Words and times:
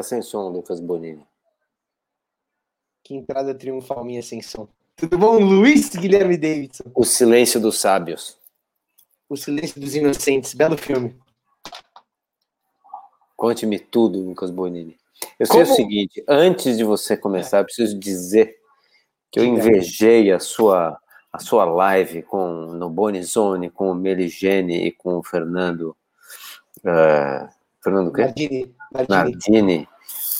Tá 0.00 0.04
sem 0.04 0.22
som, 0.22 0.48
Lucas 0.48 0.80
Bonini. 0.80 1.22
Que 3.04 3.14
entrada 3.14 3.54
triunfal 3.54 4.02
minha 4.02 4.20
ascensão. 4.20 4.66
Tudo 4.96 5.18
bom, 5.18 5.38
Luiz 5.38 5.90
Guilherme 5.90 6.38
Davidson? 6.38 6.84
O 6.94 7.04
Silêncio 7.04 7.60
dos 7.60 7.78
Sábios. 7.78 8.38
O 9.28 9.36
Silêncio 9.36 9.78
dos 9.78 9.94
Inocentes, 9.94 10.54
belo 10.54 10.78
filme. 10.78 11.20
Conte-me 13.36 13.78
tudo, 13.78 14.20
Lucas 14.20 14.50
Bonini. 14.50 14.96
Eu 15.38 15.46
sei 15.46 15.60
Como... 15.60 15.70
o 15.70 15.76
seguinte, 15.76 16.24
antes 16.26 16.78
de 16.78 16.84
você 16.84 17.14
começar, 17.14 17.58
eu 17.58 17.64
preciso 17.66 17.98
dizer 17.98 18.56
que 19.30 19.38
eu 19.38 19.44
invejei 19.44 20.32
a 20.32 20.40
sua 20.40 20.98
a 21.30 21.38
sua 21.38 21.66
live 21.66 22.22
com 22.22 22.72
no 22.72 22.88
Bonizone, 22.88 23.68
com 23.68 23.90
o 23.90 23.94
Meligene 23.94 24.86
e 24.86 24.92
com 24.92 25.18
o 25.18 25.22
Fernando. 25.22 25.94
Uh, 26.78 27.46
Fernando? 27.82 28.10
Nardini. 28.12 28.74
Nardini. 28.92 29.08
Nardini. 29.08 29.89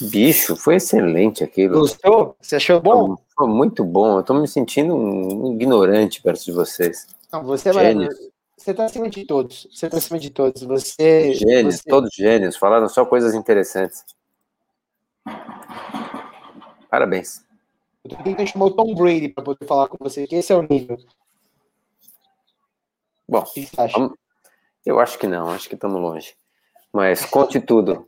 Bicho, 0.00 0.56
foi 0.56 0.76
excelente 0.76 1.44
aquilo. 1.44 1.80
Gostou? 1.80 2.36
Você 2.40 2.56
achou 2.56 2.80
bom? 2.80 3.16
Foi 3.36 3.46
muito 3.48 3.84
bom. 3.84 4.18
Eu 4.18 4.22
tô 4.22 4.34
me 4.34 4.48
sentindo 4.48 4.94
um 4.94 5.52
ignorante 5.52 6.22
perto 6.22 6.44
de 6.44 6.52
vocês. 6.52 7.06
Não, 7.32 7.44
você 7.44 7.68
é 7.68 7.72
maravilhoso. 7.72 8.30
Você 8.56 8.74
tá 8.74 8.84
acima 8.84 9.08
de 9.08 9.24
todos. 9.24 9.66
Você 9.70 9.88
tá 9.88 9.96
acima 9.98 10.18
de 10.18 10.30
todos. 10.30 10.62
Você. 10.62 11.34
Gênios, 11.34 11.76
você... 11.76 11.88
todos 11.88 12.10
gênios. 12.14 12.56
Falaram 12.56 12.88
só 12.88 13.04
coisas 13.04 13.34
interessantes. 13.34 14.04
Parabéns. 16.90 17.44
Eu 18.04 18.10
tô 18.10 18.22
tentando 18.22 18.48
chamar 18.48 18.66
o 18.66 18.70
Tom 18.70 18.94
Brady 18.94 19.28
para 19.28 19.44
poder 19.44 19.66
falar 19.66 19.88
com 19.88 19.96
você, 20.00 20.26
que 20.26 20.36
esse 20.36 20.52
é 20.52 20.56
o 20.56 20.62
nível. 20.62 20.98
Bom, 23.28 23.44
eu 24.84 24.98
acho 24.98 25.18
que 25.18 25.26
não, 25.26 25.50
acho 25.50 25.68
que 25.68 25.74
estamos 25.74 26.00
longe. 26.00 26.34
Mas 26.92 27.24
conte 27.24 27.60
tudo. 27.60 28.04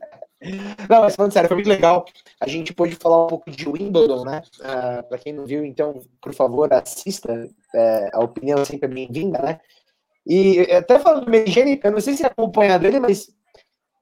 Não, 0.89 1.01
mas 1.01 1.15
falando 1.15 1.31
sério, 1.31 1.47
foi 1.47 1.57
muito 1.57 1.69
legal. 1.69 2.05
A 2.39 2.47
gente 2.47 2.73
pôde 2.73 2.95
falar 2.95 3.25
um 3.25 3.27
pouco 3.27 3.49
de 3.49 3.67
Wimbledon, 3.67 4.25
né? 4.25 4.41
Uh, 4.59 4.63
ah, 4.63 5.03
para 5.03 5.17
quem 5.17 5.33
não 5.33 5.45
viu, 5.45 5.63
então, 5.63 6.01
por 6.21 6.33
favor, 6.33 6.71
assista. 6.73 7.49
É, 7.73 8.09
a 8.13 8.19
opinião 8.19 8.59
é 8.59 8.65
sempre 8.65 8.89
é 8.89 8.93
bem-vinda, 8.93 9.39
né? 9.39 9.59
E 10.25 10.61
até 10.71 10.99
falando 10.99 11.25
do 11.25 11.31
Megene, 11.31 11.79
eu 11.83 11.91
não 11.91 11.99
sei 11.99 12.15
se 12.15 12.23
é 12.23 12.27
acompanha 12.27 12.79
dele, 12.79 12.99
mas 12.99 13.29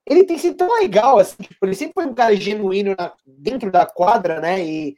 ele 0.05 0.23
tem 0.23 0.37
sido 0.37 0.55
tão 0.55 0.79
legal, 0.79 1.19
assim, 1.19 1.41
tipo, 1.41 1.65
ele 1.65 1.75
sempre 1.75 1.93
foi 1.93 2.05
um 2.05 2.13
cara 2.13 2.35
genuíno 2.35 2.95
na, 2.97 3.13
dentro 3.25 3.71
da 3.71 3.85
quadra, 3.85 4.39
né? 4.39 4.63
E 4.63 4.97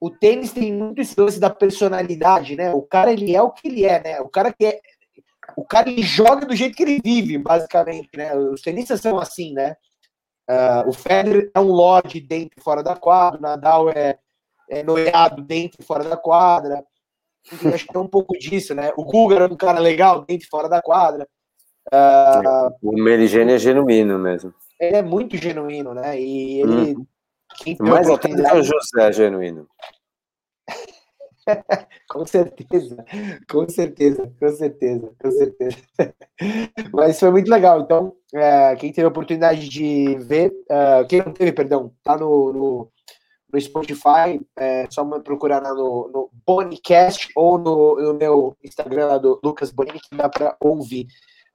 o 0.00 0.10
tênis 0.10 0.52
tem 0.52 0.72
muito 0.72 1.00
esse 1.00 1.18
lance 1.20 1.38
da 1.38 1.50
personalidade, 1.50 2.56
né? 2.56 2.72
O 2.72 2.82
cara 2.82 3.12
ele 3.12 3.34
é 3.34 3.42
o 3.42 3.50
que 3.50 3.68
ele 3.68 3.84
é, 3.84 4.02
né? 4.02 4.20
O 4.20 4.28
cara 4.28 4.52
que 4.52 4.66
é, 4.66 4.80
o 5.56 5.64
cara 5.64 5.90
ele 5.90 6.02
joga 6.02 6.46
do 6.46 6.56
jeito 6.56 6.76
que 6.76 6.82
ele 6.82 7.00
vive, 7.02 7.38
basicamente, 7.38 8.10
né? 8.16 8.34
Os 8.36 8.60
tenistas 8.60 9.00
são 9.00 9.18
assim, 9.18 9.52
né? 9.52 9.76
Uh, 10.48 10.88
o 10.88 10.92
Federer 10.92 11.50
é 11.54 11.60
um 11.60 11.68
lord 11.68 12.20
dentro 12.20 12.58
e 12.58 12.62
fora 12.62 12.82
da 12.82 12.94
quadra, 12.94 13.38
o 13.38 13.42
Nadal 13.42 13.88
é, 13.90 14.18
é 14.68 14.82
noiado 14.82 15.42
dentro 15.42 15.78
e 15.80 15.84
fora 15.84 16.04
da 16.04 16.16
quadra. 16.16 16.84
Enfim, 17.52 17.68
acho 17.68 17.86
que 17.86 17.96
é 17.96 18.00
um 18.00 18.08
pouco 18.08 18.36
disso, 18.38 18.74
né? 18.74 18.92
O 18.96 19.04
Guga 19.04 19.36
era 19.36 19.52
um 19.52 19.56
cara 19.56 19.78
legal 19.78 20.24
dentro 20.24 20.46
e 20.46 20.50
fora 20.50 20.68
da 20.68 20.82
quadra. 20.82 21.26
Uh, 21.92 22.74
o 22.82 22.92
Merigene 22.92 23.52
é 23.52 23.58
genuíno 23.58 24.18
mesmo. 24.18 24.54
Ele 24.80 24.96
é 24.96 25.02
muito 25.02 25.36
genuíno, 25.36 25.94
né? 25.94 26.18
E 26.18 26.60
ele. 26.60 26.96
Hum. 26.96 27.06
Mas 27.80 28.08
até 28.08 28.28
o 28.54 28.62
José 28.62 29.08
é 29.08 29.12
genuíno. 29.12 29.68
com 32.08 32.26
certeza, 32.26 33.04
com 33.50 33.68
certeza, 33.68 34.32
com 34.38 34.48
certeza, 34.48 35.12
com 35.20 35.30
certeza. 35.30 35.76
Mas 36.92 37.20
foi 37.20 37.30
muito 37.30 37.50
legal. 37.50 37.80
Então, 37.80 38.14
é, 38.34 38.76
quem 38.76 38.92
teve 38.92 39.06
a 39.06 39.08
oportunidade 39.08 39.68
de 39.68 40.16
ver, 40.20 40.52
uh, 40.70 41.06
quem 41.08 41.22
não 41.22 41.32
teve, 41.32 41.52
perdão, 41.52 41.92
tá 42.02 42.16
no, 42.16 42.52
no, 42.52 42.92
no 43.52 43.60
Spotify, 43.60 44.40
é 44.56 44.86
só 44.90 45.04
procurar 45.20 45.62
lá 45.62 45.72
no, 45.74 46.10
no 46.12 46.30
Bonicast 46.46 47.28
ou 47.36 47.58
no, 47.58 47.96
no 48.00 48.14
meu 48.14 48.56
Instagram 48.62 49.18
do 49.18 49.40
Lucas 49.42 49.70
Boni, 49.70 49.92
que 49.92 50.16
dá 50.16 50.28
para 50.28 50.56
ouvir. 50.60 51.06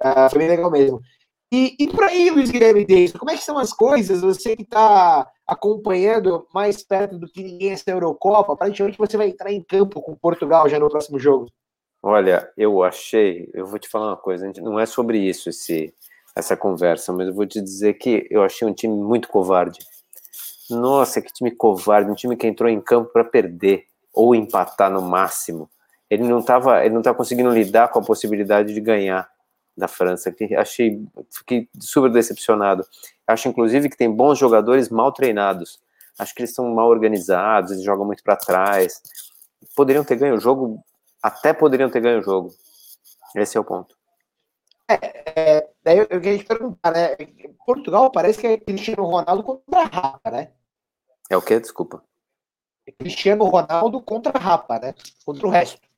Uh, 0.02 0.30
foi 0.30 0.40
bem 0.40 0.48
legal 0.50 0.72
mesmo. 0.72 1.02
E, 1.52 1.76
e 1.80 1.88
por 1.88 2.04
aí, 2.04 2.30
Luiz 2.30 2.52
Guilherme 2.52 2.86
Deis, 2.86 3.12
como 3.12 3.32
é 3.32 3.36
que 3.36 3.44
são 3.44 3.58
as 3.58 3.74
coisas? 3.74 4.22
Você 4.22 4.56
que 4.56 4.62
está 4.62 5.28
acompanhando 5.48 6.48
mais 6.54 6.84
perto 6.84 7.18
do 7.18 7.28
que 7.28 7.42
ninguém 7.42 7.72
essa 7.72 7.90
Eurocopa, 7.90 8.54
aparentemente 8.54 8.98
você 9.00 9.18
vai 9.18 9.30
entrar 9.30 9.52
em 9.52 9.64
campo 9.64 10.00
com 10.00 10.16
Portugal 10.16 10.70
já 10.70 10.78
no 10.78 10.90
próximo 10.90 11.18
jogo. 11.18 11.48
Olha, 12.04 12.50
eu 12.56 12.84
achei, 12.84 13.50
eu 13.54 13.66
vou 13.66 13.80
te 13.80 13.90
falar 13.90 14.10
uma 14.10 14.18
coisa, 14.18 14.50
não 14.62 14.80
é 14.80 14.86
sobre 14.86 15.18
isso 15.18 15.50
esse, 15.50 15.92
essa 16.36 16.56
conversa, 16.56 17.12
mas 17.12 17.28
eu 17.28 17.34
vou 17.34 17.48
te 17.48 17.60
dizer 17.60 17.96
que 17.96 18.28
eu 18.30 18.44
achei 18.44 18.68
um 18.68 18.74
time 18.74 18.96
muito 18.96 19.28
covarde. 19.28 19.80
Nossa, 20.70 21.20
que 21.20 21.34
time 21.34 21.50
covarde, 21.50 22.12
um 22.12 22.16
time 22.16 22.38
que 22.38 22.46
entrou 22.46 22.70
em 22.70 22.80
campo 22.80 23.12
para 23.12 23.24
perder 23.24 23.86
ou 24.14 24.36
empatar 24.36 24.92
no 24.92 25.02
máximo. 25.02 25.68
Ele 26.10 26.24
não 26.24 26.40
estava, 26.40 26.86
ele 26.86 26.94
não 26.94 27.02
estava 27.02 27.18
conseguindo 27.18 27.50
lidar 27.50 27.88
com 27.88 28.00
a 28.00 28.04
possibilidade 28.04 28.72
de 28.72 28.80
ganhar 28.80 29.28
da 29.80 29.88
França, 29.88 30.32
que 30.32 30.56
achei, 30.56 31.02
fiquei 31.32 31.70
super 31.80 32.12
decepcionado. 32.12 32.86
Acho, 33.26 33.48
inclusive, 33.48 33.90
que 33.90 33.98
tem 33.98 34.12
bons 34.12 34.38
jogadores 34.38 34.90
mal 34.90 35.12
treinados. 35.12 35.80
Acho 36.18 36.36
que 36.36 36.42
eles 36.42 36.54
são 36.54 36.74
mal 36.74 36.90
organizados, 36.90 37.72
eles 37.72 37.84
jogam 37.84 38.06
muito 38.06 38.22
para 38.24 38.36
trás. 38.36 39.02
Poderiam 39.76 40.04
ter 40.04 40.18
ganho 40.18 40.36
o 40.36 40.40
jogo, 40.40 40.84
até 41.24 41.54
poderiam 41.54 41.90
ter 41.90 42.02
ganho 42.02 42.20
o 42.20 42.24
jogo. 42.24 42.54
Esse 43.36 43.58
é 43.58 43.60
o 43.60 43.64
ponto. 43.64 43.96
É, 44.90 45.58
é, 45.58 45.70
daí 45.84 46.00
eu, 46.00 46.08
queria 46.08 46.38
te 46.38 46.46
perguntar, 46.46 46.92
né? 46.92 47.16
Portugal 47.66 48.12
parece 48.12 48.40
que 48.40 48.48
é 48.48 48.58
Cristiano 48.58 49.06
Ronaldo 49.06 49.44
contra 49.44 49.82
a 49.82 49.86
Rapa, 49.86 50.32
né? 50.32 50.52
É 51.30 51.38
o 51.38 51.42
quê? 51.42 51.60
Desculpa. 51.60 52.04
É 52.88 52.92
Cristiano 52.92 53.46
Ronaldo 53.46 54.02
contra 54.02 54.36
a 54.36 54.42
Rapa, 54.42 54.80
né? 54.80 54.96
Contra 55.24 55.48
o 55.48 55.50
resto. 55.50 55.89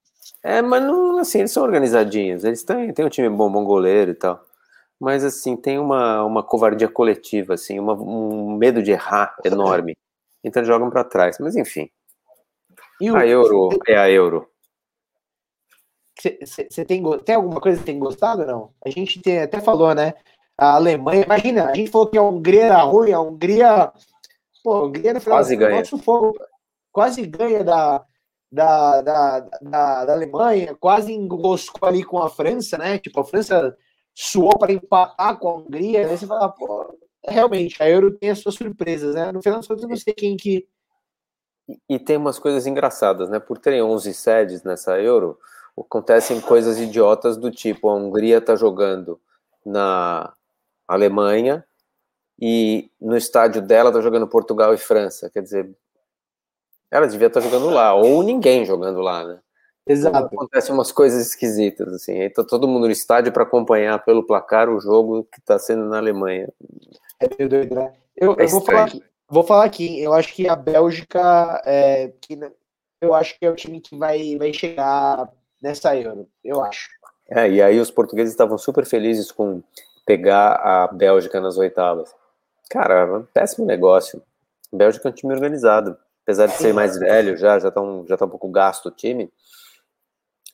É, 0.43 0.61
mas 0.61 0.83
não, 0.83 1.19
assim, 1.19 1.39
eles 1.39 1.51
são 1.51 1.63
organizadinhos. 1.63 2.43
Eles 2.43 2.63
têm, 2.63 2.93
têm 2.93 3.05
um 3.05 3.09
time 3.09 3.29
bom, 3.29 3.51
bom 3.51 3.63
goleiro 3.63 4.11
e 4.11 4.15
tal. 4.15 4.43
Mas, 4.99 5.23
assim, 5.23 5.55
tem 5.55 5.79
uma, 5.79 6.23
uma 6.23 6.43
covardia 6.43 6.87
coletiva, 6.87 7.55
assim, 7.55 7.79
uma, 7.79 7.93
um 7.93 8.55
medo 8.55 8.83
de 8.83 8.91
errar 8.91 9.35
enorme. 9.43 9.97
Então 10.43 10.63
jogam 10.63 10.89
para 10.89 11.03
trás. 11.03 11.37
Mas, 11.39 11.55
enfim. 11.55 11.89
O... 13.01 13.15
A 13.15 13.25
Euro 13.25 13.69
é 13.87 13.97
a 13.97 14.09
Euro. 14.09 14.47
Você 16.39 16.85
tem, 16.85 17.01
tem 17.19 17.35
alguma 17.35 17.59
coisa 17.59 17.79
que 17.79 17.85
tem 17.85 17.97
gostado 17.97 18.45
não? 18.45 18.71
A 18.85 18.91
gente 18.91 19.19
tem, 19.19 19.39
até 19.39 19.59
falou, 19.59 19.95
né? 19.95 20.13
A 20.55 20.75
Alemanha, 20.75 21.23
imagina, 21.23 21.65
a 21.65 21.73
gente 21.73 21.89
falou 21.89 22.07
que 22.07 22.17
a 22.17 22.21
Hungria 22.21 22.65
era 22.65 22.81
ruim, 22.83 23.11
a 23.11 23.19
Hungria. 23.19 23.91
Pô, 24.63 24.73
a 24.73 24.83
Hungria 24.83 25.13
no 25.15 25.19
final 25.19 25.39
quase 25.39 25.55
ganha. 25.55 25.83
Fogo, 25.83 26.37
quase 26.91 27.25
ganha 27.25 27.63
da, 27.63 28.05
da, 28.51 29.01
da, 29.01 29.39
da, 29.39 30.05
da 30.05 30.13
Alemanha, 30.13 30.75
quase 30.75 31.13
enroscou 31.13 31.87
ali 31.87 32.03
com 32.03 32.19
a 32.19 32.29
França, 32.29 32.77
né? 32.77 32.99
Tipo, 32.99 33.21
a 33.21 33.25
França 33.25 33.77
suou 34.13 34.57
para 34.59 34.73
empatar 34.73 35.37
com 35.39 35.47
a 35.47 35.55
Hungria, 35.55 35.99
aí 36.01 36.05
você 36.05 36.27
fala, 36.27 36.49
pô, 36.49 36.97
realmente, 37.25 37.81
a 37.81 37.89
Euro 37.89 38.11
tem 38.11 38.29
as 38.29 38.39
suas 38.39 38.55
surpresas, 38.55 39.15
né? 39.15 39.31
No 39.31 39.41
final 39.41 39.59
das 39.59 39.67
contas, 39.67 39.83
eu 39.83 39.89
não 39.89 39.95
sei 39.95 40.13
quem 40.13 40.35
que. 40.35 40.67
E, 41.87 41.97
tem 41.97 42.17
umas 42.17 42.37
coisas 42.37 42.67
engraçadas, 42.67 43.29
né? 43.29 43.39
Por 43.39 43.57
terem 43.57 43.81
11 43.81 44.13
sedes 44.13 44.63
nessa 44.63 44.99
Euro, 44.99 45.39
acontecem 45.77 46.41
coisas 46.41 46.77
idiotas 46.77 47.37
do 47.37 47.49
tipo: 47.49 47.87
a 47.87 47.95
Hungria 47.95 48.41
tá 48.41 48.55
jogando 48.55 49.21
na 49.65 50.33
Alemanha 50.85 51.65
e 52.39 52.91
no 52.99 53.15
estádio 53.15 53.61
dela 53.61 53.93
tá 53.93 54.01
jogando 54.01 54.27
Portugal 54.27 54.73
e 54.73 54.77
França. 54.77 55.29
Quer 55.29 55.43
dizer, 55.43 55.73
ela 56.91 57.07
devia 57.07 57.27
estar 57.27 57.39
jogando 57.39 57.69
lá, 57.69 57.93
ou 57.93 58.21
ninguém 58.21 58.65
jogando 58.65 58.99
lá, 58.99 59.25
né? 59.25 59.39
Exato. 59.87 60.17
Então, 60.17 60.27
acontecem 60.27 60.75
umas 60.75 60.91
coisas 60.91 61.27
esquisitas, 61.27 61.91
assim. 61.93 62.21
Aí 62.21 62.29
tá 62.29 62.43
todo 62.43 62.67
mundo 62.67 62.85
no 62.85 62.91
estádio 62.91 63.31
para 63.31 63.43
acompanhar 63.43 64.03
pelo 64.03 64.25
placar 64.25 64.69
o 64.69 64.79
jogo 64.79 65.23
que 65.31 65.39
está 65.39 65.57
sendo 65.57 65.85
na 65.85 65.97
Alemanha. 65.97 66.49
É 67.19 67.27
meio 67.37 67.49
doido, 67.49 67.75
né? 67.75 67.93
Eu, 68.15 68.35
é 68.37 68.43
eu 68.43 68.47
vou, 68.49 68.61
falar 68.61 68.83
aqui, 68.83 69.03
vou 69.27 69.43
falar 69.43 69.65
aqui, 69.65 70.01
eu 70.01 70.13
acho 70.13 70.33
que 70.33 70.47
a 70.47 70.55
Bélgica, 70.55 71.61
é, 71.65 72.11
que, 72.21 72.37
eu 72.99 73.15
acho 73.15 73.39
que 73.39 73.45
é 73.45 73.49
o 73.49 73.55
time 73.55 73.79
que 73.79 73.97
vai, 73.97 74.37
vai 74.37 74.53
chegar 74.53 75.29
nessa 75.61 75.95
Euro, 75.95 76.27
eu 76.43 76.61
acho. 76.61 76.89
É, 77.29 77.49
e 77.49 77.61
aí 77.61 77.79
os 77.79 77.89
portugueses 77.89 78.33
estavam 78.33 78.57
super 78.57 78.85
felizes 78.85 79.31
com 79.31 79.63
pegar 80.05 80.55
a 80.55 80.87
Bélgica 80.87 81.39
nas 81.39 81.57
oitavas. 81.57 82.13
Cara, 82.69 83.19
é 83.19 83.23
péssimo 83.33 83.65
negócio. 83.65 84.21
A 84.71 84.75
Bélgica 84.75 85.07
é 85.07 85.11
um 85.11 85.15
time 85.15 85.33
organizado 85.33 85.97
apesar 86.23 86.47
de 86.47 86.53
ser 86.53 86.73
mais 86.73 86.97
velho 86.97 87.37
já, 87.37 87.59
já 87.59 87.71
tá 87.71 87.81
um, 87.81 88.05
já 88.07 88.17
tá 88.17 88.25
um 88.25 88.29
pouco 88.29 88.49
gasto 88.49 88.87
o 88.87 88.91
time, 88.91 89.31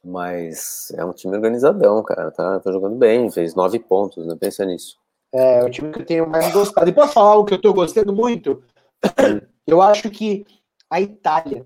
mas 0.03 0.91
é 0.95 1.03
um 1.03 1.13
time 1.13 1.35
organizadão, 1.35 2.01
cara, 2.03 2.31
tá, 2.31 2.59
tá 2.59 2.71
jogando 2.71 2.95
bem, 2.95 3.29
fez 3.31 3.55
nove 3.55 3.79
pontos, 3.79 4.25
né, 4.25 4.35
pensa 4.39 4.65
nisso. 4.65 4.97
É, 5.33 5.63
o 5.63 5.69
time 5.69 5.91
que 5.91 6.01
eu 6.01 6.05
tenho 6.05 6.27
mais 6.27 6.51
gostado. 6.53 6.89
E 6.89 6.93
para 6.93 7.07
falar 7.07 7.35
o 7.35 7.45
que 7.45 7.53
eu 7.53 7.61
tô 7.61 7.73
gostando 7.73 8.13
muito, 8.13 8.63
eu 9.67 9.81
acho 9.81 10.09
que 10.09 10.45
a 10.89 11.01
Itália, 11.01 11.65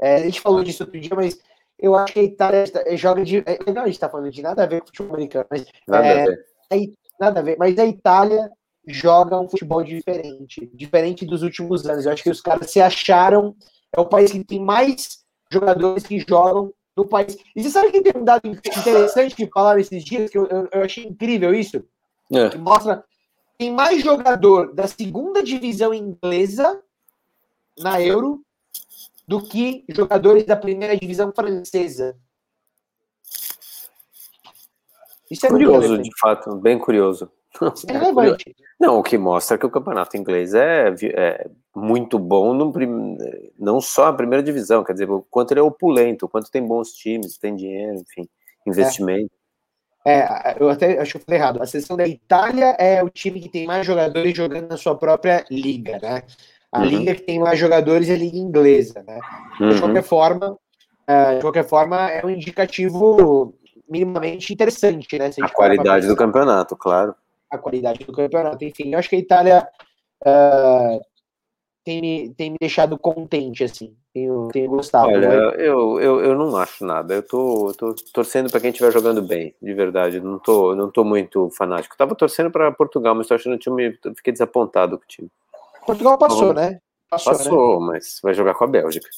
é, 0.00 0.16
a 0.16 0.20
gente 0.20 0.40
falou 0.40 0.62
disso 0.62 0.84
outro 0.84 1.00
dia, 1.00 1.14
mas 1.14 1.38
eu 1.78 1.94
acho 1.96 2.12
que 2.12 2.20
a 2.20 2.22
Itália 2.22 2.64
joga 2.92 3.24
de. 3.24 3.38
É, 3.38 3.72
não, 3.72 3.82
a 3.82 3.86
gente 3.86 3.98
tá 3.98 4.08
falando 4.08 4.30
de 4.30 4.42
nada 4.42 4.62
a 4.62 4.66
ver 4.66 4.80
com 4.80 4.84
o 4.84 4.86
futebol 4.88 5.14
americano, 5.14 5.46
mas. 5.50 5.66
Nada 5.88 6.06
é, 6.06 6.22
a 6.22 6.26
ver. 6.26 6.44
Nada 7.18 7.40
a 7.40 7.42
ver, 7.42 7.56
mas 7.58 7.78
a 7.78 7.84
Itália 7.84 8.50
joga 8.86 9.38
um 9.38 9.48
futebol 9.48 9.82
diferente, 9.82 10.70
diferente 10.74 11.26
dos 11.26 11.42
últimos 11.42 11.86
anos. 11.86 12.06
Eu 12.06 12.12
acho 12.12 12.22
que 12.22 12.30
os 12.30 12.40
caras 12.40 12.70
se 12.70 12.80
acharam, 12.80 13.54
é 13.94 14.00
o 14.00 14.06
país 14.06 14.32
que 14.32 14.44
tem 14.44 14.60
mais 14.60 15.20
jogadores 15.50 16.06
que 16.06 16.18
jogam 16.20 16.72
no 16.96 17.06
país. 17.06 17.36
E 17.54 17.62
você 17.62 17.70
sabe 17.70 17.90
que 17.90 18.02
tem 18.02 18.20
um 18.20 18.24
dado 18.24 18.46
interessante 18.46 19.34
que 19.34 19.46
falaram 19.46 19.80
esses 19.80 20.04
dias, 20.04 20.30
que 20.30 20.38
eu, 20.38 20.46
eu, 20.46 20.68
eu 20.72 20.82
achei 20.82 21.04
incrível 21.04 21.54
isso? 21.54 21.84
É. 22.32 22.48
Que 22.48 22.58
mostra 22.58 23.04
tem 23.60 23.70
mais 23.70 24.02
jogador 24.02 24.72
da 24.72 24.86
segunda 24.86 25.42
divisão 25.42 25.92
inglesa 25.92 26.82
na 27.78 28.00
Euro 28.00 28.42
do 29.28 29.42
que 29.42 29.84
jogadores 29.90 30.44
da 30.46 30.56
primeira 30.56 30.96
divisão 30.96 31.30
francesa. 31.30 32.16
Isso 35.30 35.44
é 35.44 35.50
curioso, 35.50 35.98
de 35.98 36.10
fato, 36.18 36.56
bem 36.56 36.78
curioso. 36.78 37.30
É 37.88 37.92
relevante. 37.92 38.54
Não, 38.78 38.98
o 38.98 39.02
que 39.02 39.18
mostra 39.18 39.58
que 39.58 39.66
o 39.66 39.70
campeonato 39.70 40.16
inglês 40.16 40.54
é, 40.54 40.94
é 41.14 41.46
muito 41.74 42.18
bom, 42.18 42.54
no, 42.54 42.72
não 43.58 43.80
só 43.80 44.06
a 44.06 44.12
primeira 44.12 44.42
divisão, 44.42 44.82
quer 44.82 44.92
dizer, 44.92 45.10
o 45.10 45.24
quanto 45.30 45.52
ele 45.52 45.60
é 45.60 45.62
opulento, 45.62 46.26
o 46.26 46.28
quanto 46.28 46.50
tem 46.50 46.66
bons 46.66 46.92
times, 46.92 47.38
tem 47.38 47.54
dinheiro, 47.54 47.94
enfim, 47.96 48.28
investimento. 48.66 49.30
É, 50.04 50.20
é 50.20 50.56
eu 50.58 50.70
até 50.70 50.98
acho 50.98 51.12
que 51.12 51.16
eu 51.18 51.22
falei 51.22 51.40
errado. 51.40 51.62
A 51.62 51.66
seleção 51.66 51.96
da 51.96 52.06
Itália 52.06 52.76
é 52.78 53.02
o 53.02 53.10
time 53.10 53.40
que 53.40 53.48
tem 53.48 53.66
mais 53.66 53.86
jogadores 53.86 54.36
jogando 54.36 54.68
na 54.68 54.76
sua 54.76 54.96
própria 54.96 55.44
liga, 55.50 55.98
né? 56.00 56.22
A 56.72 56.80
uhum. 56.80 56.86
liga 56.86 57.14
que 57.14 57.22
tem 57.22 57.38
mais 57.38 57.58
jogadores 57.58 58.08
é 58.08 58.14
a 58.14 58.18
liga 58.18 58.38
inglesa, 58.38 59.02
né? 59.06 59.20
Uhum. 59.60 59.68
De 59.70 59.80
qualquer 59.80 60.02
forma, 60.02 60.52
uh, 60.52 61.34
de 61.34 61.40
qualquer 61.40 61.64
forma, 61.64 62.08
é 62.08 62.24
um 62.24 62.30
indicativo 62.30 63.54
minimamente 63.88 64.52
interessante, 64.52 65.18
né? 65.18 65.30
a 65.42 65.48
qualidade 65.48 66.06
do 66.06 66.14
campeonato, 66.14 66.76
claro. 66.76 67.12
A 67.50 67.58
qualidade 67.58 68.04
do 68.04 68.12
campeonato, 68.12 68.64
enfim. 68.64 68.92
Eu 68.92 68.98
acho 68.98 69.08
que 69.08 69.16
a 69.16 69.18
Itália 69.18 69.68
uh, 70.24 71.00
tem, 71.84 72.00
me, 72.00 72.34
tem 72.34 72.50
me 72.50 72.56
deixado 72.60 72.98
contente, 72.98 73.64
assim. 73.64 73.96
Tenho, 74.12 74.48
tenho 74.48 74.68
gostado. 74.70 75.08
Olha, 75.08 75.28
eu, 75.56 76.00
eu, 76.00 76.20
eu 76.20 76.34
não 76.36 76.56
acho 76.56 76.84
nada. 76.84 77.14
Eu 77.14 77.22
tô, 77.22 77.72
tô 77.76 77.94
torcendo 78.12 78.50
para 78.50 78.60
quem 78.60 78.70
estiver 78.70 78.92
jogando 78.92 79.22
bem, 79.22 79.54
de 79.60 79.72
verdade. 79.72 80.20
Não 80.20 80.38
tô, 80.38 80.74
não 80.74 80.90
tô 80.90 81.04
muito 81.04 81.48
fanático. 81.50 81.96
Tava 81.96 82.14
torcendo 82.14 82.50
para 82.50 82.72
Portugal, 82.72 83.14
mas 83.14 83.28
tô 83.28 83.34
achando 83.34 83.54
o 83.54 83.58
time. 83.58 83.96
Fiquei 84.16 84.32
desapontado 84.32 84.98
com 84.98 85.04
o 85.04 85.08
time. 85.08 85.28
Portugal 85.86 86.18
passou, 86.18 86.50
então, 86.50 86.54
né? 86.54 86.80
Passou, 87.08 87.32
passou 87.32 87.80
né? 87.80 87.86
mas 87.86 88.20
vai 88.22 88.34
jogar 88.34 88.54
com 88.54 88.64
a 88.64 88.68
Bélgica. 88.68 89.08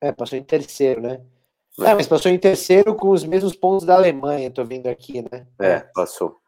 É, 0.00 0.12
passou 0.12 0.38
em 0.38 0.42
terceiro, 0.42 1.00
né? 1.00 1.20
É, 1.80 1.94
mas 1.94 2.06
passou 2.06 2.30
em 2.30 2.38
terceiro 2.38 2.94
com 2.94 3.10
os 3.10 3.24
mesmos 3.24 3.54
pontos 3.54 3.84
da 3.84 3.94
Alemanha, 3.94 4.50
tô 4.50 4.64
vendo 4.64 4.86
aqui, 4.86 5.22
né? 5.22 5.46
É, 5.60 5.80
passou. 5.94 6.38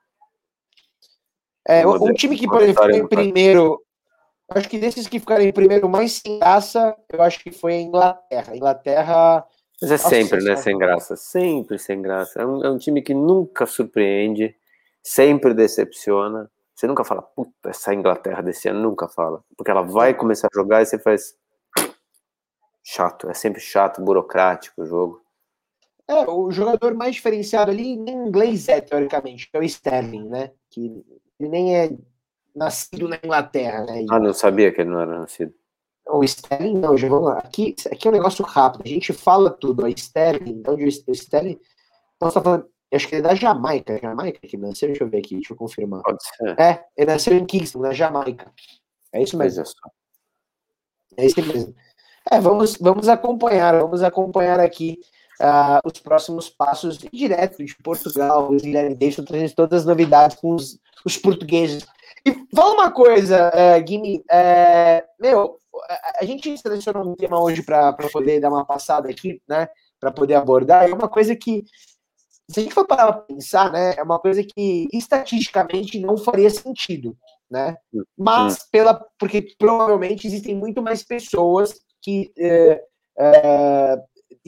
É, 1.68 1.86
um 1.86 2.14
time 2.14 2.34
que, 2.34 2.46
exemplo, 2.46 2.66
ficou 2.66 2.90
em 2.90 3.06
primeiro. 3.06 3.84
Acho 4.48 4.66
que 4.70 4.78
desses 4.78 5.06
que 5.06 5.20
ficaram 5.20 5.44
em 5.44 5.52
primeiro 5.52 5.86
mais 5.86 6.14
sem 6.14 6.38
graça, 6.38 6.96
eu 7.12 7.20
acho 7.20 7.40
que 7.40 7.52
foi 7.52 7.74
a 7.74 7.80
Inglaterra. 7.80 8.56
Inglaterra. 8.56 9.46
Mas 9.82 9.90
é 9.90 9.98
sempre, 9.98 10.42
né? 10.42 10.56
Sem 10.56 10.78
graça. 10.78 11.14
Sempre 11.14 11.78
sem 11.78 12.00
graça. 12.00 12.40
É 12.40 12.46
um, 12.46 12.64
é 12.64 12.70
um 12.70 12.78
time 12.78 13.02
que 13.02 13.12
nunca 13.12 13.66
surpreende, 13.66 14.56
sempre 15.02 15.52
decepciona. 15.52 16.50
Você 16.74 16.86
nunca 16.86 17.04
fala, 17.04 17.20
puta, 17.20 17.68
essa 17.68 17.92
Inglaterra 17.92 18.40
desse 18.40 18.68
ano 18.68 18.80
nunca 18.80 19.06
fala. 19.06 19.44
Porque 19.54 19.70
ela 19.70 19.82
vai 19.82 20.14
começar 20.14 20.48
a 20.50 20.58
jogar 20.58 20.80
e 20.80 20.86
você 20.86 20.98
faz. 20.98 21.36
Chato, 22.82 23.28
é 23.28 23.34
sempre 23.34 23.60
chato, 23.60 24.00
burocrático 24.00 24.80
o 24.80 24.86
jogo. 24.86 25.20
É, 26.08 26.24
o 26.30 26.50
jogador 26.50 26.94
mais 26.94 27.16
diferenciado 27.16 27.70
ali, 27.70 27.94
nem 27.94 28.14
inglês 28.14 28.66
é, 28.66 28.80
teoricamente, 28.80 29.50
é 29.52 29.58
o 29.58 29.62
Sterling, 29.62 30.26
né? 30.26 30.52
Que 30.70 31.04
ele 31.38 31.48
nem 31.48 31.76
é 31.76 31.90
nascido 32.54 33.08
na 33.08 33.18
Inglaterra, 33.22 33.84
né? 33.84 34.04
Ah, 34.10 34.18
não 34.18 34.34
sabia 34.34 34.72
que 34.72 34.80
ele 34.80 34.90
não 34.90 35.00
era 35.00 35.20
nascido. 35.20 35.54
O 36.10 36.24
Sterling 36.24 36.78
não, 36.78 36.96
jogou 36.96 37.28
aqui, 37.28 37.76
aqui 37.92 38.08
é 38.08 38.10
um 38.10 38.14
negócio 38.14 38.44
rápido, 38.44 38.82
a 38.84 38.88
gente 38.88 39.12
fala 39.12 39.50
tudo, 39.50 39.84
o 39.84 39.88
Sterling, 39.88 40.52
então 40.52 40.74
o 40.74 41.12
Sterling, 41.12 41.60
então 42.16 42.30
você 42.30 42.34
tá 42.34 42.42
falando, 42.42 42.66
acho 42.92 43.06
que 43.06 43.14
ele 43.14 43.26
é 43.26 43.28
da 43.28 43.34
Jamaica. 43.34 43.98
Jamaica 44.00 44.40
que 44.40 44.56
nasceu? 44.56 44.88
Deixa 44.88 45.04
eu 45.04 45.08
ver 45.08 45.18
aqui, 45.18 45.34
deixa 45.34 45.52
eu 45.52 45.56
confirmar. 45.56 46.02
Pode 46.02 46.22
ser. 46.24 46.58
É, 46.58 46.84
ele 46.96 47.12
nasceu 47.12 47.34
em 47.34 47.44
Kingston, 47.44 47.80
na 47.80 47.92
Jamaica. 47.92 48.50
É 49.12 49.22
isso 49.22 49.36
mesmo. 49.36 49.64
É 51.16 51.26
isso 51.26 51.42
mesmo. 51.44 51.74
É, 52.30 52.40
vamos, 52.40 52.76
vamos 52.76 53.08
acompanhar, 53.08 53.78
vamos 53.78 54.02
acompanhar 54.02 54.60
aqui 54.60 54.98
uh, 55.40 55.80
os 55.84 56.00
próximos 56.00 56.48
passos 56.48 56.98
direto 56.98 57.64
de 57.64 57.74
Portugal. 57.76 58.50
Os 58.50 58.62
Guilherme 58.62 58.94
Deixam 58.94 59.24
trazendo 59.24 59.54
todas 59.54 59.80
as 59.80 59.86
novidades 59.86 60.36
com 60.36 60.54
os, 60.54 60.78
os 61.04 61.16
portugueses. 61.16 61.86
E 62.26 62.34
fala 62.54 62.74
uma 62.74 62.90
coisa, 62.90 63.50
uh, 63.50 63.80
uh, 63.80 65.08
meu, 65.20 65.58
a, 65.88 66.18
a 66.20 66.24
gente 66.24 66.56
selecionou 66.58 67.08
um 67.08 67.14
tema 67.14 67.40
hoje 67.40 67.62
para 67.62 67.92
poder 68.12 68.40
dar 68.40 68.50
uma 68.50 68.64
passada 68.64 69.08
aqui, 69.08 69.40
né? 69.48 69.68
Para 70.00 70.10
poder 70.10 70.34
abordar. 70.34 70.88
É 70.88 70.92
uma 70.92 71.08
coisa 71.08 71.34
que 71.34 71.64
se 72.50 72.60
a 72.60 72.62
gente 72.62 72.74
for 72.74 72.86
parar 72.86 73.12
para 73.12 73.22
pensar, 73.22 73.70
né, 73.70 73.94
é 73.96 74.02
uma 74.02 74.18
coisa 74.18 74.42
que 74.42 74.88
estatisticamente 74.92 76.00
não 76.00 76.16
faria 76.16 76.48
sentido, 76.48 77.14
né? 77.50 77.76
Mas 78.16 78.66
pela, 78.70 78.94
porque 79.18 79.54
provavelmente 79.58 80.26
existem 80.26 80.54
muito 80.54 80.82
mais 80.82 81.02
pessoas 81.02 81.78
que, 82.00 82.32
é, 82.38 82.82
é, 83.18 83.96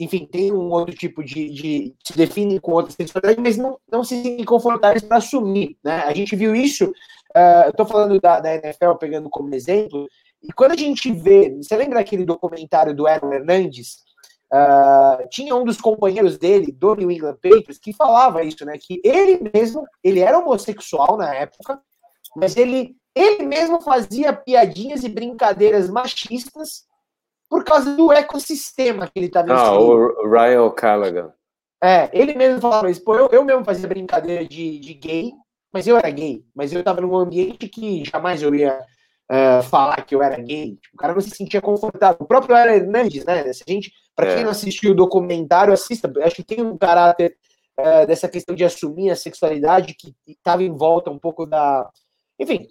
enfim, 0.01 0.25
têm 0.25 0.51
um 0.51 0.71
outro 0.71 0.95
tipo 0.95 1.23
de, 1.23 1.47
de 1.51 1.95
se 2.03 2.17
definem 2.17 2.59
com 2.59 2.71
outra 2.71 2.91
sexualidade, 2.91 3.39
mas 3.39 3.55
não, 3.55 3.77
não 3.89 4.03
se 4.03 4.19
sentem 4.19 4.43
confortáveis 4.43 5.03
para 5.03 5.17
assumir, 5.17 5.77
né? 5.83 6.03
A 6.07 6.13
gente 6.13 6.35
viu 6.35 6.55
isso. 6.55 6.85
Uh, 6.85 7.65
eu 7.65 7.69
estou 7.69 7.85
falando 7.85 8.19
da, 8.19 8.39
da 8.39 8.55
NFL 8.55 8.95
pegando 8.99 9.29
como 9.29 9.53
exemplo. 9.53 10.07
E 10.41 10.51
quando 10.53 10.71
a 10.71 10.75
gente 10.75 11.13
vê, 11.13 11.55
você 11.55 11.77
lembra 11.77 11.99
aquele 11.99 12.25
documentário 12.25 12.95
do 12.95 13.05
Aaron 13.05 13.31
Hernandes? 13.31 13.97
Uh, 14.51 15.29
tinha 15.29 15.55
um 15.55 15.63
dos 15.63 15.79
companheiros 15.79 16.35
dele, 16.35 16.71
do 16.71 16.95
New 16.95 17.11
England 17.11 17.37
Patriots, 17.39 17.77
que 17.77 17.93
falava 17.93 18.43
isso, 18.43 18.65
né? 18.65 18.79
Que 18.81 18.99
ele 19.05 19.51
mesmo, 19.53 19.85
ele 20.03 20.19
era 20.19 20.39
homossexual 20.39 21.15
na 21.15 21.31
época, 21.35 21.79
mas 22.35 22.57
ele, 22.57 22.95
ele 23.13 23.43
mesmo 23.45 23.79
fazia 23.81 24.33
piadinhas 24.33 25.03
e 25.03 25.09
brincadeiras 25.09 25.91
machistas 25.91 26.89
por 27.51 27.65
causa 27.65 27.93
do 27.97 28.13
ecossistema 28.13 29.07
que 29.07 29.19
ele 29.19 29.25
estava 29.25 29.53
Ah, 29.53 29.77
o 29.77 30.25
Ryan 30.25 30.63
O'Callaghan. 30.63 31.33
É, 31.83 32.09
ele 32.13 32.33
mesmo 32.33 32.61
falava 32.61 32.89
isso. 32.89 33.03
Pô, 33.03 33.13
eu, 33.13 33.27
eu 33.27 33.43
mesmo 33.43 33.65
fazia 33.65 33.89
brincadeira 33.89 34.47
de, 34.47 34.79
de 34.79 34.93
gay, 34.93 35.33
mas 35.73 35.85
eu 35.85 35.97
era 35.97 36.09
gay. 36.09 36.45
Mas 36.55 36.71
eu 36.71 36.79
estava 36.79 37.01
num 37.01 37.13
ambiente 37.13 37.67
que 37.67 38.05
jamais 38.05 38.41
eu 38.41 38.55
ia 38.55 38.79
uh, 39.29 39.61
falar 39.63 40.01
que 40.05 40.15
eu 40.15 40.23
era 40.23 40.41
gay. 40.41 40.77
O 40.93 40.97
cara 40.97 41.13
não 41.13 41.19
se 41.19 41.31
sentia 41.31 41.61
confortável. 41.61 42.19
O 42.21 42.25
próprio 42.25 42.55
Aaron 42.55 42.71
Hernandes, 42.71 43.25
né? 43.25 43.51
Se 43.51 43.65
a 43.67 43.69
gente, 43.69 43.91
para 44.15 44.29
é. 44.29 44.35
quem 44.35 44.43
não 44.45 44.51
assistiu 44.51 44.91
o 44.91 44.95
documentário, 44.95 45.73
assista. 45.73 46.09
Acho 46.23 46.37
que 46.37 46.45
tem 46.45 46.61
um 46.61 46.77
caráter 46.77 47.35
uh, 47.77 48.07
dessa 48.07 48.29
questão 48.29 48.55
de 48.55 48.63
assumir 48.63 49.11
a 49.11 49.15
sexualidade 49.17 49.93
que 49.93 50.15
estava 50.25 50.63
em 50.63 50.73
volta 50.73 51.11
um 51.11 51.19
pouco 51.19 51.45
da. 51.45 51.89
Enfim, 52.39 52.65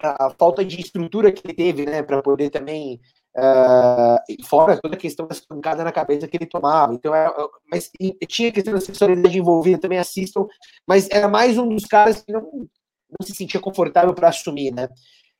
a, 0.00 0.26
a 0.26 0.30
falta 0.30 0.64
de 0.64 0.80
estrutura 0.80 1.32
que 1.32 1.44
ele 1.44 1.54
teve, 1.54 1.86
né? 1.86 2.04
Para 2.04 2.22
poder 2.22 2.50
também. 2.50 3.00
Uh, 3.38 4.46
fora 4.46 4.80
toda 4.80 4.94
a 4.94 4.98
questão 4.98 5.26
das 5.26 5.40
pancadas 5.40 5.84
na 5.84 5.92
cabeça 5.92 6.26
que 6.26 6.38
ele 6.38 6.46
tomava. 6.46 6.94
Então, 6.94 7.14
é, 7.14 7.30
mas 7.70 7.90
tinha 8.26 8.50
questão 8.50 8.72
da 8.72 8.80
sexualidade 8.80 9.38
envolvida, 9.38 9.78
também 9.78 9.98
assistam, 9.98 10.46
mas 10.86 11.06
era 11.10 11.28
mais 11.28 11.58
um 11.58 11.68
dos 11.68 11.84
caras 11.84 12.22
que 12.22 12.32
não, 12.32 12.40
não 12.42 13.26
se 13.26 13.34
sentia 13.34 13.60
confortável 13.60 14.14
para 14.14 14.28
assumir, 14.28 14.72
né? 14.72 14.88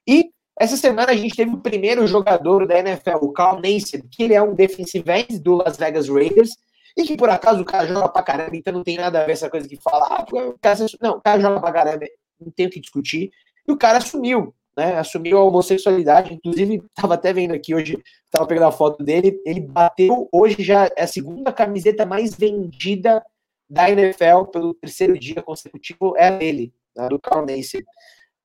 E 0.07 0.31
essa 0.59 0.77
semana 0.77 1.13
a 1.13 1.17
gente 1.17 1.35
teve 1.35 1.51
o 1.53 1.61
primeiro 1.61 2.07
jogador 2.07 2.67
da 2.67 2.79
NFL, 2.79 3.17
o 3.23 3.33
Carl 3.33 3.61
Nassib, 3.61 4.07
que 4.11 4.23
ele 4.23 4.35
é 4.35 4.43
um 4.43 4.55
defensive 4.55 5.11
end 5.11 5.39
do 5.39 5.57
Las 5.57 5.79
Vegas 5.79 6.09
Raiders, 6.09 6.51
e 6.97 7.05
que 7.05 7.17
por 7.17 7.31
acaso 7.31 7.61
o 7.61 7.65
cara 7.65 7.87
joga 7.87 8.09
pra 8.09 8.23
caramba, 8.23 8.57
então 8.57 8.73
não 8.73 8.83
tem 8.83 8.97
nada 8.97 9.23
a 9.23 9.25
ver 9.27 9.33
essa 9.33 9.51
coisa 9.51 9.69
que 9.69 9.77
fala, 9.77 10.07
ah, 10.11 10.27
o 10.31 10.59
cara, 10.59 10.87
não, 11.01 11.13
o 11.13 11.21
cara 11.21 11.41
joga 11.41 11.61
pra 11.61 11.73
caramba, 11.73 12.07
não 12.41 12.51
tem 12.51 12.67
o 12.67 12.71
que 12.71 12.81
discutir, 12.81 13.31
e 13.67 13.73
o 13.73 13.77
cara 13.77 13.99
assumiu, 13.99 14.55
né, 14.77 14.99
assumiu 14.99 15.39
a 15.39 15.45
homossexualidade, 15.45 16.35
inclusive, 16.35 16.83
tava 16.95 17.15
até 17.15 17.33
vendo 17.33 17.55
aqui 17.55 17.75
hoje, 17.75 17.99
tava 18.31 18.47
pegando 18.47 18.67
a 18.67 18.73
foto 18.73 19.03
dele, 19.03 19.41
ele 19.45 19.61
bateu, 19.61 20.29
hoje 20.33 20.63
já 20.63 20.91
é 20.97 21.05
a 21.05 21.07
segunda 21.07 21.53
camiseta 21.53 22.05
mais 22.05 22.35
vendida 22.35 23.25
da 23.69 23.91
NFL 23.91 24.45
pelo 24.53 24.75
terceiro 24.75 25.19
dia 25.19 25.43
consecutivo, 25.43 26.15
é 26.17 26.29
a 26.29 26.31
dele, 26.31 26.73
né, 26.97 27.09
do 27.09 27.19
Carl 27.19 27.45
Nassib. 27.45 27.85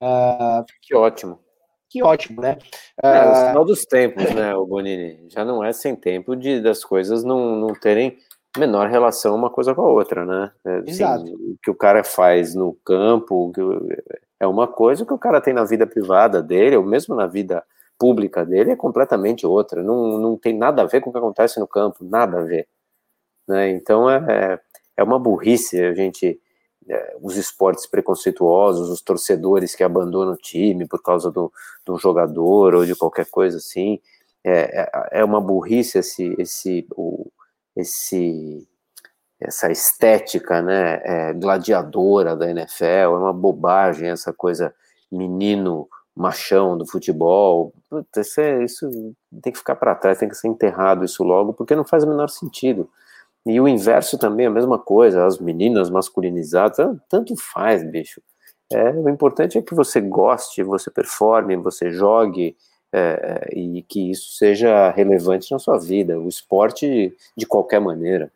Uh, 0.02 0.66
que 0.82 0.96
ótimo 0.96 1.40
que 1.92 2.02
ótimo, 2.02 2.42
né? 2.42 2.58
É, 3.04 3.08
o 3.08 3.32
ah, 3.32 3.48
sinal 3.50 3.66
dos 3.66 3.82
tempos, 3.82 4.24
né, 4.34 4.56
o 4.56 4.66
Bonini? 4.66 5.28
Já 5.28 5.44
não 5.44 5.62
é 5.62 5.74
sem 5.74 5.94
tempo 5.94 6.38
de 6.38 6.62
das 6.62 6.86
coisas 6.86 7.22
não, 7.22 7.58
não 7.58 7.74
terem 7.74 8.18
menor 8.58 8.90
relação 8.90 9.36
uma 9.36 9.50
coisa 9.50 9.76
com 9.76 9.82
a 9.82 9.90
outra, 9.90 10.26
né? 10.26 10.52
É, 10.66 10.78
assim, 10.78 10.90
Exato. 10.90 11.26
o 11.26 11.58
que 11.62 11.70
o 11.70 11.76
cara 11.76 12.02
faz 12.02 12.56
no 12.56 12.74
campo 12.86 13.52
é 14.42 14.48
uma 14.48 14.68
coisa, 14.68 15.06
que 15.06 15.14
o 15.14 15.20
cara 15.20 15.40
tem 15.40 15.54
na 15.54 15.64
vida 15.64 15.86
privada 15.86 16.42
dele, 16.42 16.76
ou 16.76 16.84
mesmo 16.84 17.14
na 17.14 17.28
vida 17.28 17.64
pública 17.98 18.44
dele, 18.44 18.72
é 18.72 18.76
completamente 18.76 19.46
outra. 19.46 19.84
Não, 19.84 20.18
não 20.18 20.36
tem 20.36 20.58
nada 20.58 20.82
a 20.82 20.86
ver 20.86 21.00
com 21.00 21.12
o 21.12 21.14
que 21.14 21.20
acontece 21.20 21.60
no 21.60 21.68
campo, 21.68 22.04
nada 22.04 22.40
a 22.40 22.42
ver. 22.42 22.68
Né? 23.48 23.70
Então 23.70 24.10
é, 24.10 24.60
é 24.98 25.04
uma 25.04 25.20
burrice 25.20 25.80
a 25.84 25.94
gente 25.94 26.42
é, 26.90 27.16
os 27.22 27.38
esportes 27.38 27.86
preconceituosos, 27.86 28.90
os 28.90 29.02
torcedores 29.04 29.76
que 29.76 29.84
abandonam 29.84 30.34
o 30.34 30.38
time 30.38 30.88
por 30.88 31.04
causa 31.04 31.30
do, 31.30 31.54
de 31.86 31.92
um 31.92 32.00
jogador 32.00 32.74
ou 32.74 32.84
de 32.84 32.96
qualquer 32.96 33.28
coisa 33.30 33.58
assim. 33.58 34.00
É, 34.44 34.82
é, 34.82 35.20
é 35.20 35.24
uma 35.24 35.40
burrice 35.40 36.00
esse, 36.00 36.36
esse, 36.40 36.88
o, 36.98 37.32
esse, 37.76 38.68
essa 39.42 39.72
estética 39.72 40.62
né, 40.62 41.02
é, 41.04 41.34
gladiadora 41.34 42.36
da 42.36 42.50
NFL, 42.50 42.86
é 42.86 43.08
uma 43.08 43.34
bobagem 43.34 44.10
essa 44.10 44.32
coisa 44.32 44.74
menino 45.12 45.88
machão 46.16 46.78
do 46.78 46.86
futebol. 46.86 47.74
Puta, 47.90 48.22
isso, 48.22 48.40
é, 48.40 48.64
isso 48.64 48.90
tem 49.42 49.52
que 49.52 49.58
ficar 49.58 49.76
para 49.76 49.96
trás, 49.96 50.20
tem 50.20 50.30
que 50.30 50.36
ser 50.36 50.48
enterrado 50.48 51.04
isso 51.04 51.24
logo, 51.24 51.54
porque 51.54 51.76
não 51.76 51.84
faz 51.84 52.04
o 52.04 52.08
menor 52.08 52.30
sentido. 52.30 52.88
E 53.46 53.60
o 53.60 53.68
inverso 53.68 54.18
também, 54.20 54.46
a 54.46 54.52
mesma 54.52 54.78
coisa, 54.78 55.26
as 55.26 55.40
meninas 55.40 55.90
masculinizadas, 55.90 56.96
tanto 57.10 57.36
faz, 57.36 57.84
bicho. 57.84 58.22
É, 58.72 58.92
o 58.92 59.10
importante 59.10 59.58
é 59.58 59.62
que 59.62 59.74
você 59.74 60.00
goste, 60.00 60.62
você 60.64 60.92
performe, 60.92 61.56
você 61.58 61.92
jogue 61.92 62.56
é, 62.94 63.50
é, 63.52 63.60
e 63.60 63.82
que 63.82 64.12
isso 64.12 64.34
seja 64.34 64.92
relevante 64.92 65.52
na 65.52 65.60
sua 65.60 65.78
vida. 65.80 66.20
O 66.20 66.30
esporte 66.30 67.14
de 67.36 67.46
qualquer 67.46 67.82
maneira, 67.82 68.32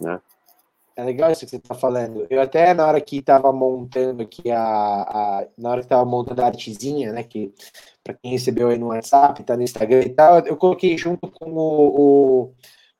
né? 0.00 0.20
É 0.96 1.04
legal 1.04 1.30
isso 1.30 1.44
que 1.44 1.50
você 1.50 1.56
está 1.56 1.74
falando. 1.74 2.26
Eu 2.28 2.40
até 2.40 2.74
na 2.74 2.86
hora 2.86 3.00
que 3.00 3.18
estava 3.18 3.52
montando 3.52 4.22
aqui 4.22 4.50
a, 4.50 4.62
a, 4.62 5.46
na 5.56 5.70
hora 5.70 5.80
que 5.80 5.86
estava 5.86 6.04
montando 6.04 6.42
a 6.42 6.46
artezinha, 6.46 7.12
né, 7.12 7.22
que 7.22 7.52
para 8.04 8.14
quem 8.14 8.32
recebeu 8.32 8.68
aí 8.68 8.78
no 8.78 8.88
WhatsApp, 8.88 9.42
tá 9.44 9.56
no 9.56 9.62
Instagram 9.62 10.02
e 10.02 10.10
tal, 10.10 10.40
eu 10.40 10.56
coloquei 10.56 10.96
junto 10.98 11.30
com 11.30 11.50
o, 11.50 12.42
o 12.46 12.54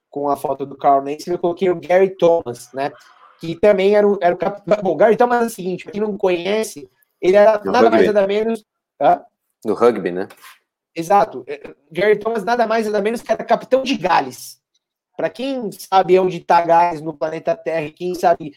com 0.08 0.28
a 0.28 0.36
foto 0.36 0.66
do 0.66 0.76
Carl 0.76 1.02
Nancy, 1.02 1.30
eu 1.30 1.38
coloquei 1.38 1.70
o 1.70 1.80
Gary 1.80 2.10
Thomas, 2.10 2.70
né? 2.72 2.92
Que 3.40 3.54
também 3.56 3.96
era 3.96 4.06
o, 4.06 4.18
era 4.20 4.34
o 4.34 4.38
capitão. 4.38 4.76
Bom, 4.82 4.92
o 4.92 4.96
Gary 4.96 5.16
Thomas 5.16 5.42
é 5.42 5.46
o 5.46 5.50
seguinte, 5.50 5.84
pra 5.84 5.92
quem 5.92 6.02
não 6.02 6.16
conhece, 6.18 6.88
ele 7.20 7.36
era 7.36 7.52
nada 7.64 7.78
rugby. 7.78 7.90
mais 7.90 8.06
nada 8.06 8.26
menos. 8.26 8.64
Tá? 8.98 9.24
Do 9.64 9.74
rugby, 9.74 10.12
né? 10.12 10.28
Exato. 10.94 11.44
É, 11.46 11.74
Gary 11.90 12.18
Thomas 12.18 12.44
nada 12.44 12.66
mais 12.66 12.86
nada 12.86 13.00
menos 13.00 13.22
que 13.22 13.32
era 13.32 13.42
capitão 13.42 13.82
de 13.82 13.96
Gales. 13.96 14.61
Para 15.22 15.30
quem 15.30 15.70
sabe 15.70 16.18
onde 16.18 16.38
está 16.38 16.60
Gales 16.62 17.00
no 17.00 17.14
planeta 17.14 17.54
Terra, 17.54 17.88
quem 17.94 18.12
sabe 18.12 18.52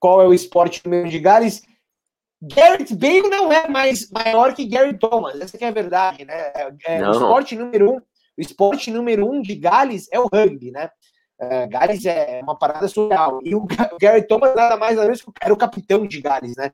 qual 0.00 0.22
é 0.22 0.26
o 0.26 0.32
esporte 0.32 0.80
número 0.82 1.10
de 1.10 1.18
Gales, 1.18 1.60
Garrett 2.40 2.96
Bale 2.96 3.28
não 3.28 3.52
é 3.52 3.68
mais 3.68 4.10
maior 4.10 4.54
que 4.54 4.64
Gary 4.64 4.98
Thomas. 4.98 5.38
Essa 5.38 5.58
é 5.62 5.68
a 5.68 5.70
verdade, 5.70 6.24
né? 6.24 6.52
É, 6.54 6.72
é 6.86 7.06
o 7.06 7.10
esporte 7.10 7.54
número 7.54 7.92
um 7.92 7.96
o 7.96 8.40
esporte 8.40 8.90
número 8.90 9.30
um 9.30 9.42
de 9.42 9.54
Gales 9.56 10.08
é 10.10 10.18
o 10.18 10.26
rugby, 10.32 10.70
né? 10.70 10.88
Uh, 11.38 11.68
Gales 11.68 12.06
é 12.06 12.40
uma 12.42 12.58
parada 12.58 12.88
surreal. 12.88 13.40
E 13.44 13.54
o 13.54 13.66
Gary 14.00 14.26
Thomas 14.26 14.54
nada 14.54 14.78
mais 14.78 14.96
nada 14.96 15.08
menos 15.08 15.20
que 15.20 15.30
era 15.42 15.52
o 15.52 15.58
capitão 15.58 16.06
de 16.06 16.22
Gales, 16.22 16.56
né? 16.56 16.72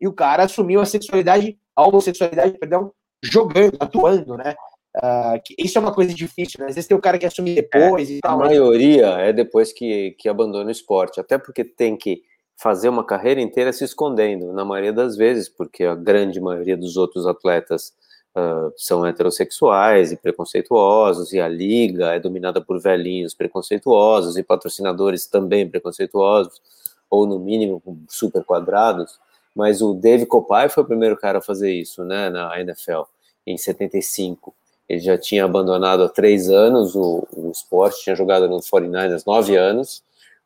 E 0.00 0.06
o 0.06 0.12
cara 0.12 0.44
assumiu 0.44 0.80
a 0.80 0.86
sexualidade, 0.86 1.58
a 1.74 1.82
homossexualidade, 1.82 2.56
perdão, 2.58 2.92
jogando, 3.20 3.76
atuando, 3.80 4.36
né? 4.36 4.54
Uh, 4.96 5.40
isso 5.58 5.76
é 5.76 5.80
uma 5.80 5.92
coisa 5.92 6.14
difícil, 6.14 6.60
né? 6.60 6.66
Às 6.66 6.76
vezes 6.76 6.86
tem 6.86 6.96
o 6.96 7.00
cara 7.00 7.18
que 7.18 7.26
assume 7.26 7.54
depois 7.54 8.08
é, 8.08 8.14
e 8.14 8.20
tal. 8.20 8.40
A 8.40 8.44
maioria 8.44 9.08
é 9.18 9.32
depois 9.32 9.72
que, 9.72 10.12
que 10.12 10.28
abandona 10.28 10.68
o 10.68 10.72
esporte, 10.72 11.18
até 11.18 11.36
porque 11.36 11.64
tem 11.64 11.96
que 11.96 12.22
fazer 12.56 12.88
uma 12.88 13.04
carreira 13.04 13.40
inteira 13.40 13.72
se 13.72 13.84
escondendo, 13.84 14.52
na 14.52 14.64
maioria 14.64 14.92
das 14.92 15.16
vezes, 15.16 15.48
porque 15.48 15.84
a 15.84 15.96
grande 15.96 16.40
maioria 16.40 16.76
dos 16.76 16.96
outros 16.96 17.26
atletas 17.26 17.92
uh, 18.36 18.72
são 18.76 19.04
heterossexuais 19.04 20.12
e 20.12 20.16
preconceituosos, 20.16 21.32
e 21.32 21.40
a 21.40 21.48
liga 21.48 22.14
é 22.14 22.20
dominada 22.20 22.60
por 22.60 22.80
velhinhos 22.80 23.34
preconceituosos 23.34 24.36
e 24.36 24.44
patrocinadores 24.44 25.26
também 25.26 25.68
preconceituosos, 25.68 26.62
ou 27.10 27.26
no 27.26 27.40
mínimo 27.40 27.82
super 28.08 28.44
quadrados. 28.44 29.18
Mas 29.54 29.82
o 29.82 29.94
Dave 29.94 30.26
Copai 30.26 30.68
foi 30.68 30.82
o 30.82 30.86
primeiro 30.86 31.16
cara 31.16 31.38
a 31.38 31.42
fazer 31.42 31.72
isso, 31.72 32.04
né, 32.04 32.30
na 32.30 32.60
NFL, 32.60 33.02
em 33.46 33.56
75. 33.56 34.54
Ele 34.88 35.00
já 35.00 35.16
tinha 35.16 35.44
abandonado 35.44 36.02
há 36.02 36.08
três 36.08 36.50
anos 36.50 36.94
o, 36.94 37.26
o 37.32 37.50
esporte, 37.50 38.02
tinha 38.02 38.16
jogado 38.16 38.48
no 38.48 38.58
49ers 38.58 39.22
nove 39.26 39.56
anos. 39.56 40.02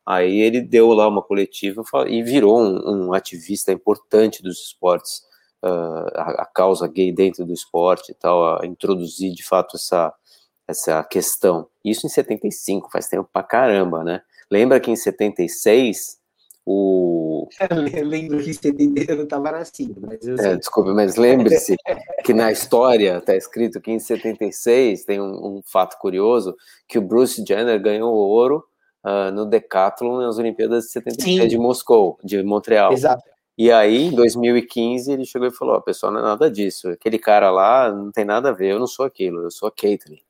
Aí 0.06 0.40
ele 0.40 0.60
deu 0.60 0.92
lá 0.92 1.06
uma 1.06 1.22
coletiva 1.22 1.82
e 2.06 2.22
virou 2.22 2.60
um, 2.60 3.08
um 3.08 3.12
ativista 3.12 3.72
importante 3.72 4.42
dos 4.42 4.58
esportes 4.58 5.22
uh, 5.62 6.08
a, 6.14 6.42
a, 6.42 6.46
causa 6.46 6.86
gay 6.88 7.12
dentro 7.12 7.44
do 7.44 7.52
esporte 7.52 8.12
e 8.12 8.14
tal, 8.14 8.60
a 8.60 8.66
introduzir 8.66 9.32
de 9.34 9.44
fato 9.44 9.76
essa, 9.76 10.12
essa 10.66 11.04
questão. 11.04 11.68
Isso 11.84 12.06
em 12.06 12.10
75, 12.10 12.90
faz 12.90 13.08
tempo 13.08 13.28
pra 13.32 13.42
caramba, 13.42 14.02
né? 14.02 14.22
Lembra 14.50 14.80
que 14.80 14.90
em 14.90 14.96
76 14.96 16.17
o. 16.68 17.48
Eu 17.96 18.04
lembro 18.04 18.42
que 18.42 18.50
em 18.50 18.52
76 18.52 19.08
eu 19.08 19.16
não 19.16 19.24
estava 19.24 19.52
nascido, 19.52 20.00
mas 20.02 20.26
eu 20.26 20.36
é, 20.36 20.56
Desculpe, 20.56 20.90
mas 20.90 21.16
lembre-se 21.16 21.74
que 22.22 22.34
na 22.34 22.52
história 22.52 23.16
está 23.16 23.34
escrito 23.34 23.80
que 23.80 23.90
em 23.90 23.98
76 23.98 25.04
tem 25.04 25.18
um, 25.18 25.56
um, 25.56 25.62
fato 25.64 25.96
curioso 25.98 26.54
que 26.86 26.98
o 26.98 27.02
Bruce 27.02 27.42
Jenner 27.46 27.80
ganhou 27.80 28.14
ouro 28.14 28.64
uh, 29.02 29.32
no 29.32 29.46
decathlon 29.46 30.18
nas 30.20 30.36
Olimpíadas 30.36 30.84
de 30.84 30.90
76 30.90 31.42
Sim. 31.42 31.48
de 31.48 31.58
Moscou, 31.58 32.18
de 32.22 32.42
Montreal. 32.42 32.92
Exato. 32.92 33.22
E 33.56 33.72
aí, 33.72 34.04
em 34.04 34.14
2015, 34.14 35.10
ele 35.10 35.24
chegou 35.24 35.48
e 35.48 35.52
falou: 35.52 35.76
Ó, 35.76 35.80
pessoal, 35.80 36.12
não 36.12 36.20
é 36.20 36.22
nada 36.22 36.50
disso. 36.50 36.90
Aquele 36.90 37.18
cara 37.18 37.50
lá 37.50 37.90
não 37.90 38.12
tem 38.12 38.26
nada 38.26 38.50
a 38.50 38.52
ver, 38.52 38.72
eu 38.72 38.78
não 38.78 38.86
sou 38.86 39.06
aquilo, 39.06 39.42
eu 39.42 39.50
sou 39.50 39.68
a 39.68 39.72
Caitlyn. 39.72 40.20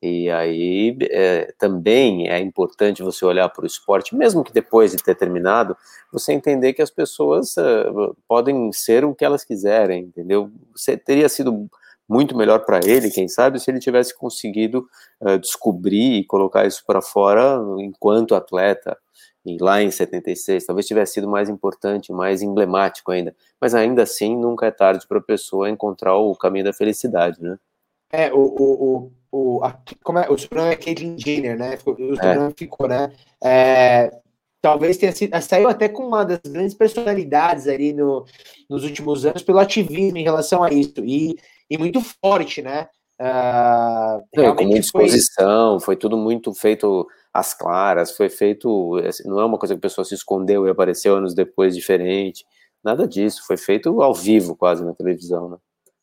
E 0.00 0.30
aí 0.30 0.96
é, 1.10 1.52
também 1.58 2.28
é 2.28 2.38
importante 2.38 3.02
você 3.02 3.24
olhar 3.24 3.48
para 3.48 3.64
o 3.64 3.66
esporte, 3.66 4.14
mesmo 4.14 4.44
que 4.44 4.52
depois 4.52 4.92
de 4.92 5.02
ter 5.02 5.16
terminado, 5.16 5.76
você 6.12 6.32
entender 6.32 6.72
que 6.72 6.82
as 6.82 6.90
pessoas 6.90 7.56
uh, 7.56 8.16
podem 8.28 8.70
ser 8.72 9.04
o 9.04 9.14
que 9.14 9.24
elas 9.24 9.44
quiserem, 9.44 10.04
entendeu? 10.04 10.52
Você 10.74 10.96
teria 10.96 11.28
sido 11.28 11.68
muito 12.08 12.36
melhor 12.36 12.64
para 12.64 12.80
ele, 12.84 13.10
quem 13.10 13.26
sabe, 13.26 13.58
se 13.58 13.70
ele 13.70 13.80
tivesse 13.80 14.16
conseguido 14.16 14.88
uh, 15.20 15.38
descobrir 15.38 16.20
e 16.20 16.24
colocar 16.24 16.64
isso 16.64 16.84
para 16.86 17.02
fora 17.02 17.60
enquanto 17.80 18.36
atleta 18.36 18.96
lá 19.60 19.80
em 19.82 19.90
76, 19.90 20.66
talvez 20.66 20.86
tivesse 20.86 21.14
sido 21.14 21.28
mais 21.28 21.48
importante, 21.48 22.12
mais 22.12 22.42
emblemático 22.42 23.10
ainda, 23.10 23.34
mas 23.60 23.74
ainda 23.74 24.02
assim 24.02 24.36
nunca 24.36 24.66
é 24.66 24.70
tarde 24.70 25.06
para 25.06 25.18
a 25.18 25.22
pessoa 25.22 25.70
encontrar 25.70 26.16
o 26.16 26.34
caminho 26.36 26.66
da 26.66 26.72
felicidade, 26.72 27.42
né? 27.42 27.58
É, 28.10 28.32
o, 28.32 28.38
o, 28.38 28.96
o, 28.96 29.12
a, 29.62 29.76
como 30.02 30.18
é, 30.18 30.30
o 30.30 30.38
sobrenome 30.38 30.72
é 30.72 30.76
Caitlyn 30.76 31.18
Jenner, 31.18 31.58
né? 31.58 31.78
O 31.84 32.14
sobrenome 32.14 32.52
é. 32.52 32.54
ficou, 32.56 32.88
né? 32.88 33.12
É, 33.42 34.10
talvez 34.60 34.96
tenha 34.96 35.12
sido, 35.12 35.40
saiu 35.40 35.68
até 35.68 35.88
com 35.88 36.06
uma 36.06 36.24
das 36.24 36.40
grandes 36.40 36.74
personalidades 36.74 37.68
ali 37.68 37.92
no, 37.92 38.24
nos 38.68 38.84
últimos 38.84 39.24
anos 39.24 39.42
pelo 39.42 39.58
ativismo 39.58 40.18
em 40.18 40.22
relação 40.24 40.62
a 40.62 40.70
isso, 40.70 41.04
e, 41.04 41.36
e 41.70 41.78
muito 41.78 42.00
forte, 42.00 42.62
né? 42.62 42.88
Uh, 43.20 44.22
é, 44.32 44.52
com 44.52 44.62
muita 44.62 44.78
exposição, 44.78 45.80
foi... 45.80 45.86
foi 45.86 45.96
tudo 45.96 46.16
muito 46.16 46.54
feito 46.54 47.06
às 47.34 47.52
claras, 47.52 48.16
foi 48.16 48.28
feito, 48.28 48.96
assim, 49.06 49.28
não 49.28 49.40
é 49.40 49.44
uma 49.44 49.58
coisa 49.58 49.74
que 49.74 49.78
a 49.78 49.82
pessoa 49.82 50.04
se 50.04 50.14
escondeu 50.14 50.66
e 50.66 50.70
apareceu 50.70 51.16
anos 51.16 51.34
depois 51.34 51.74
diferente, 51.74 52.44
nada 52.82 53.08
disso, 53.08 53.42
foi 53.44 53.56
feito 53.56 54.00
ao 54.00 54.14
vivo 54.14 54.54
quase 54.54 54.84
na 54.84 54.94
televisão, 54.94 55.48
né? 55.48 55.56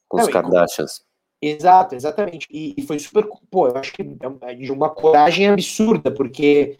Com 0.10 0.18
não, 0.18 0.26
os 0.26 0.32
Kardashians. 0.32 1.04
Exato, 1.48 1.94
exatamente. 1.94 2.48
E, 2.52 2.74
e, 2.76 2.82
foi 2.82 2.98
super, 2.98 3.28
pô, 3.52 3.68
eu 3.68 3.78
acho 3.78 3.94
que 3.94 4.02
é, 4.02 4.52
é 4.52 4.56
de 4.56 4.72
uma 4.72 4.90
coragem 4.90 5.48
absurda, 5.48 6.12
porque 6.12 6.78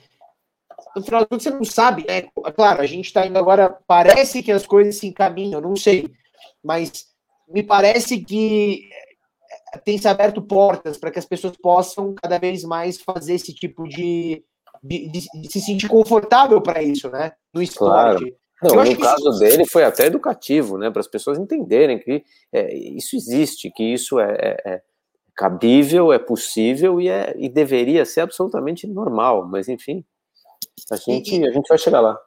no 0.96 1.04
final 1.04 1.22
de 1.22 1.28
tudo 1.28 1.44
você 1.44 1.52
não 1.52 1.64
sabe, 1.64 2.04
né? 2.08 2.24
Claro, 2.56 2.82
a 2.82 2.86
gente 2.88 3.14
tá 3.14 3.28
indo 3.28 3.38
agora, 3.38 3.78
parece 3.86 4.42
que 4.42 4.52
as 4.52 4.66
coisas 4.66 4.96
se 4.96 5.06
encaminham, 5.06 5.62
não 5.62 5.76
sei, 5.76 6.12
mas 6.64 7.06
me 7.48 7.62
parece 7.62 8.20
que 8.22 8.90
tem 9.84 10.00
se 10.00 10.08
aberto 10.08 10.42
portas 10.42 10.98
para 10.98 11.12
que 11.12 11.20
as 11.20 11.26
pessoas 11.26 11.56
possam 11.58 12.16
cada 12.16 12.40
vez 12.40 12.64
mais 12.64 13.00
fazer 13.00 13.36
esse 13.36 13.54
tipo 13.54 13.88
de, 13.88 14.44
de, 14.82 15.10
de, 15.10 15.20
de 15.42 15.52
se 15.52 15.62
sentir 15.62 15.88
confortável 15.88 16.60
para 16.60 16.82
isso, 16.82 17.08
né? 17.10 17.34
No 17.54 17.62
esporte. 17.62 18.24
Claro. 18.24 18.45
Não, 18.64 18.84
no 18.84 18.98
caso 18.98 19.30
isso... 19.30 19.40
dele 19.40 19.66
foi 19.66 19.84
até 19.84 20.06
educativo, 20.06 20.78
né? 20.78 20.90
Para 20.90 21.02
as 21.02 21.08
pessoas 21.08 21.38
entenderem 21.38 22.00
que 22.00 22.24
é, 22.54 22.74
isso 22.74 23.16
existe, 23.16 23.72
que 23.72 23.84
isso 23.84 24.20
é, 24.20 24.32
é, 24.32 24.58
é, 24.66 24.82
cabível, 25.36 26.14
é 26.14 26.20
possível 26.20 27.02
e, 27.02 27.10
é, 27.10 27.36
e 27.38 27.50
deveria 27.50 28.06
ser 28.06 28.22
absolutamente 28.22 28.88
normal. 28.88 29.46
Mas 29.48 29.68
enfim, 29.68 30.06
a 30.90 30.96
gente, 30.96 31.36
e, 31.36 31.48
a 31.48 31.52
gente 31.52 31.68
vai 31.68 31.78
chegar 31.78 32.00
lá. 32.00 32.18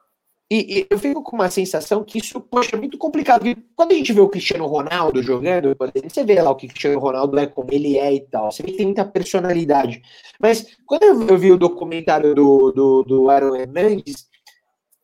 E, 0.51 0.79
e, 0.79 0.87
eu 0.89 0.97
fico 0.97 1.21
com 1.21 1.35
uma 1.35 1.49
sensação 1.49 2.03
que 2.03 2.17
isso, 2.17 2.39
poxa, 2.41 2.75
é 2.75 2.79
muito 2.79 2.97
complicado. 2.97 3.41
Porque 3.41 3.57
quando 3.75 3.91
a 3.91 3.95
gente 3.95 4.13
vê 4.13 4.21
o 4.21 4.29
Cristiano 4.29 4.65
Ronaldo 4.65 5.21
jogando, 5.21 5.75
você 6.03 6.23
vê 6.23 6.41
lá 6.41 6.49
o 6.49 6.55
que 6.55 6.65
o 6.65 6.69
Cristiano 6.69 6.99
Ronaldo 6.99 7.37
é, 7.39 7.47
como 7.47 7.69
ele 7.71 7.97
é 7.97 8.13
e 8.13 8.21
tal. 8.21 8.51
Você 8.51 8.63
vê 8.63 8.71
que 8.71 8.77
tem 8.77 8.87
muita 8.87 9.05
personalidade. 9.05 10.01
Mas 10.39 10.75
quando 10.85 11.03
eu, 11.03 11.27
eu 11.27 11.37
vi 11.37 11.51
o 11.51 11.57
documentário 11.57 12.33
do, 12.33 12.71
do, 12.71 13.03
do 13.03 13.29
Aaron 13.29 13.55
Hernandes, 13.55 14.28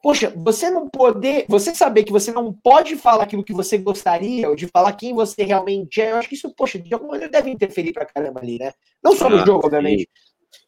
poxa, 0.06 0.32
você 0.36 0.70
não 0.70 0.88
poder, 0.88 1.48
você 1.50 1.74
saber 1.74 2.04
que 2.04 2.12
você 2.12 2.32
não 2.32 2.54
pode 2.54 2.96
falar 2.96 3.24
aquilo 3.24 3.44
que 3.44 3.52
você 3.52 3.76
gostaria, 3.76 4.48
ou 4.48 4.56
de 4.56 4.68
falar 4.68 4.94
quem 4.94 5.16
você 5.16 5.44
realmente 5.44 6.00
é, 6.00 6.12
eu 6.12 6.18
acho 6.18 6.30
que 6.30 6.36
isso, 6.36 6.54
poxa, 6.54 6.78
de 6.78 6.94
alguma 6.94 7.14
maneira 7.14 7.32
deve 7.32 7.50
interferir 7.50 7.92
pra 7.92 8.06
caramba 8.06 8.40
ali, 8.40 8.60
né? 8.60 8.72
Não 9.04 9.16
só 9.16 9.28
no 9.28 9.38
ah, 9.38 9.44
jogo, 9.44 9.66
obviamente. 9.66 10.08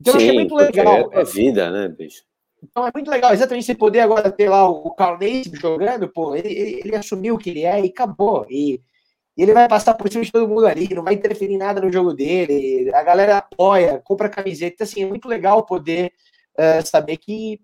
Então 0.02 0.14
sim, 0.14 0.22
eu 0.22 0.26
achei 0.26 0.40
muito 0.40 0.56
legal. 0.56 1.14
É, 1.14 1.22
é 1.22 1.24
vida, 1.24 1.70
né, 1.70 1.88
bicho? 1.88 2.24
Então 2.64 2.88
é 2.88 2.92
muito 2.92 3.12
legal, 3.12 3.32
exatamente 3.32 3.68
você 3.68 3.76
poder 3.76 4.00
agora 4.00 4.32
ter 4.32 4.50
lá 4.50 4.68
o 4.68 4.90
Carl 4.96 5.20
Naismith 5.20 5.62
jogando, 5.62 6.10
pô, 6.10 6.36
ele, 6.36 6.52
ele, 6.52 6.82
ele, 6.84 6.96
assumiu 6.96 7.36
o 7.36 7.38
que 7.38 7.52
ele 7.52 7.64
é 7.64 7.80
e 7.80 7.90
acabou. 7.90 8.44
E, 8.50 8.82
e, 9.38 9.44
ele 9.44 9.54
vai 9.54 9.68
passar 9.68 9.94
por 9.94 10.12
cima 10.12 10.24
de 10.24 10.32
todo 10.32 10.50
mundo 10.50 10.66
ali, 10.66 10.92
não 10.96 11.04
vai 11.04 11.14
interferir 11.14 11.54
em 11.54 11.60
nada 11.60 11.80
no 11.80 11.94
jogo 11.94 12.12
dele, 12.12 12.92
a 12.92 13.04
galera 13.04 13.38
apoia, 13.38 14.02
compra 14.04 14.30
camiseta, 14.30 14.84
assim, 14.84 15.04
é 15.04 15.06
muito 15.06 15.28
legal 15.28 15.64
poder 15.64 16.12
uh, 16.58 16.84
saber 16.84 17.18
que 17.18 17.62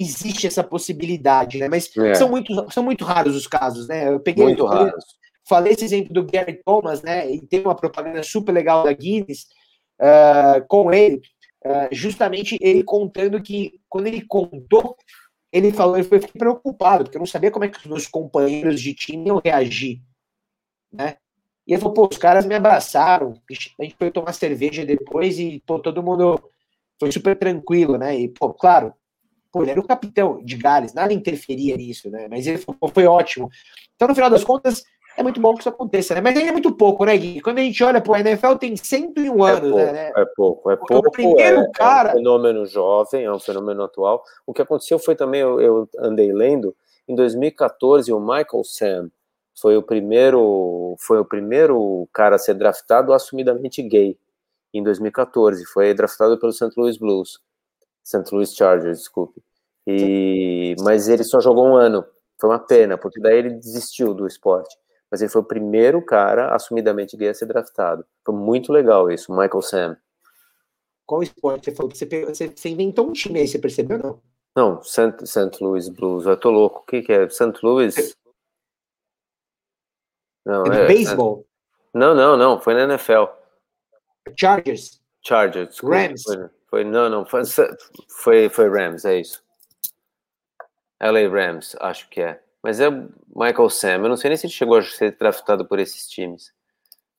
existe 0.00 0.46
essa 0.46 0.64
possibilidade, 0.64 1.58
né? 1.58 1.68
Mas 1.68 1.94
é. 1.94 2.14
são, 2.14 2.30
muito, 2.30 2.72
são 2.72 2.82
muito 2.82 3.04
raros 3.04 3.36
os 3.36 3.46
casos, 3.46 3.86
né? 3.86 4.08
Eu 4.08 4.18
peguei, 4.18 4.44
muito 4.44 4.64
raros. 4.64 5.04
falei 5.46 5.74
esse 5.74 5.84
exemplo 5.84 6.14
do 6.14 6.24
Gary 6.24 6.58
Thomas, 6.64 7.02
né? 7.02 7.30
E 7.30 7.46
tem 7.46 7.60
uma 7.60 7.74
propaganda 7.74 8.22
super 8.22 8.52
legal 8.52 8.82
da 8.82 8.92
Guinness 8.94 9.46
uh, 10.00 10.66
com 10.66 10.90
ele, 10.90 11.20
uh, 11.66 11.88
justamente 11.92 12.56
ele 12.62 12.82
contando 12.82 13.42
que 13.42 13.78
quando 13.90 14.06
ele 14.06 14.22
contou, 14.22 14.96
ele 15.52 15.70
falou, 15.70 15.96
ele 15.96 16.08
foi 16.08 16.18
preocupado, 16.20 17.04
porque 17.04 17.18
eu 17.18 17.20
não 17.20 17.26
sabia 17.26 17.50
como 17.50 17.66
é 17.66 17.68
que 17.68 17.78
os 17.78 17.84
meus 17.84 18.06
companheiros 18.06 18.80
de 18.80 18.94
time 18.94 19.28
iam 19.28 19.42
reagir, 19.44 20.00
né? 20.90 21.16
E 21.66 21.74
ele 21.74 21.80
falou, 21.80 21.94
pô, 21.94 22.08
os 22.10 22.16
caras 22.16 22.46
me 22.46 22.54
abraçaram, 22.54 23.34
a 23.48 23.82
gente 23.84 23.96
foi 23.98 24.10
tomar 24.10 24.32
cerveja 24.32 24.84
depois 24.86 25.38
e, 25.38 25.62
pô, 25.66 25.78
todo 25.78 26.02
mundo 26.02 26.40
foi 26.98 27.12
super 27.12 27.36
tranquilo, 27.36 27.98
né? 27.98 28.18
E, 28.18 28.28
pô, 28.28 28.52
claro, 28.54 28.94
pô, 29.50 29.62
ele 29.62 29.72
era 29.72 29.80
o 29.80 29.86
capitão 29.86 30.42
de 30.42 30.56
Gales, 30.56 30.94
nada 30.94 31.12
interferia 31.12 31.76
nisso, 31.76 32.10
né? 32.10 32.28
Mas 32.28 32.46
ele 32.46 32.58
foi, 32.58 32.74
foi 32.92 33.06
ótimo. 33.06 33.48
Então, 33.94 34.08
no 34.08 34.14
final 34.14 34.30
das 34.30 34.44
contas, 34.44 34.82
é 35.16 35.22
muito 35.22 35.40
bom 35.40 35.54
que 35.54 35.60
isso 35.60 35.68
aconteça, 35.68 36.14
né? 36.14 36.20
Mas 36.20 36.36
ainda 36.36 36.48
é 36.48 36.52
muito 36.52 36.72
pouco, 36.72 37.04
né, 37.04 37.16
Gui? 37.16 37.40
Quando 37.40 37.58
a 37.58 37.62
gente 37.62 37.82
olha, 37.82 38.00
pô, 38.00 38.14
a 38.14 38.20
NFL 38.20 38.54
tem 38.54 38.76
101 38.76 39.46
é 39.46 39.50
anos, 39.50 39.70
pouco, 39.70 39.92
né? 39.92 40.12
É 40.16 40.24
pouco, 40.36 40.70
é 40.70 40.76
pouco. 40.76 41.08
O 41.08 41.10
primeiro 41.10 41.60
é, 41.60 41.70
cara... 41.72 42.10
é 42.10 42.12
um 42.12 42.16
fenômeno 42.16 42.66
jovem, 42.66 43.24
é 43.24 43.32
um 43.32 43.40
fenômeno 43.40 43.82
atual. 43.82 44.22
O 44.46 44.52
que 44.54 44.62
aconteceu 44.62 44.98
foi 44.98 45.14
também, 45.14 45.40
eu, 45.40 45.60
eu 45.60 45.88
andei 45.98 46.32
lendo, 46.32 46.74
em 47.08 47.14
2014, 47.14 48.12
o 48.12 48.20
Michael 48.20 48.64
Sam 48.64 49.10
foi 49.60 49.76
o 49.76 49.82
primeiro, 49.82 50.96
foi 50.98 51.18
o 51.18 51.24
primeiro 51.24 52.08
cara 52.12 52.36
a 52.36 52.38
ser 52.38 52.54
draftado 52.54 53.12
assumidamente 53.12 53.82
gay, 53.82 54.16
em 54.72 54.82
2014. 54.82 55.66
Foi 55.66 55.92
draftado 55.92 56.38
pelo 56.38 56.52
St. 56.52 56.70
Louis 56.76 56.96
Blues. 56.96 57.40
St. 58.02 58.24
Louis 58.32 58.54
Chargers, 58.54 58.98
desculpe. 58.98 59.42
E, 59.86 60.74
mas 60.80 61.08
ele 61.08 61.24
só 61.24 61.40
jogou 61.40 61.66
um 61.66 61.76
ano. 61.76 62.04
Foi 62.40 62.48
uma 62.48 62.58
pena, 62.58 62.96
porque 62.96 63.20
daí 63.20 63.38
ele 63.38 63.50
desistiu 63.50 64.14
do 64.14 64.26
esporte. 64.26 64.76
Mas 65.10 65.20
ele 65.20 65.30
foi 65.30 65.42
o 65.42 65.44
primeiro 65.44 66.04
cara 66.04 66.54
assumidamente 66.54 67.16
gay 67.16 67.28
a 67.28 67.34
ser 67.34 67.46
draftado. 67.46 68.04
Foi 68.24 68.34
muito 68.34 68.72
legal 68.72 69.10
isso, 69.10 69.32
Michael 69.32 69.62
Sam. 69.62 69.96
Qual 71.04 71.22
esporte 71.22 71.64
você 71.64 71.74
falou? 71.74 71.92
Você, 71.92 72.06
você, 72.06 72.68
inventou 72.68 73.08
um 73.08 73.12
time 73.12 73.40
aí, 73.40 73.48
você 73.48 73.58
percebeu 73.58 73.98
não? 73.98 74.22
Não, 74.54 74.82
St. 74.82 75.58
Louis 75.60 75.88
Blues. 75.88 76.26
Eu 76.26 76.36
tô 76.36 76.50
louco. 76.50 76.80
O 76.80 76.84
que, 76.84 77.02
que 77.02 77.12
é? 77.12 77.28
St. 77.28 77.52
Louis? 77.62 78.16
Não, 80.44 80.64
é, 80.66 80.84
é 80.84 80.86
beisebol? 80.86 81.44
Não, 81.92 82.14
não, 82.14 82.36
não. 82.36 82.60
Foi 82.60 82.74
na 82.74 82.84
NFL. 82.84 83.24
Chargers. 84.36 85.00
Chargers. 85.22 85.80
Rams. 85.80 86.22
Foi, 86.22 86.48
foi, 86.70 86.84
não, 86.84 87.10
não. 87.10 87.26
Foi, 87.26 87.42
foi, 88.08 88.48
foi 88.48 88.68
Rams, 88.70 89.04
é 89.04 89.18
isso. 89.18 89.42
LA 91.02 91.28
Rams, 91.28 91.76
acho 91.80 92.08
que 92.08 92.20
é. 92.20 92.40
Mas 92.62 92.78
é 92.78 92.88
Michael 93.34 93.70
Sam. 93.70 94.02
Eu 94.02 94.08
não 94.08 94.16
sei 94.16 94.28
nem 94.28 94.36
se 94.36 94.46
ele 94.46 94.52
chegou 94.52 94.76
a 94.76 94.82
ser 94.82 95.16
draftado 95.16 95.66
por 95.66 95.78
esses 95.78 96.08
times. 96.08 96.52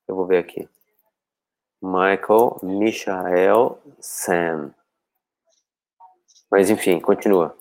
Eu 0.07 0.15
vou 0.15 0.25
ver 0.25 0.37
aqui. 0.37 0.69
Michael 1.81 2.59
Michael 2.63 3.79
Sam. 3.99 4.73
Mas 6.49 6.69
enfim, 6.69 6.99
continua. 6.99 7.57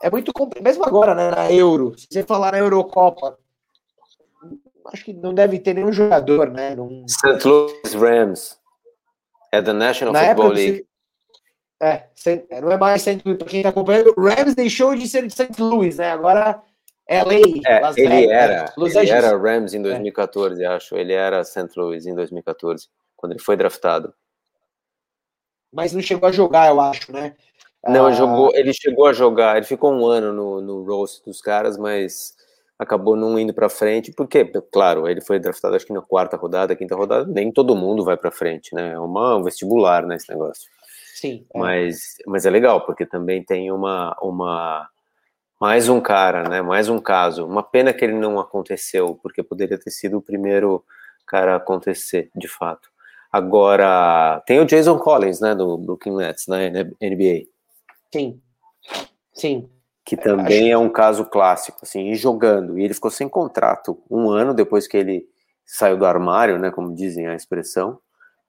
É 0.00 0.08
muito 0.10 0.32
complicado. 0.32 0.64
Mesmo 0.64 0.84
agora, 0.84 1.14
né, 1.14 1.30
na 1.30 1.52
Euro. 1.52 1.98
Se 1.98 2.06
você 2.08 2.22
falar 2.22 2.52
na 2.52 2.58
Eurocopa, 2.58 3.36
acho 4.92 5.04
que 5.04 5.12
não 5.12 5.34
deve 5.34 5.58
ter 5.58 5.74
nenhum 5.74 5.92
jogador, 5.92 6.50
né? 6.50 6.76
Num... 6.76 7.04
St. 7.08 7.46
Louis 7.46 7.94
Rams. 7.94 8.58
É 9.52 9.62
da 9.62 9.72
National 9.72 10.12
na 10.12 10.26
Football 10.26 10.52
League. 10.52 10.86
É, 11.80 12.08
é, 12.50 12.60
não 12.60 12.72
é 12.72 12.76
mais 12.76 13.02
St. 13.02 13.22
Louis, 13.24 13.38
para 13.38 13.48
quem 13.48 13.60
está 13.60 13.68
acompanhando, 13.68 14.12
o 14.16 14.20
Rams 14.20 14.54
deixou 14.54 14.96
de 14.96 15.06
ser 15.06 15.26
de 15.26 15.32
St. 15.32 15.60
Louis, 15.60 15.98
né? 15.98 16.10
Agora 16.10 16.60
é 17.06 17.22
LA. 17.22 17.34
É, 17.64 17.80
Las 17.80 17.96
ele 17.96 18.08
Vegas, 18.08 18.30
era, 18.30 18.62
né? 18.76 18.90
ele 18.96 19.10
era 19.10 19.38
Rams 19.38 19.74
em 19.74 19.82
2014, 19.82 20.62
é. 20.62 20.66
acho. 20.66 20.96
Ele 20.96 21.12
era 21.12 21.44
St. 21.44 21.68
Louis 21.76 22.04
em 22.06 22.14
2014, 22.14 22.88
quando 23.16 23.32
ele 23.32 23.40
foi 23.40 23.56
draftado. 23.56 24.12
Mas 25.72 25.92
não 25.92 26.02
chegou 26.02 26.28
a 26.28 26.32
jogar, 26.32 26.68
eu 26.68 26.80
acho, 26.80 27.12
né? 27.12 27.36
Não, 27.86 28.06
ah... 28.06 28.12
jogou, 28.12 28.50
ele 28.54 28.72
chegou 28.72 29.06
a 29.06 29.12
jogar, 29.12 29.56
ele 29.56 29.66
ficou 29.66 29.92
um 29.92 30.04
ano 30.04 30.32
no, 30.32 30.60
no 30.60 30.82
roast 30.84 31.24
dos 31.24 31.40
caras, 31.40 31.78
mas 31.78 32.36
acabou 32.78 33.16
não 33.16 33.38
indo 33.38 33.52
para 33.52 33.68
frente, 33.68 34.12
porque, 34.12 34.44
claro, 34.72 35.08
ele 35.08 35.20
foi 35.20 35.38
draftado 35.40 35.74
acho 35.74 35.86
que 35.86 35.92
na 35.92 36.00
quarta 36.00 36.36
rodada, 36.36 36.76
quinta 36.76 36.94
rodada, 36.94 37.26
nem 37.26 37.50
todo 37.50 37.74
mundo 37.74 38.04
vai 38.04 38.16
para 38.16 38.30
frente, 38.30 38.74
né? 38.74 38.92
É 38.92 38.98
uma, 38.98 39.36
um 39.36 39.42
vestibular, 39.42 40.06
né, 40.06 40.16
esse 40.16 40.30
negócio. 40.30 40.70
Sim. 41.14 41.44
É. 41.52 41.58
Mas, 41.58 42.16
mas 42.26 42.46
é 42.46 42.50
legal, 42.50 42.86
porque 42.86 43.04
também 43.04 43.42
tem 43.42 43.72
uma, 43.72 44.16
uma. 44.22 44.88
Mais 45.60 45.88
um 45.88 46.00
cara, 46.00 46.48
né? 46.48 46.62
Mais 46.62 46.88
um 46.88 47.00
caso. 47.00 47.44
Uma 47.44 47.64
pena 47.64 47.92
que 47.92 48.04
ele 48.04 48.14
não 48.14 48.38
aconteceu, 48.38 49.18
porque 49.20 49.42
poderia 49.42 49.76
ter 49.76 49.90
sido 49.90 50.18
o 50.18 50.22
primeiro 50.22 50.84
cara 51.26 51.54
a 51.54 51.56
acontecer, 51.56 52.30
de 52.36 52.46
fato. 52.46 52.88
Agora, 53.32 54.40
tem 54.46 54.60
o 54.60 54.64
Jason 54.64 54.98
Collins, 54.98 55.40
né, 55.40 55.54
do 55.54 55.76
Brooklyn 55.76 56.16
Nets, 56.16 56.46
na 56.46 56.58
NBA. 56.58 57.46
Sim. 58.12 58.40
Sim. 59.34 59.68
Que 60.08 60.16
também 60.16 60.72
Acho... 60.72 60.72
é 60.72 60.78
um 60.78 60.88
caso 60.88 61.22
clássico, 61.26 61.80
assim, 61.82 62.08
e 62.08 62.14
jogando. 62.14 62.78
E 62.78 62.82
ele 62.82 62.94
ficou 62.94 63.10
sem 63.10 63.28
contrato 63.28 64.02
um 64.10 64.30
ano 64.30 64.54
depois 64.54 64.88
que 64.88 64.96
ele 64.96 65.28
saiu 65.66 65.98
do 65.98 66.06
armário, 66.06 66.58
né, 66.58 66.70
como 66.70 66.94
dizem 66.94 67.26
a 67.26 67.34
expressão. 67.34 67.98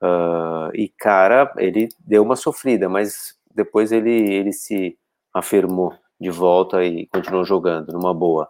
Uh, 0.01 0.73
e, 0.73 0.87
cara, 0.87 1.51
ele 1.57 1.89
deu 1.99 2.23
uma 2.23 2.37
sofrida, 2.37 2.87
mas 2.87 3.35
depois 3.53 3.91
ele, 3.91 4.09
ele 4.09 4.53
se 4.53 4.97
afirmou 5.33 5.93
de 6.17 6.29
volta 6.29 6.81
e 6.81 7.07
continuou 7.07 7.43
jogando 7.43 7.91
numa 7.91 8.13
boa. 8.13 8.47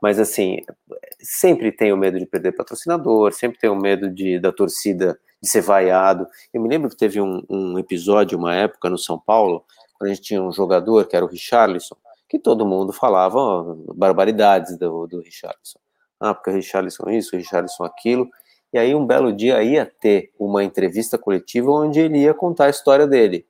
Mas, 0.00 0.18
assim, 0.18 0.60
sempre 1.20 1.70
tenho 1.70 1.94
medo 1.94 2.18
de 2.18 2.24
perder 2.24 2.52
patrocinador, 2.52 3.34
sempre 3.34 3.58
tenho 3.58 3.76
medo 3.76 4.08
de, 4.08 4.38
da 4.38 4.50
torcida 4.50 5.18
de 5.42 5.50
ser 5.50 5.60
vaiado. 5.60 6.26
Eu 6.54 6.62
me 6.62 6.70
lembro 6.70 6.88
que 6.88 6.96
teve 6.96 7.20
um, 7.20 7.42
um 7.50 7.78
episódio, 7.78 8.38
uma 8.38 8.54
época 8.54 8.88
no 8.88 8.96
São 8.96 9.18
Paulo, 9.18 9.62
quando 9.98 10.10
a 10.10 10.14
gente 10.14 10.24
tinha 10.24 10.42
um 10.42 10.50
jogador 10.50 11.06
que 11.06 11.14
era 11.14 11.24
o 11.24 11.28
Richarlison, 11.28 11.96
que 12.36 12.42
todo 12.42 12.66
mundo 12.66 12.92
falava 12.92 13.76
barbaridades 13.94 14.76
do, 14.76 15.06
do 15.06 15.20
Richarlison. 15.20 15.78
Ah, 16.20 16.34
porque 16.34 16.50
o 16.50 16.52
Richarlison 16.52 17.08
isso, 17.08 17.34
o 17.34 17.38
Richarlison 17.38 17.84
aquilo. 17.84 18.28
E 18.72 18.78
aí, 18.78 18.94
um 18.94 19.06
belo 19.06 19.32
dia, 19.32 19.62
ia 19.62 19.86
ter 19.86 20.32
uma 20.38 20.62
entrevista 20.62 21.16
coletiva 21.16 21.70
onde 21.70 22.00
ele 22.00 22.18
ia 22.18 22.34
contar 22.34 22.66
a 22.66 22.70
história 22.70 23.06
dele. 23.06 23.46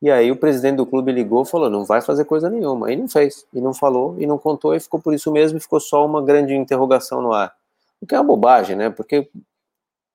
E 0.00 0.10
aí, 0.10 0.30
o 0.30 0.36
presidente 0.36 0.76
do 0.76 0.86
clube 0.86 1.12
ligou 1.12 1.42
e 1.42 1.46
falou: 1.46 1.68
não 1.68 1.84
vai 1.84 2.00
fazer 2.00 2.24
coisa 2.24 2.48
nenhuma. 2.48 2.90
E 2.92 2.96
não 2.96 3.08
fez, 3.08 3.46
e 3.52 3.60
não 3.60 3.74
falou, 3.74 4.16
e 4.18 4.26
não 4.26 4.38
contou, 4.38 4.74
e 4.74 4.80
ficou 4.80 5.00
por 5.00 5.12
isso 5.12 5.30
mesmo, 5.30 5.58
e 5.58 5.60
ficou 5.60 5.80
só 5.80 6.04
uma 6.04 6.22
grande 6.22 6.54
interrogação 6.54 7.20
no 7.20 7.32
ar. 7.32 7.54
O 8.00 8.06
que 8.06 8.14
é 8.14 8.18
uma 8.18 8.24
bobagem, 8.24 8.76
né? 8.76 8.90
Porque, 8.90 9.28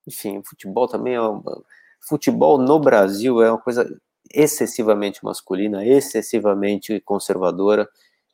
enfim, 0.07 0.41
futebol 0.43 0.87
também 0.87 1.15
é. 1.15 1.21
Uma... 1.21 1.61
Futebol 2.01 2.57
no 2.57 2.79
Brasil 2.79 3.41
é 3.41 3.51
uma 3.51 3.57
coisa 3.59 3.85
excessivamente 4.33 5.23
masculina, 5.23 5.85
excessivamente 5.85 6.99
conservadora 7.01 7.89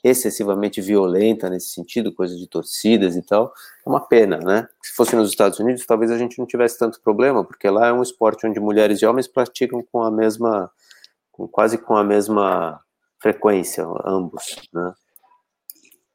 excessivamente 0.05 0.81
violenta 0.81 1.49
nesse 1.49 1.69
sentido, 1.69 2.13
coisa 2.13 2.35
de 2.35 2.47
torcidas 2.47 3.15
e 3.15 3.23
tal, 3.23 3.51
é 3.83 3.89
uma 3.89 3.99
pena, 3.99 4.37
né? 4.37 4.67
Se 4.79 4.93
fosse 4.93 5.15
nos 5.15 5.29
Estados 5.29 5.59
Unidos, 5.59 5.83
talvez 5.83 6.11
a 6.11 6.17
gente 6.17 6.37
não 6.37 6.45
tivesse 6.45 6.77
tanto 6.77 7.01
problema, 7.01 7.43
porque 7.43 7.67
lá 7.67 7.87
é 7.87 7.93
um 7.93 8.03
esporte 8.03 8.45
onde 8.45 8.59
mulheres 8.59 9.01
e 9.01 9.05
homens 9.07 9.27
praticam 9.27 9.83
com 9.91 10.03
a 10.03 10.11
mesma, 10.11 10.69
com, 11.31 11.47
quase 11.47 11.79
com 11.79 11.95
a 11.95 12.03
mesma 12.03 12.79
frequência, 13.19 13.83
ambos, 14.05 14.55
né? 14.71 14.93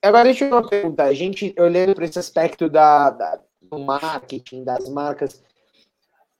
Agora 0.00 0.24
deixa 0.24 0.44
eu 0.44 0.68
perguntar, 0.68 1.06
a 1.06 1.12
gente 1.12 1.52
olhando 1.58 1.92
para 1.92 2.04
esse 2.04 2.18
aspecto 2.18 2.70
da, 2.70 3.10
da, 3.10 3.40
do 3.60 3.80
marketing, 3.80 4.62
das 4.62 4.88
marcas, 4.88 5.42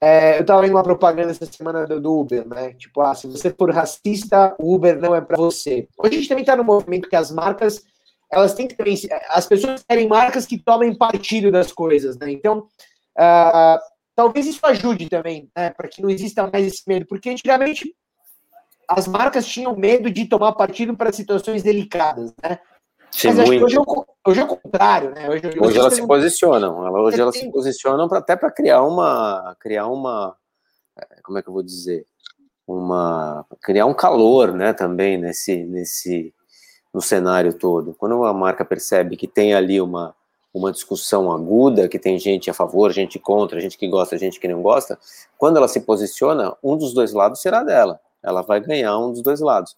é, 0.03 0.39
eu 0.39 0.45
tava 0.45 0.61
vendo 0.61 0.71
uma 0.71 0.81
propaganda 0.81 1.29
essa 1.29 1.45
semana 1.45 1.85
do, 1.85 2.01
do, 2.01 2.19
Uber, 2.19 2.47
né? 2.47 2.73
Tipo, 2.73 3.01
ah, 3.01 3.13
se 3.13 3.27
você 3.27 3.51
for 3.51 3.71
racista, 3.71 4.55
o 4.57 4.73
Uber 4.73 4.99
não 4.99 5.13
é 5.13 5.21
para 5.21 5.37
você. 5.37 5.87
Hoje 5.95 6.15
a 6.15 6.17
gente 6.17 6.27
também 6.27 6.43
tá 6.43 6.55
no 6.55 6.63
movimento 6.63 7.07
que 7.07 7.15
as 7.15 7.29
marcas, 7.29 7.83
elas 8.31 8.55
têm 8.55 8.67
que 8.67 8.75
também, 8.75 8.97
as 9.29 9.45
pessoas 9.45 9.83
querem 9.87 10.07
marcas 10.07 10.47
que 10.47 10.57
tomem 10.57 10.97
partido 10.97 11.51
das 11.51 11.71
coisas, 11.71 12.17
né? 12.17 12.31
Então, 12.31 12.67
uh, 13.15 13.79
talvez 14.15 14.47
isso 14.47 14.65
ajude 14.65 15.07
também, 15.07 15.51
né? 15.55 15.69
Para 15.69 15.87
que 15.87 16.01
não 16.01 16.09
exista 16.09 16.49
mais 16.51 16.65
esse 16.65 16.81
medo, 16.87 17.05
porque 17.05 17.29
antigamente 17.29 17.95
as 18.89 19.07
marcas 19.07 19.45
tinham 19.45 19.75
medo 19.75 20.09
de 20.09 20.25
tomar 20.25 20.53
partido 20.53 20.97
para 20.97 21.13
situações 21.13 21.61
delicadas, 21.61 22.33
né? 22.41 22.57
Mas 23.23 23.35
muito. 23.47 23.65
hoje, 23.65 23.77
é 23.77 23.79
o, 23.79 24.05
hoje 24.27 24.39
é 24.39 24.43
o 24.43 24.47
contrário, 24.47 25.11
né? 25.11 25.29
Hoje, 25.29 25.47
hoje, 25.47 25.59
hoje 25.59 25.77
elas 25.77 25.93
se 25.93 26.07
posicionam. 26.07 26.79
Hoje 26.79 27.19
elas 27.19 27.37
se 27.37 27.51
posicionam 27.51 28.07
pra, 28.07 28.19
até 28.19 28.35
para 28.35 28.51
criar 28.51 28.83
uma, 28.83 29.55
criar 29.59 29.87
uma, 29.87 30.35
é, 30.97 31.21
como 31.21 31.37
é 31.37 31.41
que 31.41 31.49
eu 31.49 31.53
vou 31.53 31.63
dizer, 31.63 32.05
uma 32.65 33.45
criar 33.61 33.85
um 33.85 33.93
calor, 33.93 34.53
né, 34.53 34.73
também 34.73 35.17
nesse 35.17 35.63
nesse 35.63 36.33
no 36.93 37.01
cenário 37.01 37.53
todo. 37.53 37.93
Quando 37.95 38.15
uma 38.17 38.33
marca 38.33 38.63
percebe 38.63 39.17
que 39.17 39.27
tem 39.27 39.53
ali 39.53 39.81
uma 39.81 40.15
uma 40.53 40.71
discussão 40.71 41.31
aguda, 41.31 41.87
que 41.87 41.97
tem 41.97 42.19
gente 42.19 42.49
a 42.49 42.53
favor, 42.53 42.91
gente 42.91 43.17
contra, 43.17 43.61
gente 43.61 43.77
que 43.77 43.87
gosta, 43.87 44.17
gente 44.17 44.39
que 44.39 44.47
não 44.47 44.61
gosta, 44.61 44.99
quando 45.37 45.55
ela 45.55 45.67
se 45.67 45.79
posiciona, 45.79 46.55
um 46.61 46.75
dos 46.75 46.93
dois 46.93 47.13
lados 47.13 47.41
será 47.41 47.63
dela. 47.63 47.99
Ela 48.21 48.41
vai 48.41 48.59
ganhar 48.59 48.97
um 48.97 49.11
dos 49.11 49.21
dois 49.21 49.39
lados. 49.39 49.77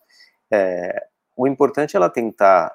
É, 0.51 1.05
o 1.37 1.47
importante 1.47 1.95
é 1.95 1.97
ela 1.97 2.09
tentar 2.09 2.71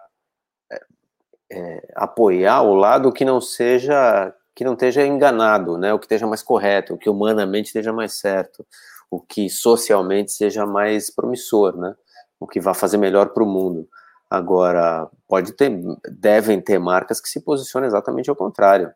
é, 1.50 1.92
apoiar 1.94 2.62
o 2.62 2.74
lado 2.74 3.12
que 3.12 3.24
não 3.24 3.40
seja 3.40 4.34
que 4.54 4.64
não 4.64 4.72
esteja 4.72 5.06
enganado, 5.06 5.78
né? 5.78 5.94
O 5.94 6.00
que 6.00 6.06
esteja 6.06 6.26
mais 6.26 6.42
correto, 6.42 6.94
o 6.94 6.98
que 6.98 7.08
humanamente 7.08 7.66
esteja 7.66 7.92
mais 7.92 8.14
certo, 8.14 8.66
o 9.08 9.20
que 9.20 9.48
socialmente 9.48 10.32
seja 10.32 10.66
mais 10.66 11.14
promissor, 11.14 11.76
né? 11.76 11.94
O 12.40 12.46
que 12.46 12.60
vai 12.60 12.74
fazer 12.74 12.96
melhor 12.96 13.28
para 13.28 13.44
o 13.44 13.46
mundo. 13.46 13.88
Agora, 14.28 15.08
pode 15.28 15.52
ter, 15.52 15.70
devem 16.10 16.60
ter 16.60 16.78
marcas 16.78 17.20
que 17.20 17.28
se 17.28 17.40
posicionam 17.40 17.86
exatamente 17.86 18.28
ao 18.28 18.34
contrário. 18.34 18.92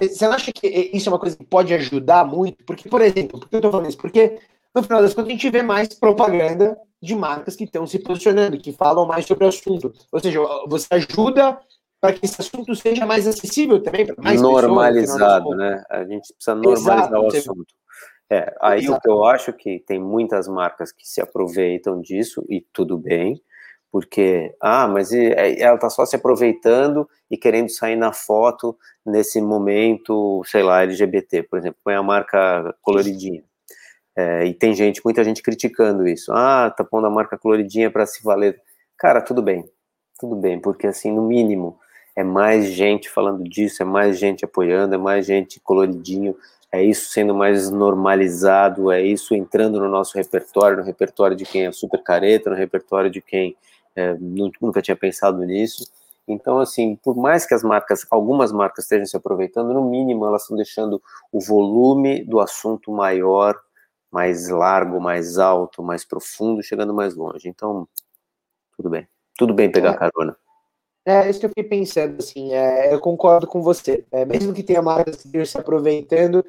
Você 0.00 0.24
acha 0.24 0.50
que 0.50 0.66
isso 0.66 1.08
é 1.08 1.12
uma 1.12 1.18
coisa 1.18 1.36
que 1.36 1.44
pode 1.44 1.74
ajudar 1.74 2.24
muito? 2.24 2.64
Porque, 2.64 2.88
por 2.88 3.02
exemplo, 3.02 3.38
por 3.38 3.48
que 3.48 3.54
eu 3.54 3.58
estou 3.58 3.70
falando 3.70 3.88
isso? 3.88 3.98
Porque, 3.98 4.40
no 4.74 4.82
final 4.82 5.02
das 5.02 5.14
contas, 5.14 5.28
a 5.28 5.32
gente 5.32 5.50
vê 5.50 5.62
mais 5.62 5.88
propaganda 5.88 6.76
de 7.00 7.14
marcas 7.14 7.56
que 7.56 7.64
estão 7.64 7.86
se 7.86 7.98
posicionando, 7.98 8.58
que 8.58 8.72
falam 8.72 9.06
mais 9.06 9.26
sobre 9.26 9.44
o 9.44 9.48
assunto. 9.48 9.92
Ou 10.10 10.20
seja, 10.20 10.40
você 10.68 10.86
ajuda 10.92 11.58
para 12.00 12.12
que 12.12 12.24
esse 12.24 12.40
assunto 12.40 12.74
seja 12.74 13.06
mais 13.06 13.26
acessível 13.26 13.82
também 13.82 14.06
para 14.06 14.22
mais 14.22 14.40
Normalizado, 14.40 15.50
pessoas, 15.50 15.58
né? 15.58 15.84
A 15.90 16.04
gente 16.04 16.32
precisa 16.34 16.54
normalizar 16.54 16.98
Exato, 16.98 17.14
o 17.14 17.26
assunto. 17.26 17.74
É, 18.30 18.54
aí 18.60 18.80
Exato. 18.80 18.98
o 18.98 19.00
que 19.00 19.08
eu 19.10 19.24
acho 19.24 19.52
que 19.52 19.80
tem 19.80 20.00
muitas 20.00 20.48
marcas 20.48 20.90
que 20.90 21.06
se 21.06 21.20
aproveitam 21.20 22.00
disso, 22.00 22.44
e 22.48 22.60
tudo 22.72 22.96
bem, 22.96 23.40
porque, 23.90 24.54
ah, 24.60 24.88
mas 24.88 25.12
é, 25.12 25.60
ela 25.60 25.74
está 25.74 25.90
só 25.90 26.06
se 26.06 26.16
aproveitando 26.16 27.06
e 27.30 27.36
querendo 27.36 27.68
sair 27.68 27.94
na 27.94 28.12
foto 28.12 28.76
nesse 29.04 29.40
momento, 29.40 30.42
sei 30.46 30.62
lá, 30.62 30.82
LGBT, 30.82 31.42
por 31.42 31.58
exemplo, 31.58 31.78
põe 31.84 31.94
a 31.94 32.02
marca 32.02 32.74
coloridinha. 32.80 33.44
É, 34.16 34.46
e 34.46 34.54
tem 34.54 34.74
gente, 34.74 35.00
muita 35.04 35.24
gente 35.24 35.42
criticando 35.42 36.06
isso. 36.06 36.32
Ah, 36.32 36.70
tá 36.70 36.84
pondo 36.84 37.06
a 37.06 37.10
marca 37.10 37.38
coloridinha 37.38 37.90
para 37.90 38.06
se 38.06 38.22
valer. 38.22 38.60
Cara, 38.98 39.20
tudo 39.20 39.42
bem, 39.42 39.64
tudo 40.18 40.36
bem, 40.36 40.60
porque 40.60 40.86
assim, 40.86 41.10
no 41.10 41.22
mínimo, 41.22 41.78
é 42.14 42.22
mais 42.22 42.66
gente 42.66 43.08
falando 43.08 43.42
disso, 43.42 43.82
é 43.82 43.86
mais 43.86 44.18
gente 44.18 44.44
apoiando, 44.44 44.94
é 44.94 44.98
mais 44.98 45.26
gente 45.26 45.58
coloridinho, 45.60 46.36
é 46.70 46.82
isso 46.82 47.10
sendo 47.10 47.34
mais 47.34 47.70
normalizado, 47.70 48.90
é 48.90 49.02
isso 49.02 49.34
entrando 49.34 49.80
no 49.80 49.88
nosso 49.88 50.16
repertório, 50.16 50.78
no 50.78 50.84
repertório 50.84 51.36
de 51.36 51.44
quem 51.44 51.66
é 51.66 51.72
super 51.72 52.02
careta, 52.02 52.50
no 52.50 52.56
repertório 52.56 53.10
de 53.10 53.20
quem 53.20 53.56
é, 53.96 54.14
nunca 54.60 54.82
tinha 54.82 54.96
pensado 54.96 55.44
nisso. 55.44 55.90
Então, 56.26 56.60
assim, 56.60 56.96
por 57.02 57.16
mais 57.16 57.44
que 57.44 57.54
as 57.54 57.62
marcas, 57.62 58.06
algumas 58.10 58.52
marcas 58.52 58.84
estejam 58.84 59.06
se 59.06 59.16
aproveitando, 59.16 59.74
no 59.74 59.88
mínimo 59.90 60.24
elas 60.26 60.42
estão 60.42 60.56
deixando 60.56 61.02
o 61.32 61.40
volume 61.40 62.24
do 62.24 62.40
assunto 62.40 62.92
maior, 62.92 63.58
mais 64.12 64.48
largo, 64.48 65.00
mais 65.00 65.38
alto, 65.38 65.82
mais 65.82 66.04
profundo, 66.04 66.62
chegando 66.62 66.92
mais 66.92 67.14
longe. 67.14 67.48
Então, 67.48 67.88
tudo 68.76 68.90
bem. 68.90 69.08
Tudo 69.36 69.54
bem 69.54 69.72
pegar 69.72 69.92
é. 69.92 69.96
carona. 69.96 70.36
É, 71.04 71.28
isso 71.28 71.40
que 71.40 71.46
eu 71.46 71.50
fiquei 71.50 71.64
pensando, 71.64 72.16
assim, 72.20 72.52
é, 72.52 72.94
eu 72.94 73.00
concordo 73.00 73.46
com 73.46 73.60
você. 73.60 74.04
É, 74.12 74.24
mesmo 74.24 74.52
que 74.52 74.62
tenha 74.62 74.80
marcas 74.80 75.22
que 75.22 75.44
se 75.44 75.58
aproveitando, 75.58 76.44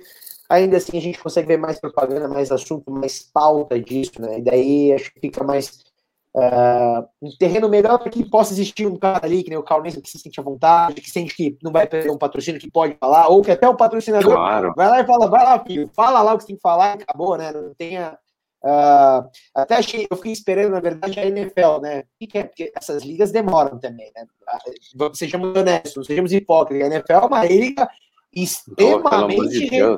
ainda 0.48 0.78
assim 0.78 0.98
a 0.98 1.02
gente 1.02 1.20
consegue 1.20 1.48
ver 1.48 1.58
mais 1.58 1.80
propaganda, 1.80 2.28
mais 2.28 2.52
assunto, 2.52 2.92
mais 2.92 3.24
pauta 3.24 3.80
disso, 3.80 4.22
né? 4.22 4.40
E 4.40 4.42
daí 4.42 4.94
acho 4.94 5.12
que 5.14 5.22
fica 5.22 5.44
mais 5.44 5.84
uh, 6.36 7.08
um 7.22 7.30
terreno 7.38 7.70
melhor 7.70 8.00
para 8.00 8.10
que 8.10 8.28
possa 8.28 8.54
existir 8.54 8.88
um 8.88 8.98
cara 8.98 9.26
ali, 9.26 9.44
que 9.44 9.50
nem 9.50 9.60
o 9.60 9.64
Carl 9.64 9.84
que 9.84 10.10
se 10.10 10.20
sente 10.20 10.40
à 10.40 10.44
vontade, 10.44 11.02
que 11.02 11.10
sente 11.10 11.36
que 11.36 11.58
não 11.62 11.72
vai 11.72 11.88
perder 11.88 12.12
um 12.12 12.18
patrocínio 12.18 12.60
que 12.60 12.72
pode 12.72 12.96
falar, 13.00 13.28
ou 13.28 13.42
que 13.42 13.52
até 13.52 13.68
o 13.68 13.76
patrocinador 13.76 14.34
claro. 14.34 14.74
vai 14.76 14.90
lá 14.90 15.00
e 15.02 15.06
fala, 15.06 15.28
vai 15.28 15.44
lá, 15.44 15.60
filho, 15.60 15.90
fala 15.96 16.22
lá 16.22 16.34
o 16.34 16.38
que 16.38 16.44
você 16.44 16.48
tem 16.48 16.56
que 16.56 16.62
falar 16.62 16.98
e 16.98 17.04
acabou, 17.04 17.38
né? 17.38 17.52
Não 17.52 17.74
tenha. 17.74 18.18
Uh, 18.66 19.30
até 19.54 19.76
achei, 19.76 20.08
eu 20.10 20.16
fiquei 20.16 20.32
esperando, 20.32 20.72
na 20.72 20.80
verdade, 20.80 21.20
a 21.20 21.26
NFL, 21.26 21.82
né? 21.82 22.04
É? 22.22 22.44
Porque 22.44 22.72
essas 22.76 23.04
ligas 23.04 23.32
demoram 23.32 23.78
também, 23.78 24.10
né? 24.16 24.26
Sejamos 25.14 25.56
honestos, 25.58 26.08
sejamos 26.08 26.32
hipócritas. 26.32 26.90
A 26.90 26.96
NFL 26.96 27.14
é 27.14 27.26
uma 27.26 27.46
liga 27.46 27.90
extremamente 28.34 29.70
oh, 29.84 29.98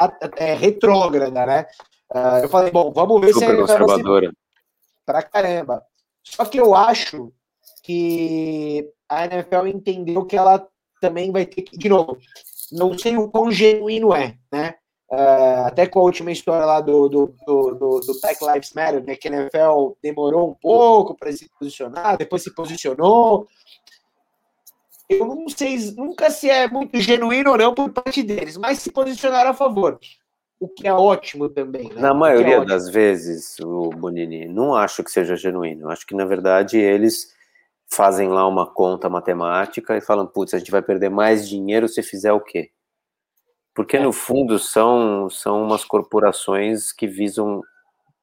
re, 0.00 0.12
é, 0.36 0.54
retrógrada, 0.54 1.46
né? 1.46 1.66
Uh, 2.12 2.42
eu 2.42 2.48
falei, 2.48 2.72
bom, 2.72 2.92
vamos 2.92 3.20
ver 3.20 3.32
Super 3.32 3.38
se 3.38 3.44
a 3.44 3.54
NFL 3.54 3.60
conservadora 3.60 4.32
pra 5.10 5.22
caramba. 5.22 5.84
Só 6.22 6.44
que 6.44 6.58
eu 6.58 6.74
acho 6.74 7.32
que 7.82 8.88
a 9.08 9.24
NFL 9.24 9.66
entendeu 9.66 10.24
que 10.24 10.36
ela 10.36 10.66
também 11.00 11.32
vai 11.32 11.46
ter 11.46 11.62
que, 11.62 11.76
de 11.76 11.88
novo, 11.88 12.18
não 12.70 12.96
sei 12.96 13.16
o 13.16 13.28
quão 13.28 13.50
genuíno 13.50 14.14
é, 14.14 14.36
né? 14.52 14.74
Uh, 15.10 15.66
até 15.66 15.88
com 15.88 15.98
a 15.98 16.04
última 16.04 16.30
história 16.30 16.64
lá 16.64 16.80
do, 16.80 17.08
do, 17.08 17.34
do, 17.44 18.00
do, 18.00 18.20
Black 18.20 18.44
Lives 18.44 18.72
Matter, 18.74 19.04
né, 19.04 19.16
que 19.16 19.26
a 19.26 19.32
NFL 19.32 19.96
demorou 20.00 20.50
um 20.50 20.54
pouco 20.54 21.16
para 21.16 21.32
se 21.32 21.50
posicionar, 21.58 22.16
depois 22.16 22.44
se 22.44 22.54
posicionou. 22.54 23.48
Eu 25.08 25.26
não 25.26 25.48
sei 25.48 25.76
nunca 25.96 26.30
se 26.30 26.48
é 26.48 26.68
muito 26.68 27.00
genuíno 27.00 27.50
ou 27.50 27.58
não 27.58 27.74
por 27.74 27.90
parte 27.90 28.22
deles, 28.22 28.56
mas 28.56 28.78
se 28.78 28.92
posicionaram 28.92 29.50
a 29.50 29.54
favor 29.54 29.98
o 30.60 30.68
que 30.68 30.86
é 30.86 30.92
ótimo 30.92 31.48
também. 31.48 31.88
Né? 31.88 32.02
Na 32.02 32.12
maioria 32.12 32.56
é 32.56 32.64
das 32.64 32.90
vezes, 32.90 33.58
o 33.60 33.88
Bonini, 33.88 34.46
não 34.46 34.74
acho 34.74 35.02
que 35.02 35.10
seja 35.10 35.34
genuíno. 35.34 35.88
Acho 35.88 36.06
que, 36.06 36.14
na 36.14 36.26
verdade, 36.26 36.76
eles 36.76 37.34
fazem 37.90 38.28
lá 38.28 38.46
uma 38.46 38.66
conta 38.66 39.08
matemática 39.08 39.96
e 39.96 40.02
falam, 40.02 40.26
putz, 40.26 40.52
a 40.52 40.58
gente 40.58 40.70
vai 40.70 40.82
perder 40.82 41.08
mais 41.08 41.48
dinheiro 41.48 41.88
se 41.88 42.02
fizer 42.02 42.32
o 42.32 42.40
quê? 42.40 42.70
Porque, 43.74 43.96
é. 43.96 44.00
no 44.00 44.12
fundo, 44.12 44.58
são, 44.58 45.30
são 45.30 45.62
umas 45.62 45.82
corporações 45.82 46.92
que 46.92 47.06
visam, 47.06 47.62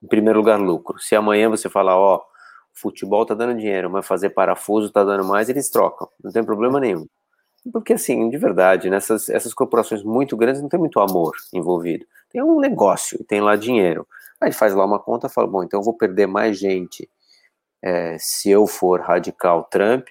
em 0.04 0.08
primeiro 0.08 0.38
lugar, 0.38 0.60
lucro. 0.60 1.00
Se 1.00 1.16
amanhã 1.16 1.50
você 1.50 1.68
falar, 1.68 1.98
ó, 1.98 2.22
futebol 2.72 3.26
tá 3.26 3.34
dando 3.34 3.58
dinheiro, 3.58 3.90
mas 3.90 4.06
fazer 4.06 4.30
parafuso 4.30 4.92
tá 4.92 5.04
dando 5.04 5.26
mais, 5.26 5.50
eles 5.50 5.72
trocam. 5.72 6.08
Não 6.24 6.32
tem 6.32 6.44
problema 6.44 6.80
nenhum. 6.80 7.08
Porque, 7.74 7.94
assim, 7.94 8.30
de 8.30 8.38
verdade, 8.38 8.90
nessas 8.90 9.28
essas 9.30 9.54
corporações 9.54 10.04
muito 10.04 10.38
grandes 10.38 10.62
não 10.62 10.70
tem 10.70 10.80
muito 10.80 11.00
amor 11.00 11.34
envolvido. 11.52 12.06
Tem 12.30 12.42
um 12.44 12.60
negócio, 12.60 13.24
tem 13.26 13.42
lá 13.42 13.56
dinheiro. 13.56 14.08
Aí 14.40 14.52
faz 14.52 14.74
lá 14.74 14.86
uma 14.86 15.00
conta 15.00 15.28
e 15.28 15.30
fala, 15.30 15.48
bom, 15.48 15.64
então 15.64 15.80
eu 15.80 15.84
vou 15.84 15.98
perder 15.98 16.28
mais 16.28 16.58
gente 16.58 17.10
é, 17.82 18.18
se 18.20 18.50
eu 18.50 18.68
for 18.68 19.02
radical 19.02 19.64
Trump 19.66 20.10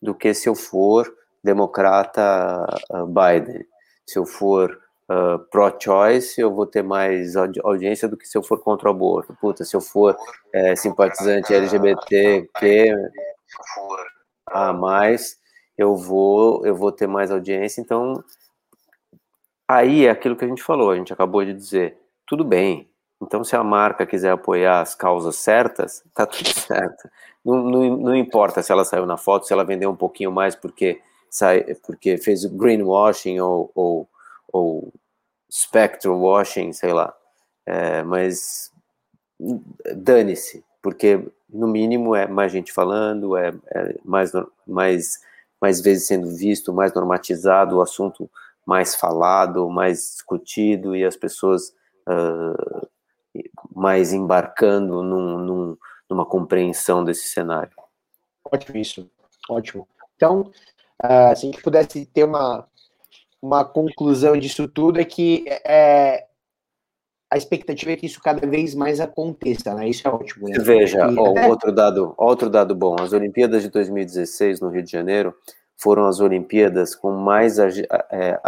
do 0.00 0.14
que 0.14 0.32
se 0.34 0.48
eu 0.48 0.54
for 0.54 1.12
democrata 1.42 2.66
uh, 2.90 3.06
Biden. 3.06 3.64
Se 4.06 4.18
eu 4.18 4.26
for 4.26 4.78
uh, 5.10 5.38
pro-choice, 5.50 6.40
eu 6.40 6.52
vou 6.54 6.66
ter 6.66 6.82
mais 6.82 7.36
audi 7.36 7.60
audiência 7.62 8.08
do 8.08 8.16
que 8.16 8.26
se 8.26 8.36
eu 8.36 8.42
for 8.42 8.60
contra 8.60 8.88
o 8.88 8.90
aborto. 8.90 9.36
Puta, 9.40 9.64
se 9.64 9.76
eu 9.76 9.80
for 9.80 10.16
é, 10.52 10.74
simpatizante 10.76 11.54
LGBTQ 11.54 12.94
a 14.46 14.72
mais, 14.72 15.38
eu 15.76 15.96
vou, 15.96 16.64
eu 16.66 16.74
vou 16.74 16.92
ter 16.92 17.06
mais 17.06 17.30
audiência. 17.30 17.80
Então, 17.80 18.22
aí 19.70 20.06
é 20.06 20.10
aquilo 20.10 20.36
que 20.36 20.44
a 20.44 20.48
gente 20.48 20.62
falou, 20.62 20.90
a 20.90 20.96
gente 20.96 21.12
acabou 21.12 21.44
de 21.44 21.54
dizer, 21.54 21.96
tudo 22.26 22.44
bem. 22.44 22.90
Então, 23.22 23.44
se 23.44 23.54
a 23.54 23.62
marca 23.62 24.06
quiser 24.06 24.32
apoiar 24.32 24.80
as 24.80 24.94
causas 24.94 25.36
certas, 25.36 26.02
tá 26.14 26.26
tudo 26.26 26.48
certo. 26.48 27.08
Não, 27.44 27.62
não, 27.62 27.96
não 27.96 28.16
importa 28.16 28.62
se 28.62 28.72
ela 28.72 28.84
saiu 28.84 29.06
na 29.06 29.16
foto, 29.16 29.46
se 29.46 29.52
ela 29.52 29.64
vendeu 29.64 29.90
um 29.90 29.96
pouquinho 29.96 30.32
mais 30.32 30.54
porque, 30.56 31.00
sai, 31.30 31.74
porque 31.86 32.18
fez 32.18 32.44
greenwashing 32.44 33.38
ou, 33.40 33.70
ou, 33.74 34.08
ou 34.52 34.92
spectrum 35.50 36.20
washing, 36.20 36.72
sei 36.72 36.92
lá. 36.92 37.14
É, 37.66 38.02
mas 38.02 38.72
dane-se, 39.94 40.64
porque 40.82 41.24
no 41.48 41.68
mínimo 41.68 42.14
é 42.14 42.26
mais 42.26 42.50
gente 42.50 42.72
falando, 42.72 43.36
é, 43.36 43.52
é 43.74 43.94
mais, 44.04 44.32
mais 44.66 45.20
mais 45.60 45.80
vezes 45.80 46.06
sendo 46.06 46.28
visto, 46.34 46.72
mais 46.72 46.92
normatizado, 46.94 47.76
o 47.76 47.82
assunto 47.82 48.30
mais 48.66 48.94
falado, 48.94 49.68
mais 49.68 49.98
discutido 50.14 50.94
e 50.94 51.04
as 51.04 51.16
pessoas 51.16 51.74
uh, 52.08 52.88
mais 53.74 54.12
embarcando 54.12 55.02
num, 55.02 55.38
num, 55.38 55.76
numa 56.08 56.26
compreensão 56.26 57.04
desse 57.04 57.28
cenário. 57.28 57.72
Ótimo 58.44 58.76
isso, 58.78 59.10
ótimo. 59.48 59.88
Então, 60.16 60.50
uh, 61.02 61.36
se 61.36 61.46
a 61.46 61.50
gente 61.50 61.62
pudesse 61.62 62.06
ter 62.06 62.24
uma, 62.24 62.66
uma 63.40 63.64
conclusão 63.64 64.36
disso 64.36 64.68
tudo 64.68 65.00
é 65.00 65.04
que 65.04 65.44
é, 65.48 66.26
a 67.30 67.36
expectativa 67.36 67.92
é 67.92 67.96
que 67.96 68.06
isso 68.06 68.20
cada 68.20 68.46
vez 68.46 68.74
mais 68.74 69.00
aconteça, 69.00 69.72
né? 69.74 69.88
Isso 69.88 70.06
é 70.06 70.10
ótimo. 70.10 70.48
Né? 70.48 70.58
Veja, 70.58 70.98
e, 70.98 71.16
ó, 71.16 71.30
até... 71.30 71.48
outro, 71.48 71.72
dado, 71.72 72.14
outro 72.18 72.50
dado 72.50 72.74
bom, 72.74 72.96
as 73.00 73.12
Olimpíadas 73.12 73.62
de 73.62 73.70
2016 73.70 74.60
no 74.60 74.68
Rio 74.68 74.82
de 74.82 74.90
Janeiro 74.90 75.34
foram 75.80 76.06
as 76.06 76.20
Olimpíadas 76.20 76.94
com 76.94 77.10
mais 77.10 77.58
é, 77.58 78.40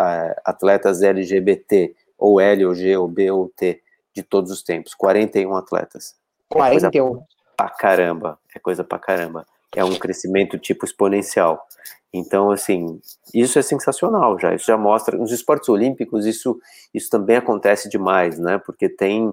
atletas 0.45 1.03
LGBT, 1.03 1.95
ou 2.19 2.41
L, 2.41 2.67
ou 2.67 2.75
G, 2.75 2.97
ou 2.97 3.09
B, 3.09 3.31
ou 3.31 3.49
T, 3.49 3.81
de 4.15 4.23
todos 4.23 4.51
os 4.51 4.63
tempos, 4.63 4.95
41 4.95 5.57
atletas. 5.57 6.15
41. 6.51 7.07
É 7.07 7.11
coisa 7.11 7.25
pra 7.57 7.69
caramba, 7.71 8.39
é 8.55 8.59
coisa 8.59 8.85
pra 8.85 8.99
caramba. 8.99 9.47
É 9.75 9.83
um 9.83 9.95
crescimento 9.95 10.59
tipo 10.59 10.85
exponencial. 10.85 11.67
Então, 12.13 12.51
assim, 12.51 13.01
isso 13.33 13.59
é 13.59 13.63
sensacional 13.63 14.39
já. 14.39 14.55
Isso 14.55 14.67
já 14.67 14.77
mostra. 14.77 15.17
Nos 15.17 15.33
esportes 15.33 15.71
olímpicos, 15.71 16.27
isso, 16.27 16.61
isso 16.93 17.09
também 17.09 17.37
acontece 17.37 17.89
demais, 17.89 18.39
né? 18.39 18.59
Porque 18.59 18.87
tem 18.87 19.33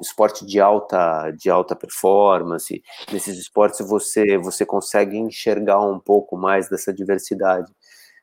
esporte 0.00 0.44
de 0.46 0.60
alta, 0.60 1.30
de 1.30 1.50
alta 1.50 1.74
performance. 1.74 2.82
Nesses 3.12 3.38
esportes 3.38 3.86
você, 3.86 4.38
você 4.38 4.64
consegue 4.64 5.16
enxergar 5.18 5.80
um 5.80 5.98
pouco 5.98 6.36
mais 6.36 6.68
dessa 6.68 6.92
diversidade. 6.92 7.70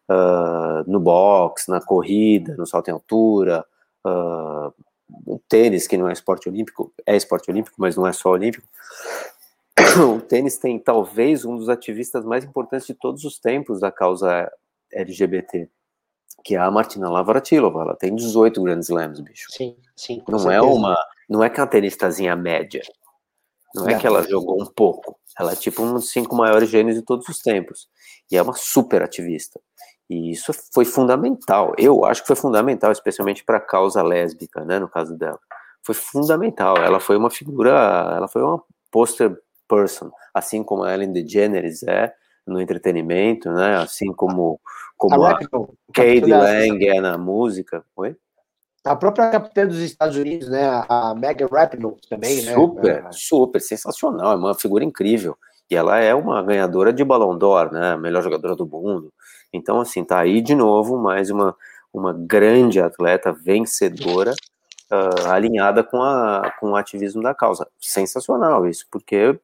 Uh, 0.09 0.83
no 0.91 0.99
boxe, 0.99 1.71
na 1.71 1.79
corrida, 1.79 2.55
no 2.57 2.65
salto 2.65 2.89
em 2.89 2.91
altura, 2.91 3.63
uh, 4.05 4.73
o 5.25 5.39
tênis, 5.47 5.87
que 5.87 5.97
não 5.97 6.09
é 6.09 6.13
esporte 6.13 6.49
olímpico, 6.49 6.93
é 7.05 7.15
esporte 7.15 7.49
olímpico, 7.49 7.75
mas 7.79 7.95
não 7.95 8.07
é 8.07 8.13
só 8.13 8.31
olímpico. 8.31 8.67
O 10.15 10.21
tênis 10.21 10.57
tem 10.57 10.79
talvez 10.79 11.43
um 11.43 11.57
dos 11.57 11.67
ativistas 11.69 12.23
mais 12.23 12.43
importantes 12.43 12.87
de 12.87 12.93
todos 12.93 13.23
os 13.23 13.39
tempos 13.39 13.79
da 13.79 13.91
causa 13.91 14.49
LGBT, 14.91 15.69
que 16.43 16.55
é 16.55 16.59
a 16.59 16.71
Martina 16.71 17.09
Navratilova. 17.09 17.81
Ela 17.81 17.95
tem 17.95 18.15
18 18.15 18.61
grandes 18.61 18.89
slams, 18.89 19.19
bicho. 19.19 19.47
Sim, 19.49 19.75
sim. 19.95 20.21
Não 20.27 20.51
é 20.51 20.61
uma, 20.61 20.97
não 21.31 21.41
é 21.41 21.49
que 21.49 21.61
é 21.61 21.63
uma 21.63 21.69
tenistazinha 21.69 22.35
média. 22.35 22.81
Não 23.73 23.87
é 23.87 23.97
que 23.97 24.05
ela 24.05 24.21
jogou 24.21 24.61
um 24.61 24.65
pouco. 24.65 25.17
Ela 25.39 25.53
é 25.53 25.55
tipo 25.55 25.81
um 25.81 25.93
dos 25.93 26.09
cinco 26.09 26.35
maiores 26.35 26.69
gênios 26.69 26.97
de 26.97 27.01
todos 27.03 27.27
os 27.29 27.39
tempos. 27.39 27.87
E 28.29 28.35
é 28.35 28.41
uma 28.41 28.53
super 28.53 29.01
ativista. 29.01 29.57
E 30.09 30.31
isso 30.31 30.51
foi 30.73 30.83
fundamental. 30.83 31.73
Eu 31.77 32.03
acho 32.03 32.19
que 32.21 32.27
foi 32.27 32.35
fundamental, 32.35 32.91
especialmente 32.91 33.45
para 33.45 33.59
a 33.59 33.61
causa 33.61 34.03
lésbica, 34.03 34.65
né, 34.65 34.77
no 34.77 34.89
caso 34.89 35.15
dela. 35.15 35.39
Foi 35.81 35.95
fundamental. 35.95 36.75
Ela 36.75 36.99
foi 36.99 37.15
uma 37.15 37.29
figura, 37.29 37.71
ela 38.13 38.27
foi 38.27 38.43
uma 38.43 38.61
poster 38.91 39.33
person, 39.69 40.11
assim 40.33 40.61
como 40.61 40.83
a 40.83 40.93
Ellen 40.93 41.13
DeGeneres 41.13 41.81
é 41.83 42.13
no 42.45 42.59
entretenimento, 42.59 43.49
né, 43.53 43.77
assim 43.77 44.11
como 44.11 44.59
como 44.97 45.23
a, 45.23 45.31
a 45.31 45.39
Katie 45.93 46.25
Lang 46.25 46.85
é 46.85 46.99
na 46.99 47.17
música. 47.17 47.85
Oi? 47.95 48.17
A 48.83 48.95
própria 48.95 49.29
capitã 49.29 49.67
dos 49.67 49.77
Estados 49.77 50.17
Unidos, 50.17 50.49
né, 50.49 50.83
a 50.89 51.13
Megan 51.13 51.47
Rapinoe 51.51 51.99
também, 52.09 52.41
né? 52.43 52.53
Super, 52.53 53.07
super, 53.11 53.61
sensacional, 53.61 54.33
é 54.33 54.35
uma 54.35 54.55
figura 54.55 54.83
incrível. 54.83 55.37
E 55.69 55.75
ela 55.75 55.99
é 55.99 56.13
uma 56.15 56.41
ganhadora 56.41 56.91
de 56.91 57.03
Ballon 57.03 57.37
d'Or, 57.37 57.71
né, 57.71 57.95
melhor 57.95 58.23
jogadora 58.23 58.55
do 58.55 58.65
mundo. 58.65 59.13
Então, 59.53 59.79
assim, 59.79 60.03
tá 60.03 60.19
aí 60.19 60.41
de 60.41 60.55
novo 60.55 60.97
mais 60.97 61.29
uma, 61.29 61.55
uma 61.93 62.11
grande 62.11 62.81
atleta 62.81 63.31
vencedora, 63.31 64.33
uh, 64.91 65.29
alinhada 65.29 65.83
com, 65.83 66.01
a, 66.01 66.51
com 66.59 66.71
o 66.71 66.75
ativismo 66.75 67.21
da 67.21 67.35
causa. 67.35 67.67
Sensacional 67.79 68.67
isso, 68.67 68.87
porque, 68.91 69.39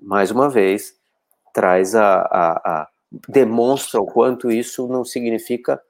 mais 0.00 0.30
uma 0.30 0.48
vez, 0.48 0.94
traz 1.52 1.94
a, 1.94 2.20
a, 2.20 2.82
a 2.82 2.88
demonstra 3.28 4.00
o 4.00 4.06
quanto 4.06 4.50
isso 4.50 4.86
não 4.86 5.04
significa 5.04 5.80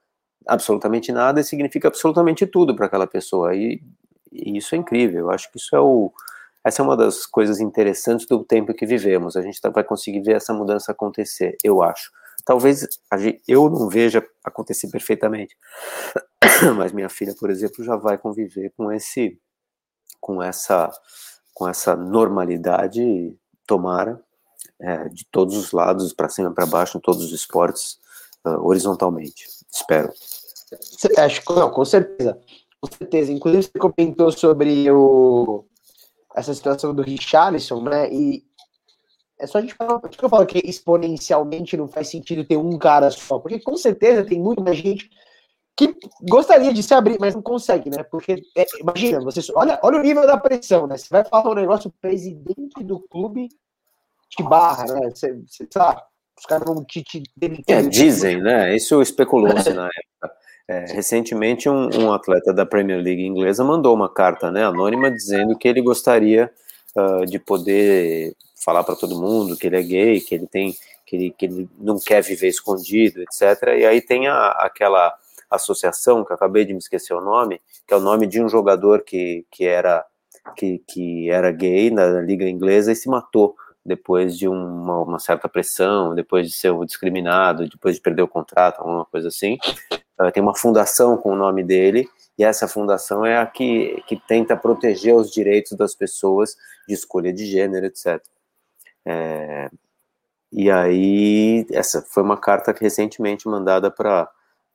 absolutamente 0.48 1.12
nada 1.12 1.40
e 1.40 1.44
significa 1.44 1.88
absolutamente 1.88 2.46
tudo 2.46 2.74
para 2.74 2.86
aquela 2.86 3.06
pessoa. 3.06 3.54
E, 3.54 3.82
e, 4.32 4.56
isso 4.56 4.74
é 4.74 4.78
incrível. 4.78 5.20
Eu 5.20 5.30
acho 5.30 5.50
que 5.52 5.58
isso 5.58 5.76
é 5.76 5.80
o. 5.80 6.12
Essa 6.64 6.82
é 6.82 6.84
uma 6.84 6.96
das 6.96 7.26
coisas 7.26 7.60
interessantes 7.60 8.26
do 8.26 8.44
tempo 8.44 8.74
que 8.74 8.86
vivemos. 8.86 9.36
A 9.36 9.42
gente 9.42 9.60
tá, 9.60 9.70
vai 9.70 9.84
conseguir 9.84 10.20
ver 10.22 10.36
essa 10.36 10.52
mudança 10.52 10.92
acontecer, 10.92 11.56
eu 11.62 11.82
acho. 11.82 12.10
Talvez 12.44 12.86
gente, 13.18 13.42
eu 13.46 13.68
não 13.68 13.88
veja 13.88 14.26
acontecer 14.42 14.88
perfeitamente, 14.88 15.56
mas 16.76 16.92
minha 16.92 17.08
filha, 17.08 17.34
por 17.38 17.50
exemplo, 17.50 17.84
já 17.84 17.96
vai 17.96 18.16
conviver 18.16 18.72
com 18.76 18.90
esse, 18.90 19.38
com 20.20 20.42
essa, 20.42 20.90
com 21.54 21.68
essa 21.68 21.94
normalidade, 21.94 23.36
tomara, 23.66 24.20
é, 24.80 25.08
de 25.08 25.26
todos 25.30 25.56
os 25.56 25.72
lados, 25.72 26.12
para 26.12 26.28
cima, 26.28 26.52
para 26.52 26.66
baixo, 26.66 26.98
em 26.98 27.00
todos 27.00 27.22
os 27.22 27.32
esportes, 27.32 27.98
uh, 28.46 28.66
horizontalmente. 28.66 29.46
Espero. 29.70 30.12
Acho 31.18 31.42
que 31.42 31.52
não, 31.52 31.70
com 31.70 31.84
certeza. 31.84 32.38
Com 32.80 32.90
certeza. 32.90 33.32
Inclusive, 33.32 33.62
você 33.64 33.78
comentou 33.78 34.30
sobre 34.30 34.90
o, 34.90 35.64
essa 36.34 36.54
situação 36.54 36.94
do 36.94 37.02
Richarlison, 37.02 37.82
né? 37.82 38.12
E 38.12 38.44
é 39.38 39.46
só 39.46 39.58
a 39.58 39.60
gente 39.60 39.74
falar. 39.74 39.98
Por 39.98 40.10
que 40.10 40.24
eu 40.24 40.28
falo 40.28 40.46
que 40.46 40.60
exponencialmente 40.64 41.76
não 41.76 41.88
faz 41.88 42.08
sentido 42.08 42.44
ter 42.44 42.56
um 42.56 42.76
cara 42.78 43.10
só? 43.10 43.38
Porque 43.38 43.60
com 43.60 43.76
certeza 43.76 44.24
tem 44.24 44.40
muita 44.40 44.72
gente 44.74 45.10
que 45.76 45.94
gostaria 46.28 46.74
de 46.74 46.82
se 46.82 46.92
abrir, 46.92 47.18
mas 47.20 47.36
não 47.36 47.42
consegue, 47.42 47.88
né? 47.88 48.02
Porque, 48.02 48.42
é, 48.56 48.66
imagina, 48.80 49.20
você, 49.20 49.40
olha, 49.54 49.78
olha 49.80 49.98
o 49.98 50.02
nível 50.02 50.26
da 50.26 50.36
pressão, 50.36 50.88
né? 50.88 50.96
Você 50.96 51.06
vai 51.08 51.24
falar 51.24 51.52
um 51.52 51.54
negócio, 51.54 51.88
o 51.88 51.94
presidente 52.00 52.82
do 52.82 52.98
clube 53.08 53.48
te 54.28 54.42
barra, 54.42 54.86
né? 54.86 55.10
Você, 55.10 55.32
você 55.46 55.68
sabe, 55.72 56.02
os 56.36 56.46
caras 56.46 56.66
vão 56.66 56.84
te, 56.84 57.04
te 57.04 57.22
demitir. 57.36 57.64
É, 57.68 57.82
dizem, 57.82 58.42
né? 58.42 58.74
Isso 58.74 59.00
especulou-se 59.00 59.72
na 59.72 59.86
época. 59.86 60.37
É, 60.68 60.84
recentemente, 60.92 61.66
um, 61.66 61.88
um, 61.98 62.12
atleta 62.12 62.52
da 62.52 62.66
Premier 62.66 63.00
League 63.00 63.24
inglesa 63.24 63.64
mandou 63.64 63.94
uma 63.94 64.08
carta 64.08 64.50
né, 64.50 64.64
anônima 64.64 65.10
dizendo 65.10 65.56
que 65.56 65.66
ele 65.66 65.80
gostaria 65.80 66.52
uh, 66.94 67.24
de 67.24 67.38
poder 67.38 68.36
falar 68.62 68.84
para 68.84 68.94
todo 68.94 69.18
mundo 69.18 69.56
que 69.56 69.66
ele 69.66 69.78
é 69.78 69.82
gay, 69.82 70.20
que 70.20 70.34
ele 70.34 70.46
tem, 70.46 70.76
que 71.06 71.16
ele, 71.16 71.30
que 71.30 71.46
ele 71.46 71.68
não 71.78 71.98
quer 71.98 72.22
viver 72.22 72.48
escondido, 72.48 73.22
etc. 73.22 73.62
E 73.78 73.86
aí 73.86 74.02
tem 74.02 74.28
a, 74.28 74.48
aquela 74.50 75.16
associação 75.50 76.22
que 76.22 76.34
acabei 76.34 76.66
de 76.66 76.74
me 76.74 76.78
esquecer 76.78 77.14
o 77.14 77.20
nome, 77.22 77.62
que 77.86 77.94
é 77.94 77.96
o 77.96 78.00
nome 78.00 78.26
de 78.26 78.42
um 78.42 78.48
jogador 78.48 79.02
que, 79.02 79.46
que 79.50 79.64
era 79.64 80.04
que, 80.54 80.82
que 80.86 81.30
era 81.30 81.50
gay 81.50 81.90
na 81.90 82.20
liga 82.20 82.48
inglesa 82.48 82.92
e 82.92 82.96
se 82.96 83.08
matou 83.08 83.56
depois 83.84 84.36
de 84.36 84.46
uma, 84.46 85.00
uma, 85.00 85.18
certa 85.18 85.48
pressão, 85.48 86.14
depois 86.14 86.46
de 86.46 86.52
ser 86.52 86.74
discriminado, 86.84 87.68
depois 87.68 87.96
de 87.96 88.02
perder 88.02 88.22
o 88.22 88.28
contrato, 88.28 88.80
alguma 88.80 89.04
coisa 89.06 89.28
assim. 89.28 89.58
Tem 90.32 90.42
uma 90.42 90.56
fundação 90.56 91.16
com 91.16 91.32
o 91.32 91.36
nome 91.36 91.62
dele, 91.62 92.08
e 92.38 92.44
essa 92.44 92.68
fundação 92.68 93.24
é 93.24 93.38
a 93.38 93.46
que, 93.46 94.02
que 94.06 94.16
tenta 94.16 94.56
proteger 94.56 95.14
os 95.14 95.30
direitos 95.30 95.76
das 95.76 95.94
pessoas 95.94 96.56
de 96.86 96.94
escolha 96.94 97.32
de 97.32 97.46
gênero, 97.46 97.86
etc. 97.86 98.22
É, 99.04 99.70
e 100.52 100.70
aí, 100.70 101.66
essa 101.72 102.02
foi 102.02 102.22
uma 102.22 102.36
carta 102.36 102.74
recentemente 102.78 103.48
mandada 103.48 103.90
para 103.90 104.30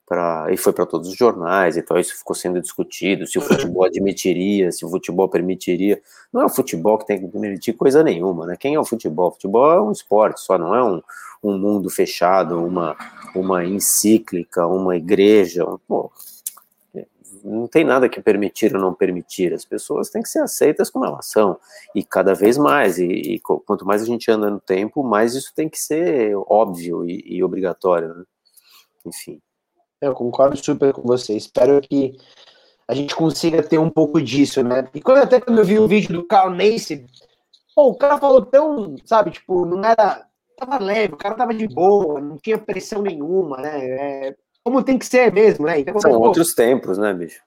Pra, 0.05 0.47
e 0.51 0.57
foi 0.57 0.73
para 0.73 0.85
todos 0.85 1.07
os 1.07 1.15
jornais, 1.15 1.77
então 1.77 1.97
isso 1.97 2.17
ficou 2.17 2.35
sendo 2.35 2.59
discutido, 2.59 3.25
se 3.25 3.37
o 3.37 3.41
futebol 3.41 3.85
admitiria, 3.85 4.69
se 4.69 4.85
o 4.85 4.89
futebol 4.89 5.29
permitiria. 5.29 6.01
Não 6.31 6.41
é 6.41 6.45
o 6.45 6.49
futebol 6.49 6.97
que 6.97 7.07
tem 7.07 7.21
que 7.21 7.27
permitir 7.29 7.71
coisa 7.71 8.03
nenhuma, 8.03 8.45
né? 8.45 8.57
Quem 8.59 8.75
é 8.75 8.79
o 8.79 8.83
futebol? 8.83 9.29
O 9.29 9.31
futebol 9.31 9.71
é 9.71 9.81
um 9.81 9.93
esporte, 9.93 10.41
só 10.41 10.57
não 10.57 10.75
é 10.75 10.83
um, 10.83 11.01
um 11.41 11.57
mundo 11.57 11.89
fechado, 11.89 12.61
uma, 12.61 12.97
uma 13.35 13.65
encíclica, 13.65 14.67
uma 14.67 14.95
igreja. 14.95 15.65
Pô, 15.87 16.11
não 17.43 17.67
tem 17.67 17.83
nada 17.83 18.07
que 18.07 18.21
permitir 18.21 18.75
ou 18.75 18.81
não 18.81 18.93
permitir. 18.93 19.53
As 19.53 19.65
pessoas 19.65 20.09
têm 20.09 20.21
que 20.21 20.29
ser 20.29 20.39
aceitas 20.39 20.89
como 20.89 21.05
elas 21.05 21.25
são, 21.27 21.59
e 21.93 22.03
cada 22.03 22.33
vez 22.33 22.57
mais. 22.57 22.97
E, 22.97 23.05
e 23.05 23.39
quanto 23.39 23.85
mais 23.85 24.01
a 24.01 24.05
gente 24.05 24.31
anda 24.31 24.49
no 24.49 24.59
tempo, 24.59 25.03
mais 25.03 25.35
isso 25.35 25.53
tem 25.53 25.67
que 25.67 25.79
ser 25.79 26.35
óbvio 26.47 27.05
e, 27.07 27.23
e 27.25 27.43
obrigatório. 27.43 28.13
Né? 28.13 28.23
Enfim. 29.05 29.41
Eu 30.01 30.13
concordo 30.13 30.57
super 30.57 30.93
com 30.93 31.01
você. 31.01 31.35
Espero 31.35 31.79
que 31.81 32.17
a 32.87 32.93
gente 32.93 33.15
consiga 33.15 33.63
ter 33.63 33.77
um 33.77 33.89
pouco 33.89 34.21
disso, 34.21 34.61
né? 34.63 34.87
E 34.93 35.01
quando, 35.01 35.19
até 35.19 35.39
quando 35.39 35.59
eu 35.59 35.65
vi 35.65 35.79
o 35.79 35.87
vídeo 35.87 36.13
do 36.13 36.27
Carl 36.27 36.49
Nace, 36.49 37.05
pô, 37.73 37.87
o 37.89 37.95
cara 37.95 38.17
falou 38.17 38.45
tão, 38.45 38.95
sabe, 39.05 39.31
tipo, 39.31 39.65
não 39.65 39.83
era. 39.83 40.27
Tava 40.57 40.77
leve, 40.77 41.13
o 41.13 41.17
cara 41.17 41.35
tava 41.35 41.53
de 41.53 41.67
boa, 41.67 42.21
não 42.21 42.37
tinha 42.37 42.57
pressão 42.57 43.01
nenhuma, 43.01 43.57
né? 43.57 43.85
É, 43.85 44.35
como 44.63 44.83
tem 44.83 44.97
que 44.97 45.05
ser 45.05 45.31
mesmo, 45.33 45.65
né? 45.65 45.79
Então, 45.79 45.99
São 45.99 46.11
outros 46.13 46.53
tempos, 46.53 46.97
né, 46.97 47.13
bicho? 47.13 47.41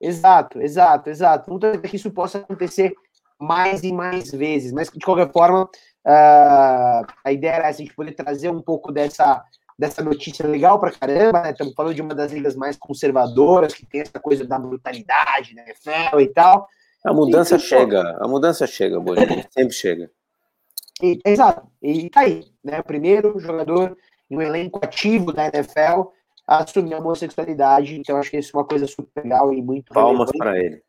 Exato, 0.00 0.60
exato, 0.60 1.10
exato. 1.10 1.50
Não 1.50 1.58
que 1.80 1.96
isso 1.96 2.10
possa 2.10 2.38
acontecer 2.38 2.92
mais 3.38 3.82
e 3.82 3.92
mais 3.92 4.30
vezes, 4.30 4.72
mas 4.72 4.88
de 4.88 5.04
qualquer 5.04 5.30
forma, 5.30 5.64
uh, 5.64 7.06
a 7.24 7.32
ideia 7.32 7.52
era 7.52 7.68
essa, 7.68 7.82
a 7.82 7.84
gente 7.84 7.94
poder 7.94 8.12
trazer 8.12 8.50
um 8.50 8.62
pouco 8.62 8.90
dessa 8.92 9.44
dessa 9.78 10.02
notícia 10.02 10.44
legal 10.44 10.80
pra 10.80 10.90
caramba, 10.90 11.42
né? 11.42 11.52
Estamos 11.52 11.72
falando 11.72 11.94
de 11.94 12.02
uma 12.02 12.12
das 12.12 12.32
ligas 12.32 12.56
mais 12.56 12.76
conservadoras, 12.76 13.72
que 13.72 13.86
tem 13.86 14.00
essa 14.00 14.18
coisa 14.18 14.44
da 14.44 14.58
brutalidade, 14.58 15.54
né? 15.54 15.64
Fel 15.80 16.20
e 16.20 16.26
tal. 16.26 16.66
A 17.06 17.12
mudança 17.12 17.54
e, 17.54 17.60
chega, 17.60 18.18
a 18.20 18.26
mudança 18.26 18.66
chega, 18.66 18.98
Bolívia, 18.98 19.46
sempre 19.52 19.72
chega. 19.72 20.10
E, 21.02 21.20
exato, 21.24 21.66
e 21.82 22.10
tá 22.10 22.20
aí, 22.20 22.44
né? 22.62 22.80
O 22.80 22.84
primeiro 22.84 23.38
jogador 23.38 23.96
em 24.30 24.36
um 24.36 24.42
elenco 24.42 24.80
ativo 24.82 25.32
da 25.32 25.46
NFL 25.46 26.10
a 26.46 26.64
assumir 26.64 26.94
a 26.94 26.98
homossexualidade, 26.98 27.98
então 27.98 28.16
acho 28.16 28.30
que 28.30 28.38
isso 28.38 28.56
é 28.56 28.58
uma 28.58 28.66
coisa 28.66 28.86
super 28.86 29.22
legal 29.22 29.52
e 29.52 29.60
muito 29.60 29.92
Palmas 29.92 30.30
para 30.36 30.58
ele. 30.58 30.82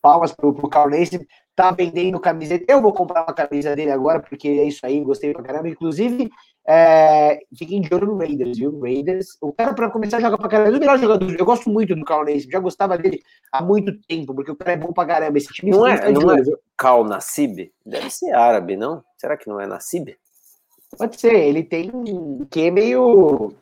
Palmas 0.00 0.32
pro, 0.32 0.52
pro 0.54 0.68
Carl 0.68 0.90
Nace, 0.90 1.26
tá 1.54 1.70
vendendo 1.70 2.18
camiseta. 2.18 2.64
Eu 2.66 2.80
vou 2.80 2.92
comprar 2.92 3.22
uma 3.22 3.34
camisa 3.34 3.76
dele 3.76 3.90
agora, 3.90 4.20
porque 4.20 4.48
é 4.48 4.64
isso 4.64 4.84
aí, 4.84 5.00
gostei 5.00 5.32
pra 5.32 5.42
caramba. 5.42 5.68
Inclusive, 5.68 6.30
é, 6.66 7.40
fiquem 7.56 7.80
de 7.80 7.92
olho 7.92 8.06
no 8.06 8.18
Raiders, 8.18 8.56
viu? 8.56 8.80
Raiders, 8.80 9.36
o 9.40 9.52
cara 9.52 9.74
para 9.74 9.90
começar 9.90 10.18
a 10.18 10.20
jogar 10.20 10.38
pra 10.38 10.48
caramba, 10.48 10.70
é 10.70 10.76
o 10.76 10.80
melhor 10.80 10.98
jogador. 10.98 11.36
Eu 11.36 11.44
gosto 11.44 11.68
muito 11.68 11.94
do 11.94 12.04
Cal 12.04 12.24
Nassib, 12.24 12.52
já 12.52 12.60
gostava 12.60 12.96
dele 12.96 13.22
há 13.50 13.62
muito 13.62 13.92
tempo, 14.02 14.34
porque 14.34 14.50
o 14.50 14.56
cara 14.56 14.72
é 14.72 14.76
bom 14.76 14.92
pra 14.92 15.06
caramba. 15.06 15.38
Esse 15.38 15.52
time 15.52 15.72
não 15.72 15.86
é, 15.86 16.10
não 16.10 16.30
é 16.30 16.42
Cal 16.76 17.04
Nassib? 17.04 17.72
Deve 17.84 18.10
ser 18.10 18.32
árabe, 18.32 18.76
não? 18.76 19.02
Será 19.16 19.36
que 19.36 19.48
não 19.48 19.60
é 19.60 19.66
Nassib? 19.66 20.16
Pode 20.96 21.20
ser, 21.20 21.34
ele 21.34 21.64
tem 21.64 21.90
um 21.92 22.44
que 22.44 22.70
meio. 22.70 23.54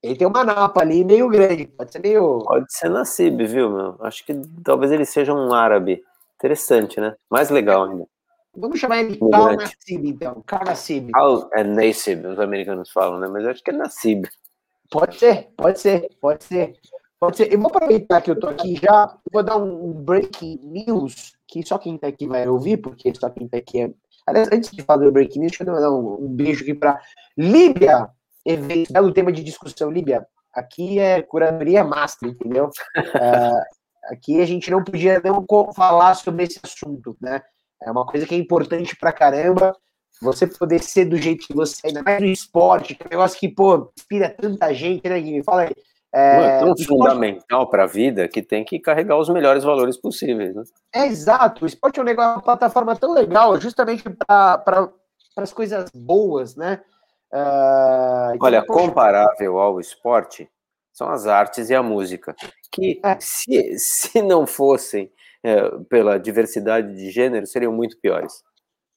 Ele 0.00 0.14
tem 0.14 0.28
uma 0.28 0.44
napa 0.44 0.82
ali 0.82 1.04
meio 1.04 1.28
grande, 1.28 1.66
pode 1.66 1.90
ser 1.90 1.98
meio. 1.98 2.38
Pode 2.44 2.72
ser 2.72 2.88
Nassib, 2.88 3.44
viu, 3.46 3.70
meu? 3.70 3.96
Acho 4.00 4.24
que 4.24 4.32
talvez 4.62 4.92
ele 4.92 5.04
seja 5.04 5.34
um 5.34 5.52
árabe. 5.52 6.04
Interessante, 6.36 7.00
né? 7.00 7.16
Mais 7.28 7.50
legal 7.50 7.84
ainda. 7.84 8.06
Vamos 8.58 8.80
chamar 8.80 8.98
ele 8.98 9.18
Cal 9.18 9.56
Nassib, 9.56 10.08
então. 10.08 10.42
Cal 10.46 10.64
Nassib. 10.64 11.10
Cal 11.12 11.48
é 11.54 11.64
Nassib, 11.64 12.26
os 12.26 12.38
americanos 12.40 12.90
falam, 12.90 13.20
né? 13.20 13.28
Mas 13.28 13.44
eu 13.44 13.50
acho 13.50 13.62
que 13.62 13.70
é 13.70 13.74
Nassib. 13.74 14.26
Pode 14.90 15.18
ser, 15.18 15.48
pode 15.56 15.80
ser, 15.80 16.08
pode 16.20 16.44
ser. 16.44 16.74
Pode 17.20 17.36
ser. 17.36 17.52
Eu 17.52 17.58
vou 17.58 17.68
aproveitar 17.68 18.20
que 18.20 18.30
eu 18.30 18.38
tô 18.38 18.48
aqui 18.48 18.76
já, 18.76 19.16
vou 19.32 19.42
dar 19.42 19.56
um 19.56 19.92
breaking 19.92 20.60
news, 20.62 21.32
que 21.48 21.66
só 21.66 21.76
quem 21.76 21.98
tá 21.98 22.06
aqui 22.06 22.26
vai 22.26 22.46
ouvir, 22.46 22.76
porque 22.76 23.12
só 23.14 23.28
quem 23.28 23.48
tá 23.48 23.58
aqui 23.58 23.80
é. 23.82 23.90
Aliás, 24.26 24.48
antes 24.52 24.70
de 24.70 24.82
falar 24.82 25.04
do 25.04 25.12
breaking 25.12 25.40
news, 25.40 25.52
deixa 25.52 25.64
eu 25.64 25.80
dar 25.80 25.90
um, 25.90 26.24
um 26.24 26.28
beijo 26.28 26.62
aqui 26.62 26.74
pra 26.74 27.00
Líbia, 27.36 28.08
evento, 28.44 28.92
belo 28.92 29.12
tema 29.12 29.32
de 29.32 29.42
discussão, 29.42 29.90
Líbia. 29.90 30.26
Aqui 30.54 30.98
é 30.98 31.22
curadoria 31.22 31.82
master, 31.84 32.30
entendeu? 32.30 32.66
uh, 32.66 33.62
aqui 34.12 34.40
a 34.40 34.46
gente 34.46 34.70
não 34.70 34.84
podia 34.84 35.20
não 35.20 35.44
falar 35.74 36.14
sobre 36.14 36.44
esse 36.44 36.60
assunto, 36.62 37.16
né? 37.20 37.42
É 37.82 37.90
uma 37.90 38.06
coisa 38.06 38.26
que 38.26 38.34
é 38.34 38.38
importante 38.38 38.96
pra 38.96 39.12
caramba. 39.12 39.74
Você 40.20 40.46
poder 40.46 40.82
ser 40.82 41.04
do 41.04 41.16
jeito 41.16 41.46
que 41.46 41.54
você 41.54 41.80
é, 41.84 41.88
ainda 41.88 42.02
mais 42.02 42.20
no 42.20 42.26
esporte, 42.26 42.94
que 42.94 43.02
é 43.02 43.06
um 43.06 43.10
negócio 43.10 43.38
que, 43.38 43.48
pô, 43.48 43.92
inspira 43.96 44.28
tanta 44.30 44.74
gente, 44.74 45.08
né, 45.08 45.20
Guilherme? 45.20 45.44
Fala 45.44 45.62
aí. 45.62 45.74
É, 46.12 46.56
é 46.56 46.58
tão 46.60 46.74
fundamental 46.76 47.68
para 47.68 47.84
a 47.84 47.86
vida 47.86 48.26
que 48.26 48.42
tem 48.42 48.64
que 48.64 48.78
carregar 48.78 49.18
os 49.18 49.28
melhores 49.28 49.62
valores 49.62 49.96
possíveis. 49.96 50.54
Né? 50.54 50.62
É 50.94 51.06
exato. 51.06 51.64
O 51.64 51.68
esporte 51.68 51.98
é 51.98 52.02
um 52.02 52.06
negócio, 52.06 52.32
uma 52.32 52.42
plataforma 52.42 52.96
tão 52.96 53.12
legal, 53.12 53.60
justamente 53.60 54.02
para 54.26 54.90
as 55.36 55.52
coisas 55.52 55.90
boas, 55.94 56.56
né? 56.56 56.80
Uh, 57.30 58.38
Olha, 58.40 58.64
poxa... 58.64 58.80
comparável 58.80 59.58
ao 59.58 59.78
esporte 59.78 60.48
são 60.90 61.10
as 61.10 61.26
artes 61.26 61.68
e 61.68 61.74
a 61.74 61.82
música, 61.82 62.34
que 62.72 63.00
é. 63.04 63.16
se, 63.20 63.78
se 63.78 64.22
não 64.22 64.46
fossem 64.46 65.12
é, 65.48 65.70
pela 65.88 66.18
diversidade 66.18 66.94
de 66.94 67.10
gênero, 67.10 67.46
seriam 67.46 67.72
muito 67.72 67.98
piores. 67.98 68.44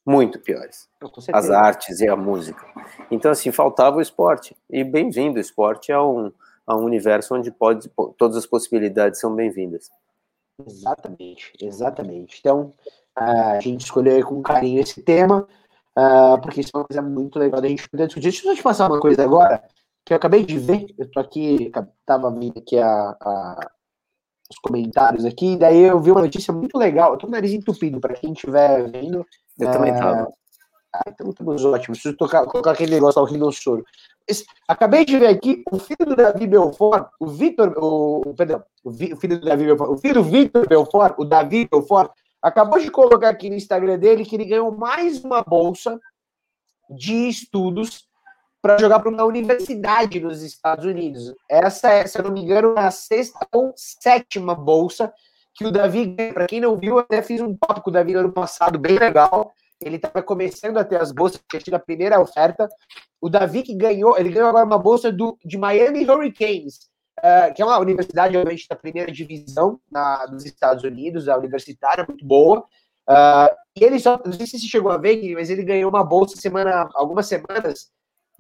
Muito 0.06 0.38
piores. 0.38 0.89
As 1.32 1.49
artes 1.49 2.02
e 2.02 2.10
a 2.10 2.16
música. 2.16 2.66
Então, 3.10 3.32
assim, 3.32 3.54
faltava 3.54 3.97
o 3.97 4.02
esporte. 4.02 4.54
E 4.70 4.84
bem-vindo, 4.84 5.38
o 5.38 5.41
esporte 5.41 5.93
é 5.93 5.99
um, 5.99 6.30
a 6.68 6.76
um 6.76 6.84
universo 6.84 7.36
onde 7.36 7.52
pode, 7.52 7.89
todas 8.18 8.36
as 8.36 8.45
possibilidades 8.45 9.22
são 9.22 9.34
bem-vindas. 9.34 9.89
Exatamente, 10.68 11.54
exatamente. 11.62 12.38
Então, 12.41 12.74
a 13.16 13.58
gente 13.62 13.86
escolheu 13.86 14.26
com 14.26 14.41
carinho 14.41 14.82
esse 14.82 15.02
tema, 15.02 15.47
uh, 15.97 16.41
porque 16.41 16.60
isso 16.60 16.72
é 16.74 16.78
uma 16.80 16.86
coisa 16.86 17.02
muito 17.02 17.39
legal 17.39 17.62
da 17.62 17.70
gente 17.70 17.88
poder 17.88 18.08
discutir. 18.08 18.30
Deixa 18.30 18.49
eu 18.49 18.56
te 18.56 18.64
passar 18.64 18.89
uma 18.89 18.99
coisa 18.99 19.24
agora, 19.24 19.64
que 20.04 20.12
eu 20.12 20.18
acabei 20.18 20.43
de 20.43 20.58
ver, 20.58 20.88
eu 20.97 21.10
tô 21.10 21.22
aqui, 21.22 21.72
tava 22.06 22.30
vendo 22.30 22.58
aqui 22.58 22.78
a, 22.78 23.16
a 23.22 23.72
os 24.52 24.60
comentários 24.60 25.26
aqui, 25.26 25.56
daí 25.56 25.82
eu 25.82 25.99
vi 25.99 26.12
uma 26.12 26.22
notícia 26.22 26.54
muito 26.54 26.78
legal. 26.78 27.14
Eu 27.14 27.18
tô 27.18 27.28
com 27.28 27.32
o 27.32 27.36
nariz 27.36 27.52
entupido, 27.52 27.99
para 27.99 28.14
quem 28.14 28.34
estiver 28.34 28.89
vendo. 28.89 29.26
Eu 29.58 29.70
é... 29.70 29.72
também 29.72 29.93
tava. 29.93 30.32
Ah, 30.93 31.04
então 31.08 31.30
estamos 31.30 31.64
ótimos. 31.64 31.99
Preciso 31.99 32.18
tocar, 32.18 32.45
colocar 32.45 32.72
aquele 32.72 32.93
negócio 32.93 33.20
ao 33.20 33.26
rinossoro. 33.26 33.84
Acabei 34.68 35.04
de 35.04 35.18
ver 35.18 35.28
aqui 35.28 35.64
o 35.72 35.80
filho 35.80 36.06
do 36.06 36.16
Davi 36.16 36.47
Belfort, 36.47 37.10
o 37.20 37.28
Vitor, 37.28 37.74
o, 37.78 38.34
perdão, 38.36 38.64
o, 38.84 38.91
vi, 38.91 39.14
o, 39.14 39.18
filho 39.18 39.39
do 39.39 39.45
Davi 39.45 39.66
Belfort, 39.66 39.89
o 39.89 39.97
filho 39.97 40.14
do 40.16 40.24
Vitor 40.24 40.68
Belfort, 40.68 41.16
o 41.18 41.26
Davi 41.26 41.68
Belfort, 41.70 42.12
acabou 42.41 42.80
de 42.80 42.89
colocar 42.89 43.30
aqui 43.30 43.49
no 43.49 43.56
Instagram 43.56 43.97
dele 43.97 44.24
que 44.24 44.36
ele 44.36 44.45
ganhou 44.45 44.72
mais 44.72 45.24
uma 45.24 45.41
bolsa 45.41 45.99
de 46.89 47.28
estudos 47.28 48.06
para 48.62 48.78
jogar 48.78 48.99
para 48.99 49.09
uma 49.09 49.24
universidade 49.24 50.20
nos 50.20 50.43
Estados 50.43 50.86
Unidos. 50.86 51.34
Essa 51.49 51.91
é, 51.91 52.05
se 52.05 52.18
eu 52.20 52.24
não 52.24 52.32
me 52.32 52.41
engano, 52.41 52.76
é 52.78 52.82
a 52.82 52.91
sexta 52.91 53.47
ou 53.51 53.74
sétima 53.76 54.53
bolsa 54.53 55.12
que 55.55 55.66
o 55.66 55.72
Davi 55.72 56.05
ganha. 56.05 56.34
Para 56.34 56.47
quem 56.47 56.62
não 56.62 56.78
viu, 56.78 56.95
eu 56.95 56.99
até 56.99 57.22
fiz 57.22 57.41
um 57.41 57.55
tópico 57.55 57.89
do 57.89 57.95
Davi 57.95 58.14
no 58.14 58.20
ano 58.20 58.32
passado, 58.32 58.78
bem 58.78 58.97
legal. 58.97 59.51
Ele 59.82 59.95
estava 59.95 60.22
começando 60.22 60.78
a 60.78 60.84
ter 60.84 61.01
as 61.01 61.12
bolsas, 61.12 61.41
tinha 61.49 61.59
tido 61.59 61.74
a 61.74 61.80
primeira 61.80 62.22
oferta. 62.22 62.70
O 63.20 63.30
Davi 63.30 63.64
que 63.64 63.74
ganhou, 63.74 64.18
ele 64.18 64.30
ganhou 64.30 64.49
agora 64.49 64.66
uma 64.66 64.78
bolsa 64.78 65.12
do, 65.12 65.38
de 65.43 65.57
Miami 65.57 66.07
Hurricanes, 66.07 66.88
uh, 67.20 67.53
que 67.55 67.64
é 67.64 67.66
uma 67.66 67.80
universidade, 67.80 68.38
obviamente, 68.38 68.68
da 68.70 68.76
primeira 68.76 69.12
divisão 69.12 69.80
na, 69.91 70.28
nos 70.28 70.45
Estados 70.45 70.84
Unidos, 70.84 71.28
a 71.28 71.36
universitária, 71.36 72.05
muito 72.07 72.24
boa. 72.24 72.59
Uh, 73.09 73.49
e 73.76 73.84
ele 73.84 73.99
só, 73.99 74.22
não 74.24 74.34
sei 74.34 74.45
se 74.45 74.59
você 74.59 74.68
chegou 74.68 74.91
a 74.91 74.97
ver, 74.97 75.34
mas 75.34 75.49
ele 75.49 75.64
ganhou 75.64 75.89
uma 75.89 76.03
bolsa 76.03 76.38
semana, 76.38 76.88
algumas 76.93 77.26
semanas 77.26 77.89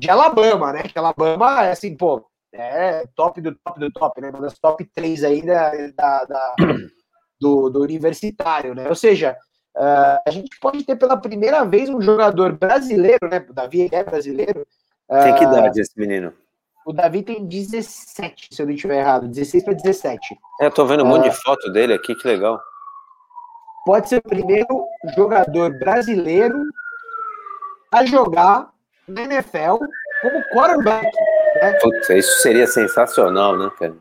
de 0.01 0.09
Alabama, 0.09 0.73
né? 0.73 0.81
Que 0.81 0.97
Alabama 0.97 1.63
é 1.63 1.71
assim, 1.71 1.95
pô, 1.95 2.25
é 2.51 3.05
top 3.15 3.39
do 3.39 3.55
top 3.55 3.79
do 3.79 3.91
top, 3.91 4.19
né? 4.19 4.31
Uma 4.31 4.41
das 4.41 4.57
top 4.57 4.83
três 4.95 5.23
aí 5.23 5.45
da, 5.45 5.69
da, 5.95 6.25
da 6.25 6.55
do, 7.39 7.69
do, 7.69 7.83
universitário, 7.83 8.73
né? 8.73 8.89
Ou 8.89 8.95
seja, 8.95 9.37
uh, 9.77 10.17
a 10.27 10.31
gente 10.31 10.59
pode 10.59 10.83
ter 10.83 10.95
pela 10.95 11.15
primeira 11.15 11.63
vez 11.63 11.87
um 11.87 12.01
jogador 12.01 12.53
brasileiro, 12.53 13.29
né? 13.29 13.45
O 13.47 13.53
Davi 13.53 13.89
é 13.91 14.03
brasileiro. 14.03 14.65
Uh, 15.07 15.23
tem 15.23 15.35
que 15.35 15.43
idade 15.43 15.79
esse 15.79 15.99
menino? 15.99 16.33
O 16.83 16.91
Davi 16.91 17.21
tem 17.21 17.45
17, 17.45 18.47
se 18.51 18.59
eu 18.59 18.65
não 18.65 18.73
estiver 18.73 19.01
errado, 19.01 19.27
16 19.27 19.63
para 19.63 19.73
17. 19.75 20.35
É, 20.61 20.65
eu 20.65 20.71
tô 20.71 20.83
vendo 20.83 21.03
um 21.03 21.05
uh, 21.05 21.09
monte 21.09 21.25
de 21.25 21.29
ah, 21.29 21.33
foto 21.45 21.71
dele 21.71 21.93
aqui, 21.93 22.15
que 22.15 22.27
legal. 22.27 22.59
Pode 23.85 24.09
ser 24.09 24.17
o 24.17 24.23
primeiro 24.23 24.83
jogador 25.15 25.77
brasileiro 25.77 26.59
a 27.91 28.03
jogar 28.03 28.71
na 29.07 29.23
NFL 29.23 29.83
como 30.21 30.43
quarterback. 30.49 31.11
Né? 31.55 31.73
Putz, 31.81 32.09
isso 32.09 32.41
seria 32.41 32.67
sensacional, 32.67 33.57
né, 33.57 33.69
cara? 33.77 33.97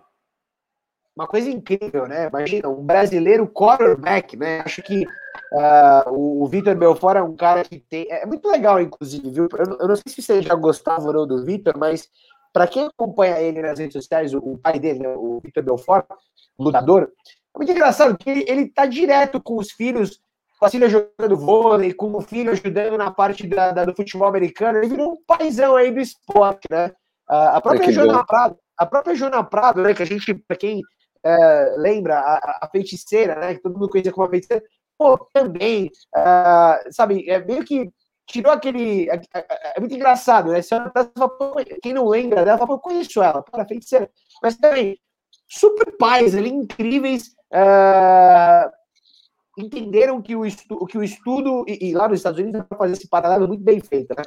Uma 1.16 1.26
coisa 1.26 1.50
incrível, 1.50 2.06
né? 2.06 2.28
Imagina, 2.28 2.68
um 2.68 2.84
brasileiro 2.84 3.46
quarterback, 3.46 4.36
né? 4.36 4.60
Acho 4.60 4.82
que 4.82 5.04
uh, 5.04 6.10
o, 6.10 6.46
Vitor 6.46 6.74
Belfort 6.74 7.16
é 7.16 7.22
um 7.22 7.36
cara 7.36 7.64
que 7.64 7.78
tem. 7.78 8.06
É 8.08 8.24
muito 8.24 8.48
legal, 8.48 8.80
inclusive, 8.80 9.30
viu? 9.30 9.48
Eu, 9.52 9.78
eu 9.80 9.88
não 9.88 9.96
sei 9.96 10.04
se 10.06 10.22
você 10.22 10.40
já 10.40 10.54
gostava 10.54 11.06
ou 11.06 11.12
não 11.12 11.26
do 11.26 11.44
Vitor, 11.44 11.76
mas 11.76 12.08
para 12.52 12.66
quem 12.66 12.86
acompanha 12.86 13.40
ele 13.40 13.60
nas 13.60 13.78
redes 13.78 13.92
sociais, 13.92 14.32
o, 14.32 14.38
o 14.38 14.58
pai 14.58 14.78
dele, 14.78 15.00
né, 15.00 15.08
o 15.16 15.40
Vitor 15.44 15.62
Belfort, 15.62 16.06
lutador, 16.58 17.12
é 17.54 17.58
muito 17.58 17.72
engraçado 17.72 18.16
que 18.16 18.30
ele, 18.30 18.44
ele 18.48 18.68
tá 18.68 18.86
direto 18.86 19.40
com 19.40 19.56
os 19.56 19.72
filhos 19.72 20.20
com 20.60 20.66
a 20.66 20.70
filha 20.70 20.90
jogando 20.90 21.38
vôlei, 21.38 21.94
com 21.94 22.14
o 22.14 22.20
filho 22.20 22.52
ajudando 22.52 22.98
na 22.98 23.10
parte 23.10 23.46
da, 23.46 23.72
da, 23.72 23.86
do 23.86 23.96
futebol 23.96 24.28
americano, 24.28 24.76
ele 24.76 24.88
virou 24.88 25.12
um 25.12 25.24
paizão 25.26 25.74
aí 25.74 25.90
do 25.90 26.00
esporte, 26.00 26.68
né? 26.70 26.92
a 27.26 27.60
própria 27.62 27.90
Joana 27.90 28.26
Prado, 28.26 28.58
a 28.76 28.84
própria 28.84 29.14
Joana 29.14 29.42
Prado, 29.42 29.80
né, 29.80 29.94
que 29.94 30.02
a 30.02 30.06
gente, 30.06 30.34
para 30.34 30.56
quem 30.56 30.82
é, 31.24 31.74
lembra, 31.78 32.18
a, 32.18 32.58
a, 32.62 32.68
feiticeira, 32.70 33.36
né, 33.36 33.54
que 33.54 33.62
todo 33.62 33.78
mundo 33.78 33.88
conhecia 33.88 34.12
como 34.12 34.26
a 34.26 34.30
feiticeira, 34.30 34.62
pô, 34.98 35.16
também, 35.32 35.90
uh, 36.14 36.92
sabe, 36.92 37.30
é 37.30 37.42
meio 37.42 37.64
que 37.64 37.88
tirou 38.26 38.52
aquele. 38.52 39.08
É, 39.08 39.20
é, 39.34 39.72
é 39.76 39.80
muito 39.80 39.94
engraçado, 39.94 40.50
né? 40.50 40.60
Quem 41.82 41.94
não 41.94 42.06
lembra 42.06 42.44
dela 42.44 42.58
fala, 42.58 42.72
eu 42.72 42.78
conheço 42.78 43.22
ela, 43.22 43.42
para 43.42 43.66
feiticeira. 43.66 44.10
Mas 44.42 44.56
também, 44.56 44.98
super 45.48 45.96
pais 45.96 46.34
ali, 46.34 46.50
incríveis, 46.50 47.28
uh, 47.52 48.70
entenderam 49.60 50.20
que 50.20 50.34
o, 50.34 50.44
estu, 50.44 50.86
que 50.86 50.98
o 50.98 51.02
estudo, 51.02 51.64
e, 51.68 51.90
e, 51.90 51.94
lá 51.94 52.08
nos 52.08 52.18
Estados 52.18 52.40
Unidos, 52.40 52.62
para 52.68 52.78
fazer 52.78 52.92
esse 52.94 53.08
paralelo 53.08 53.48
muito 53.48 53.62
bem 53.62 53.80
feito, 53.80 54.14
né? 54.16 54.22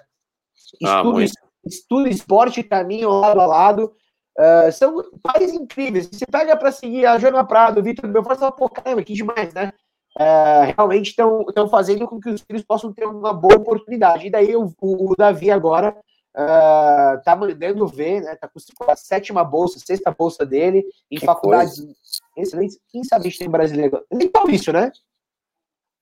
Estudo, 0.82 1.20
ah, 1.20 1.26
estudo 1.66 2.08
esporte 2.08 2.64
caminho 2.64 3.10
lado 3.10 3.40
a 3.40 3.46
lado. 3.46 3.94
Uh, 4.38 4.72
são 4.72 5.04
pais 5.22 5.54
incríveis. 5.54 6.08
Você 6.08 6.26
pega 6.26 6.58
para 6.58 6.72
seguir 6.72 7.06
a 7.06 7.20
Joana 7.20 7.46
Prado, 7.46 7.80
o 7.80 7.84
Vitor 7.84 8.10
Belfort, 8.10 8.40
fala, 8.40 8.52
pô, 8.52 8.68
caramba, 8.68 9.04
que 9.04 9.14
demais, 9.14 9.54
né? 9.54 9.72
Uh, 10.18 10.74
realmente 10.76 11.10
estão 11.10 11.68
fazendo 11.70 12.08
com 12.08 12.20
que 12.20 12.30
os 12.30 12.42
filhos 12.42 12.64
possam 12.64 12.94
ter 12.94 13.06
uma 13.06 13.34
boa 13.34 13.56
oportunidade. 13.56 14.28
E 14.28 14.32
daí 14.32 14.56
o, 14.56 14.74
o 14.82 15.16
Davi 15.16 15.52
agora 15.52 15.96
uh, 16.36 17.24
tá 17.24 17.36
mandando 17.36 17.88
ver, 17.88 18.22
né? 18.22 18.36
Tá 18.36 18.48
com 18.48 18.92
a 18.92 18.96
sétima 18.96 19.44
bolsa, 19.44 19.80
sexta 19.80 20.12
bolsa 20.12 20.46
dele 20.46 20.84
em 21.12 21.18
que 21.18 21.26
faculdades 21.26 21.78
coisa. 21.78 21.94
excelentes. 22.38 22.80
Quem 22.90 23.04
sabe 23.04 23.28
a 23.28 23.30
gente 23.30 23.40
tem 23.40 23.50
brasileiro? 23.50 24.04
Legal 24.12 24.50
isso, 24.50 24.72
né? 24.72 24.92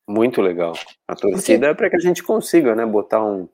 Muito 0.07 0.41
legal. 0.41 0.73
A 1.07 1.15
torcida 1.15 1.67
é 1.67 1.73
para 1.73 1.89
que 1.89 1.95
a 1.95 1.99
gente 1.99 2.23
consiga, 2.23 2.75
né, 2.75 2.85
botar 2.85 3.23
um, 3.23 3.47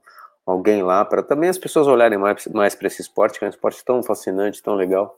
alguém 0.46 0.82
lá 0.82 1.04
para 1.04 1.22
também 1.22 1.50
as 1.50 1.58
pessoas 1.58 1.88
olharem 1.88 2.18
mais, 2.18 2.48
mais 2.48 2.74
para 2.74 2.88
esse 2.88 3.02
esporte, 3.02 3.38
que 3.38 3.46
é 3.46 3.48
um 3.48 3.52
esporte 3.52 3.84
tão 3.84 4.02
fascinante, 4.02 4.64
tão 4.64 4.76
legal. 4.76 5.16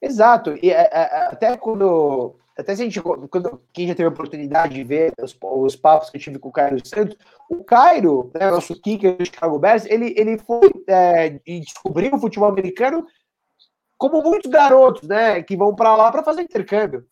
Exato. 0.00 0.58
E 0.62 0.70
é, 0.70 0.82
é, 0.82 0.90
é, 0.92 1.26
até 1.26 1.56
quando 1.56 2.36
até 2.58 2.76
se 2.76 2.82
a 2.82 2.84
gente, 2.84 3.00
quando, 3.00 3.62
quem 3.72 3.88
já 3.88 3.94
teve 3.94 4.06
a 4.06 4.12
oportunidade 4.12 4.74
de 4.74 4.84
ver 4.84 5.12
os, 5.22 5.34
os 5.40 5.74
papos 5.74 6.10
que 6.10 6.18
eu 6.18 6.20
tive 6.20 6.38
com 6.38 6.50
o 6.50 6.52
Cairo 6.52 6.86
Santos, 6.86 7.16
o 7.48 7.64
Cairo, 7.64 8.30
né, 8.34 8.50
nosso 8.50 8.78
kicker 8.78 9.16
do 9.16 9.24
Chicago 9.24 9.58
Bears, 9.58 9.86
ele, 9.86 10.14
ele 10.18 10.36
foi 10.38 10.70
é, 10.86 11.40
e 11.46 11.60
descobriu 11.60 12.14
o 12.14 12.18
futebol 12.18 12.48
americano 12.48 13.06
como 13.96 14.22
muitos 14.22 14.50
garotos, 14.50 15.08
né, 15.08 15.42
que 15.42 15.56
vão 15.56 15.74
para 15.74 15.96
lá 15.96 16.12
para 16.12 16.22
fazer 16.22 16.42
intercâmbio. 16.42 17.06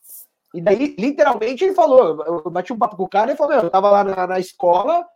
E 0.55 0.61
daí, 0.61 0.95
literalmente, 0.99 1.65
ele 1.65 1.75
falou, 1.75 2.23
eu 2.45 2.51
bati 2.51 2.73
um 2.73 2.79
papo 2.79 2.97
com 2.97 3.05
o 3.05 3.09
cara 3.09 3.33
e 3.33 3.37
falou, 3.37 3.55
eu 3.55 3.71
tava 3.71 3.91
lá 3.91 4.03
na, 4.03 4.27
na 4.27 4.41
escola, 4.41 5.07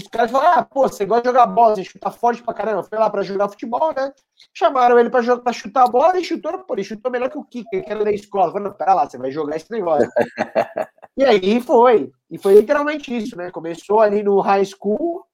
os 0.00 0.06
caras 0.06 0.30
falaram, 0.30 0.60
ah, 0.60 0.62
pô, 0.62 0.82
você 0.82 1.04
gosta 1.04 1.22
de 1.22 1.28
jogar 1.28 1.46
bola, 1.46 1.74
você 1.74 1.82
chuta 1.82 2.08
forte 2.12 2.40
pra 2.40 2.54
caramba, 2.54 2.84
foi 2.84 2.96
lá 2.96 3.10
pra 3.10 3.22
jogar 3.22 3.48
futebol, 3.48 3.92
né? 3.92 4.12
Chamaram 4.54 4.96
ele 4.96 5.10
pra, 5.10 5.20
jogar, 5.22 5.42
pra 5.42 5.52
chutar 5.52 5.84
a 5.84 5.90
bola 5.90 6.16
e 6.20 6.24
chutou, 6.24 6.56
pô, 6.60 6.74
ele 6.74 6.84
chutou 6.84 7.10
melhor 7.10 7.28
que 7.28 7.36
o 7.36 7.42
Kicker, 7.42 7.84
que 7.84 7.90
era 7.90 8.04
da 8.04 8.12
escola. 8.12 8.52
Falei, 8.52 8.68
não, 8.68 8.76
pera 8.76 8.94
lá, 8.94 9.10
você 9.10 9.18
vai 9.18 9.32
jogar 9.32 9.56
esse 9.56 9.68
negócio. 9.72 10.08
e 11.16 11.24
aí 11.24 11.60
foi, 11.60 12.12
e 12.30 12.38
foi 12.38 12.54
literalmente 12.54 13.16
isso, 13.16 13.36
né? 13.36 13.50
Começou 13.50 13.98
ali 13.98 14.22
no 14.22 14.38
high 14.38 14.64
school, 14.64 15.24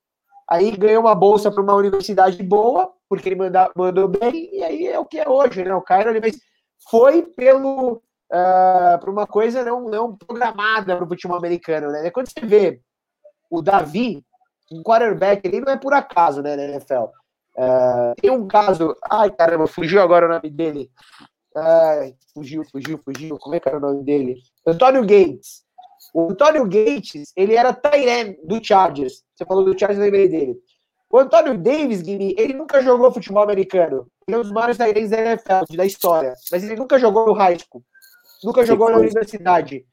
aí 0.48 0.70
ganhou 0.70 1.02
uma 1.02 1.14
bolsa 1.14 1.50
para 1.50 1.62
uma 1.62 1.74
universidade 1.74 2.42
boa, 2.42 2.90
porque 3.06 3.28
ele 3.28 3.36
manda, 3.36 3.70
mandou 3.76 4.08
bem, 4.08 4.48
e 4.50 4.64
aí 4.64 4.86
é 4.86 4.98
o 4.98 5.04
que 5.04 5.20
é 5.20 5.28
hoje, 5.28 5.62
né? 5.62 5.74
O 5.74 5.82
Cairo, 5.82 6.08
ele 6.08 6.32
foi 6.88 7.20
pelo... 7.20 8.02
Uh, 8.30 8.98
para 8.98 9.10
uma 9.10 9.26
coisa 9.26 9.62
não, 9.62 9.88
não 9.88 10.16
programada 10.16 10.96
para 10.96 11.04
o 11.04 11.08
futebol 11.08 11.36
americano, 11.36 11.90
né? 11.92 12.10
Quando 12.10 12.28
você 12.28 12.44
vê 12.44 12.80
o 13.50 13.62
Davi, 13.62 14.24
um 14.72 14.82
quarterback 14.82 15.46
ele 15.46 15.60
não 15.60 15.72
é 15.72 15.76
por 15.76 15.92
acaso, 15.92 16.42
né, 16.42 16.56
na 16.56 16.64
NFL. 16.64 17.04
Uh, 17.56 18.14
tem 18.20 18.30
um 18.30 18.48
caso. 18.48 18.96
Ai, 19.08 19.30
caramba, 19.30 19.66
fugiu 19.66 20.00
agora 20.00 20.26
o 20.26 20.28
nome 20.28 20.50
dele. 20.50 20.90
Ai, 21.54 22.14
fugiu, 22.32 22.64
fugiu, 22.64 22.98
fugiu. 23.04 23.38
Como 23.38 23.54
é 23.54 23.60
que 23.60 23.68
era 23.68 23.78
o 23.78 23.80
nome 23.80 24.02
dele? 24.02 24.36
Antônio 24.66 25.02
Gates. 25.02 25.62
O 26.12 26.30
Antônio 26.30 26.64
Gates, 26.64 27.32
ele 27.36 27.54
era 27.54 27.72
Tyrene 27.72 28.38
do 28.44 28.64
Chargers. 28.64 29.22
Você 29.34 29.44
falou 29.44 29.64
do 29.64 29.78
Chargers, 29.78 29.98
eu 29.98 30.04
lembrei 30.04 30.28
dele. 30.28 30.56
O 31.10 31.18
Antônio 31.18 31.56
Davis, 31.56 32.02
Guilherme, 32.02 32.34
ele 32.36 32.54
nunca 32.54 32.82
jogou 32.82 33.12
futebol 33.12 33.42
americano. 33.42 34.08
Ele 34.26 34.36
é 34.36 34.38
um 34.38 34.42
dos 34.42 34.50
maiores 34.50 34.76
Tyrenes 34.76 35.10
da 35.10 35.20
NFL, 35.20 35.76
da 35.76 35.86
história. 35.86 36.34
Mas 36.50 36.64
ele 36.64 36.74
nunca 36.74 36.98
jogou 36.98 37.26
no 37.26 37.32
high 37.32 37.56
school. 37.58 37.84
Nunca 38.44 38.64
jogou 38.64 38.90
na 38.90 38.98
universidade. 38.98 39.86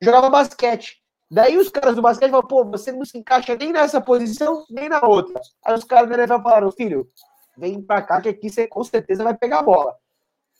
Jogava 0.00 0.28
basquete. 0.28 1.00
Daí 1.30 1.56
os 1.56 1.68
caras 1.68 1.94
do 1.94 2.02
basquete 2.02 2.30
falam, 2.30 2.46
pô, 2.46 2.64
você 2.64 2.90
não 2.92 3.04
se 3.04 3.16
encaixa 3.16 3.56
nem 3.56 3.72
nessa 3.72 4.00
posição, 4.00 4.64
nem 4.68 4.88
na 4.88 5.00
outra. 5.00 5.40
Aí 5.64 5.74
os 5.74 5.84
caras 5.84 6.10
da 6.10 6.16
NFL 6.16 6.42
falaram, 6.42 6.72
filho, 6.72 7.08
vem 7.56 7.80
pra 7.80 8.02
cá 8.02 8.20
que 8.20 8.28
aqui 8.28 8.50
você 8.50 8.66
com 8.66 8.82
certeza 8.82 9.24
vai 9.24 9.34
pegar 9.34 9.60
a 9.60 9.62
bola. 9.62 9.96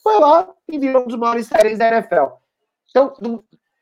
Foi 0.01 0.17
lá 0.19 0.49
e 0.67 0.79
virou 0.79 1.03
um 1.03 1.07
dos 1.07 1.17
maiores 1.17 1.47
séries 1.47 1.77
da 1.77 1.89
NFL. 1.89 2.35
Então, 2.89 3.13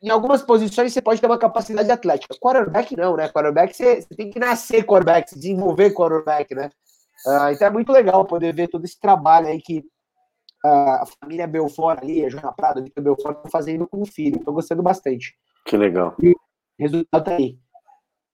em 0.02 0.10
algumas 0.10 0.42
posições 0.42 0.92
você 0.92 1.00
pode 1.00 1.20
ter 1.20 1.26
uma 1.26 1.38
capacidade 1.38 1.90
atlética. 1.90 2.34
Quarterback 2.40 2.96
não, 2.96 3.16
né? 3.16 3.28
Quarterback 3.28 3.74
você, 3.74 4.02
você 4.02 4.14
tem 4.14 4.30
que 4.30 4.38
nascer 4.38 4.84
quarterback, 4.84 5.34
desenvolver 5.34 5.94
quarterback, 5.94 6.54
né? 6.54 6.70
Uh, 7.24 7.52
então 7.52 7.68
é 7.68 7.70
muito 7.70 7.92
legal 7.92 8.24
poder 8.24 8.52
ver 8.52 8.68
todo 8.68 8.84
esse 8.84 8.98
trabalho 8.98 9.46
aí 9.46 9.62
que 9.62 9.84
a 10.64 11.04
família 11.20 11.46
Belfort 11.46 12.02
ali, 12.02 12.24
a 12.24 12.28
Joana 12.28 12.52
Prado, 12.52 12.80
a 12.80 12.82
Vitor 12.82 13.02
Belfort, 13.02 13.36
estão 13.36 13.50
fazendo 13.50 13.86
com 13.86 14.02
o 14.02 14.06
filho. 14.06 14.36
Estou 14.36 14.54
gostando 14.54 14.82
bastante. 14.82 15.34
Que 15.66 15.76
legal. 15.76 16.14
E, 16.22 16.34
Resultado 16.78 17.24
tá 17.24 17.36
aí. 17.36 17.58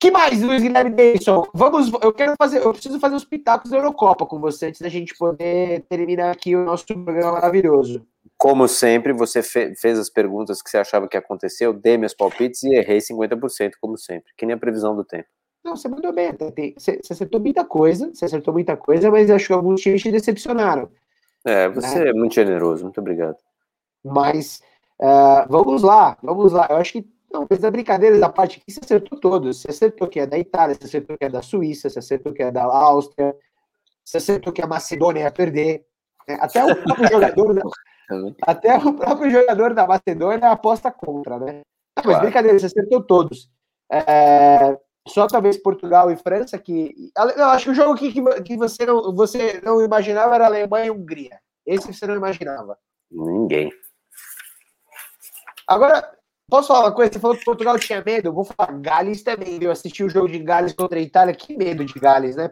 que 0.01 0.11
mais, 0.11 0.43
Luiz 0.43 0.63
Guilherme 0.63 0.91
Benson? 0.91 1.45
Vamos, 1.55 1.91
eu 2.03 2.13
quero 2.13 2.35
fazer, 2.39 2.65
eu 2.65 2.73
preciso 2.73 2.99
fazer 2.99 3.17
os 3.17 3.25
pitacos 3.25 3.71
da 3.71 3.77
Eurocopa 3.77 4.25
com 4.25 4.41
você 4.41 4.67
antes 4.67 4.81
da 4.81 4.89
gente 4.89 5.17
poder 5.17 5.85
terminar 5.89 6.31
aqui 6.31 6.55
o 6.57 6.65
nosso 6.65 6.87
programa 6.87 7.33
maravilhoso. 7.33 8.07
Como 8.37 8.69
sempre, 8.69 9.13
você 9.13 9.43
fe 9.43 9.75
fez 9.75 9.99
as 9.99 10.09
perguntas 10.09 10.63
que 10.63 10.71
você 10.71 10.79
achava 10.79 11.09
que 11.09 11.17
aconteceu, 11.17 11.73
dei 11.73 11.99
meus 11.99 12.15
palpites 12.15 12.63
e 12.63 12.75
errei 12.75 12.99
50%, 12.99 13.73
como 13.81 13.99
sempre, 13.99 14.33
que 14.37 14.47
nem 14.47 14.55
a 14.55 14.59
previsão 14.59 14.95
do 14.95 15.05
tempo. 15.05 15.29
Não, 15.65 15.77
você 15.77 15.89
mandou 15.89 16.13
bem, 16.15 16.33
você 16.79 17.01
acertou 17.11 17.41
muita 17.41 17.65
coisa, 17.65 18.11
você 18.15 18.25
acertou 18.25 18.55
muita 18.55 18.77
coisa, 18.77 19.11
mas 19.11 19.29
acho 19.31 19.49
que 19.49 19.53
alguns 19.53 19.81
times 19.81 20.01
te 20.01 20.11
decepcionaram. 20.11 20.89
É, 21.45 21.69
você 21.69 22.05
né? 22.05 22.11
é 22.11 22.13
muito 22.13 22.35
generoso, 22.35 22.85
muito 22.85 23.01
obrigado. 23.01 23.37
Mas 24.05 24.63
uh, 25.01 25.47
vamos 25.49 25.83
lá, 25.83 26.17
vamos 26.23 26.53
lá. 26.53 26.67
Eu 26.71 26.77
acho 26.77 26.93
que 26.93 27.19
não, 27.33 27.47
mas 27.49 27.63
a 27.63 27.71
brincadeira 27.71 28.19
da 28.19 28.29
parte 28.29 28.59
aqui, 28.59 28.73
você 28.73 28.81
acertou 28.83 29.21
todos. 29.21 29.61
Você 29.61 29.71
acertou 29.71 30.09
que 30.09 30.21
é 30.21 30.27
da 30.27 30.39
Itália, 30.39 30.75
você 30.75 30.87
acertou 30.87 31.19
que 31.19 31.25
é 31.25 31.29
da 31.29 31.43
Suíça, 31.43 31.91
você 31.91 31.99
acertou 31.99 32.33
que 32.33 32.43
é 32.43 32.51
da 32.51 32.65
Áustria, 32.65 33.37
você 34.05 34.17
acertou 34.17 34.53
que 34.53 34.63
a 34.63 34.67
Macedônia 34.67 35.21
ia 35.21 35.31
perder. 35.31 35.85
Né? 36.27 36.39
Até 36.41 36.65
o 36.65 36.75
próprio 36.75 37.09
jogador 37.13 37.55
da, 37.55 37.63
até 38.43 38.79
o 38.79 38.95
próprio 38.95 39.31
jogador 39.31 39.75
da 39.75 39.87
Macedônia 39.87 40.51
aposta 40.51 40.91
contra, 40.91 41.39
né? 41.39 41.61
Não, 41.97 42.05
mas 42.13 42.21
brincadeira, 42.21 42.59
você 42.59 42.67
acertou 42.67 43.03
todos. 43.03 43.51
É, 43.93 44.79
só 45.09 45.27
talvez 45.27 45.57
Portugal 45.57 46.11
e 46.11 46.17
França 46.17 46.59
que. 46.59 47.11
Eu 47.37 47.47
acho 47.47 47.65
que 47.65 47.71
o 47.71 47.75
jogo 47.75 47.97
que, 47.97 48.13
que 48.43 48.57
você, 48.57 48.87
não, 48.87 49.15
você 49.15 49.61
não 49.63 49.83
imaginava 49.85 50.35
era 50.35 50.47
Alemanha 50.47 50.87
e 50.87 50.91
Hungria. 50.91 51.39
Esse 51.67 51.93
você 51.93 52.07
não 52.07 52.17
imaginava. 52.17 52.79
Ninguém. 53.11 53.71
Agora, 55.67 56.19
Posso 56.51 56.69
falar 56.69 56.87
uma 56.87 56.93
coisa? 56.93 57.13
Você 57.13 57.21
falou 57.21 57.37
que 57.37 57.45
Portugal 57.45 57.79
tinha 57.79 58.03
medo. 58.05 58.29
Eu 58.29 58.33
vou 58.33 58.45
falar, 58.45 58.73
Gales 58.81 59.23
também, 59.23 59.59
viu? 59.59 59.71
Assisti 59.71 60.03
o 60.03 60.09
jogo 60.09 60.29
de 60.29 60.39
Gales 60.39 60.73
contra 60.73 60.99
a 60.99 61.03
Itália. 61.03 61.35
Que 61.35 61.55
medo 61.57 61.85
de 61.85 61.93
Gales, 61.93 62.37
né? 62.37 62.51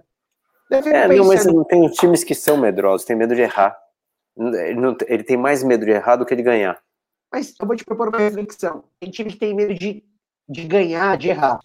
É, 0.70 1.09
não, 1.09 1.26
mas 1.26 1.46
não 1.46 1.64
tem 1.64 1.88
times 1.90 2.24
que 2.24 2.34
são 2.34 2.57
medrosos, 2.57 3.07
tem 3.07 3.16
medo 3.16 3.34
de 3.34 3.40
errar. 3.40 3.78
Ele, 4.36 5.22
tem 5.22 5.36
mais 5.36 5.62
medo 5.62 5.84
de 5.84 5.92
errar 5.92 6.16
do 6.16 6.26
que 6.26 6.36
de 6.36 6.42
ganhar. 6.42 6.78
Mas 7.32 7.54
eu 7.59 7.66
vou 7.66 7.76
te 7.76 7.84
propor 7.84 8.09
uma 8.09 8.18
reflexão. 8.18 8.84
Tem 9.00 9.11
time 9.11 9.32
que 9.32 9.38
tem 9.38 9.54
medo 9.54 9.72
de, 9.72 10.04
de 10.48 10.64
ganhar, 10.64 11.16
de 11.16 11.28
errar. 11.28 11.59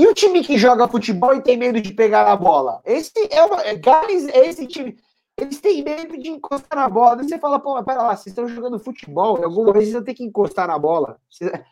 E 0.00 0.06
o 0.06 0.14
time 0.14 0.42
que 0.42 0.56
joga 0.56 0.88
futebol 0.88 1.34
e 1.34 1.42
tem 1.42 1.58
medo 1.58 1.78
de 1.78 1.92
pegar 1.92 2.26
a 2.26 2.34
bola? 2.34 2.80
Esse 2.86 3.12
é 3.30 3.44
uma. 3.44 3.62
Gales 3.74 4.28
é 4.28 4.46
esse 4.46 4.66
time. 4.66 4.96
Eles 5.36 5.60
têm 5.60 5.84
medo 5.84 6.16
de 6.16 6.30
encostar 6.30 6.78
na 6.78 6.88
bola. 6.88 7.16
Daí 7.16 7.28
você 7.28 7.38
fala, 7.38 7.60
pô, 7.60 7.74
mas 7.74 7.84
pera 7.84 8.02
lá, 8.04 8.16
vocês 8.16 8.28
estão 8.28 8.48
jogando 8.48 8.78
futebol, 8.78 9.38
em 9.38 9.44
alguma 9.44 9.74
vez 9.74 9.84
vocês 9.84 9.92
vão 9.92 10.02
ter 10.02 10.14
que 10.14 10.24
encostar 10.24 10.68
na 10.68 10.78
bola. 10.78 11.20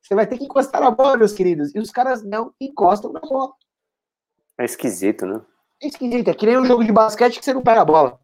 Você 0.00 0.14
vai 0.14 0.26
ter 0.26 0.38
que 0.38 0.44
encostar 0.44 0.80
na 0.80 0.90
bola, 0.90 1.18
meus 1.18 1.34
queridos. 1.34 1.74
E 1.74 1.78
os 1.78 1.90
caras 1.90 2.24
não 2.24 2.54
encostam 2.58 3.12
na 3.12 3.20
bola. 3.20 3.52
É 4.56 4.64
esquisito, 4.64 5.26
né? 5.26 5.42
É 5.82 5.88
esquisito. 5.88 6.28
É 6.28 6.34
que 6.34 6.46
nem 6.46 6.56
um 6.56 6.64
jogo 6.64 6.82
de 6.82 6.90
basquete 6.90 7.38
que 7.38 7.44
você 7.44 7.52
não 7.52 7.60
pega 7.60 7.82
a 7.82 7.84
bola. 7.84 8.18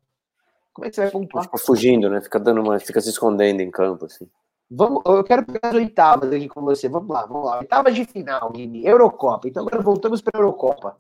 Como 0.73 0.87
é 0.87 0.89
que 0.89 0.97
você 0.97 1.03
vai 1.03 1.11
pontuar? 1.11 1.45
Fica 1.45 1.59
fugindo, 1.59 2.09
né? 2.09 2.23
Fica 2.23 2.41
dando 2.41 2.63
uma. 2.63 2.81
Fica 2.81 3.03
se 3.03 3.11
escondendo 3.11 3.61
em 3.61 3.71
campo, 3.71 4.07
assim. 4.07 4.27
Vamos, 4.71 5.03
eu 5.07 5.23
quero 5.23 5.45
pegar 5.45 5.69
as 5.69 5.75
oitavas 5.75 6.33
aqui 6.33 6.49
com 6.49 6.63
você. 6.63 6.89
Vamos 6.89 7.09
lá, 7.09 7.27
vamos 7.27 7.47
lá. 7.47 7.59
Oitavas 7.59 7.95
de 7.95 8.05
final, 8.05 8.51
Guilherme. 8.51 8.87
Eurocopa. 8.87 9.49
Então 9.49 9.67
agora 9.67 9.83
voltamos 9.83 10.21
para 10.21 10.39
a 10.39 10.41
Eurocopa. 10.41 10.97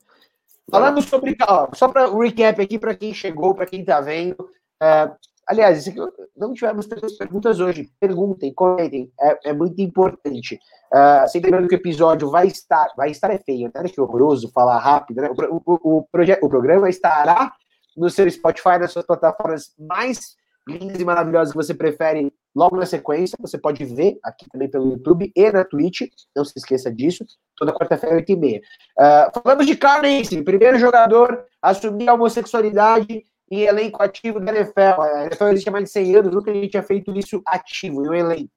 Falando 0.70 1.02
sobre. 1.02 1.36
Ó, 1.48 1.68
só 1.74 1.88
para 1.88 2.06
recap 2.06 2.60
aqui 2.60 2.78
para 2.78 2.94
quem 2.94 3.12
chegou, 3.12 3.54
para 3.54 3.66
quem 3.66 3.80
está 3.80 4.00
vendo. 4.00 4.48
É, 4.82 5.10
aliás, 5.46 5.86
não 6.36 6.52
tivemos 6.52 6.86
tantas 6.86 7.12
perguntas 7.14 7.60
hoje. 7.60 7.90
Perguntem, 7.98 8.52
comentem. 8.52 9.10
É, 9.20 9.50
é 9.50 9.52
muito 9.52 9.80
importante. 9.80 10.58
Uh, 10.92 11.28
sempre 11.28 11.50
lembrando 11.50 11.68
que 11.68 11.74
o 11.74 11.78
episódio 11.78 12.30
vai 12.30 12.46
estar. 12.46 12.88
Vai 12.96 13.10
estar 13.10 13.30
é 13.30 13.38
feio, 13.38 13.70
né? 13.74 13.82
Que 13.84 14.00
horroroso 14.00 14.50
falar 14.52 14.78
rápido, 14.78 15.20
né? 15.20 15.30
O, 15.30 15.56
o, 15.56 15.98
o, 15.98 16.06
o 16.42 16.48
programa 16.48 16.88
estará 16.88 17.52
no 17.96 18.10
seu 18.10 18.28
Spotify, 18.30 18.78
nas 18.78 18.92
suas 18.92 19.06
plataformas 19.06 19.72
mais 19.78 20.36
lindas 20.68 21.00
e 21.00 21.04
maravilhosas 21.04 21.52
que 21.52 21.56
você 21.56 21.74
prefere 21.74 22.32
logo 22.54 22.76
na 22.76 22.86
sequência. 22.86 23.36
Você 23.40 23.58
pode 23.58 23.84
ver 23.84 24.18
aqui 24.22 24.46
também 24.50 24.70
pelo 24.70 24.92
YouTube 24.92 25.32
e 25.34 25.52
na 25.52 25.64
Twitch. 25.64 26.02
Não 26.34 26.44
se 26.44 26.52
esqueça 26.56 26.92
disso. 26.92 27.24
Toda 27.56 27.72
quarta-feira, 27.72 28.16
8h30. 28.16 28.60
Uh, 28.60 29.40
falamos 29.42 29.66
de 29.66 29.76
Carnage, 29.76 30.42
primeiro 30.42 30.78
jogador 30.78 31.44
a 31.60 31.70
assumir 31.70 32.08
a 32.08 32.14
homossexualidade 32.14 33.24
em 33.50 33.60
elenco 33.60 34.02
ativo 34.02 34.40
da 34.40 34.52
NFL. 34.54 35.00
A 35.00 35.26
NFL 35.26 35.44
existe 35.48 35.68
há 35.68 35.72
mais 35.72 35.84
de 35.84 35.90
100 35.90 36.16
anos, 36.16 36.34
nunca 36.34 36.50
a 36.50 36.54
gente 36.54 36.68
tinha 36.68 36.82
feito 36.82 37.16
isso 37.16 37.42
ativo, 37.46 38.04
em 38.04 38.08
um 38.08 38.14
elenco. 38.14 38.52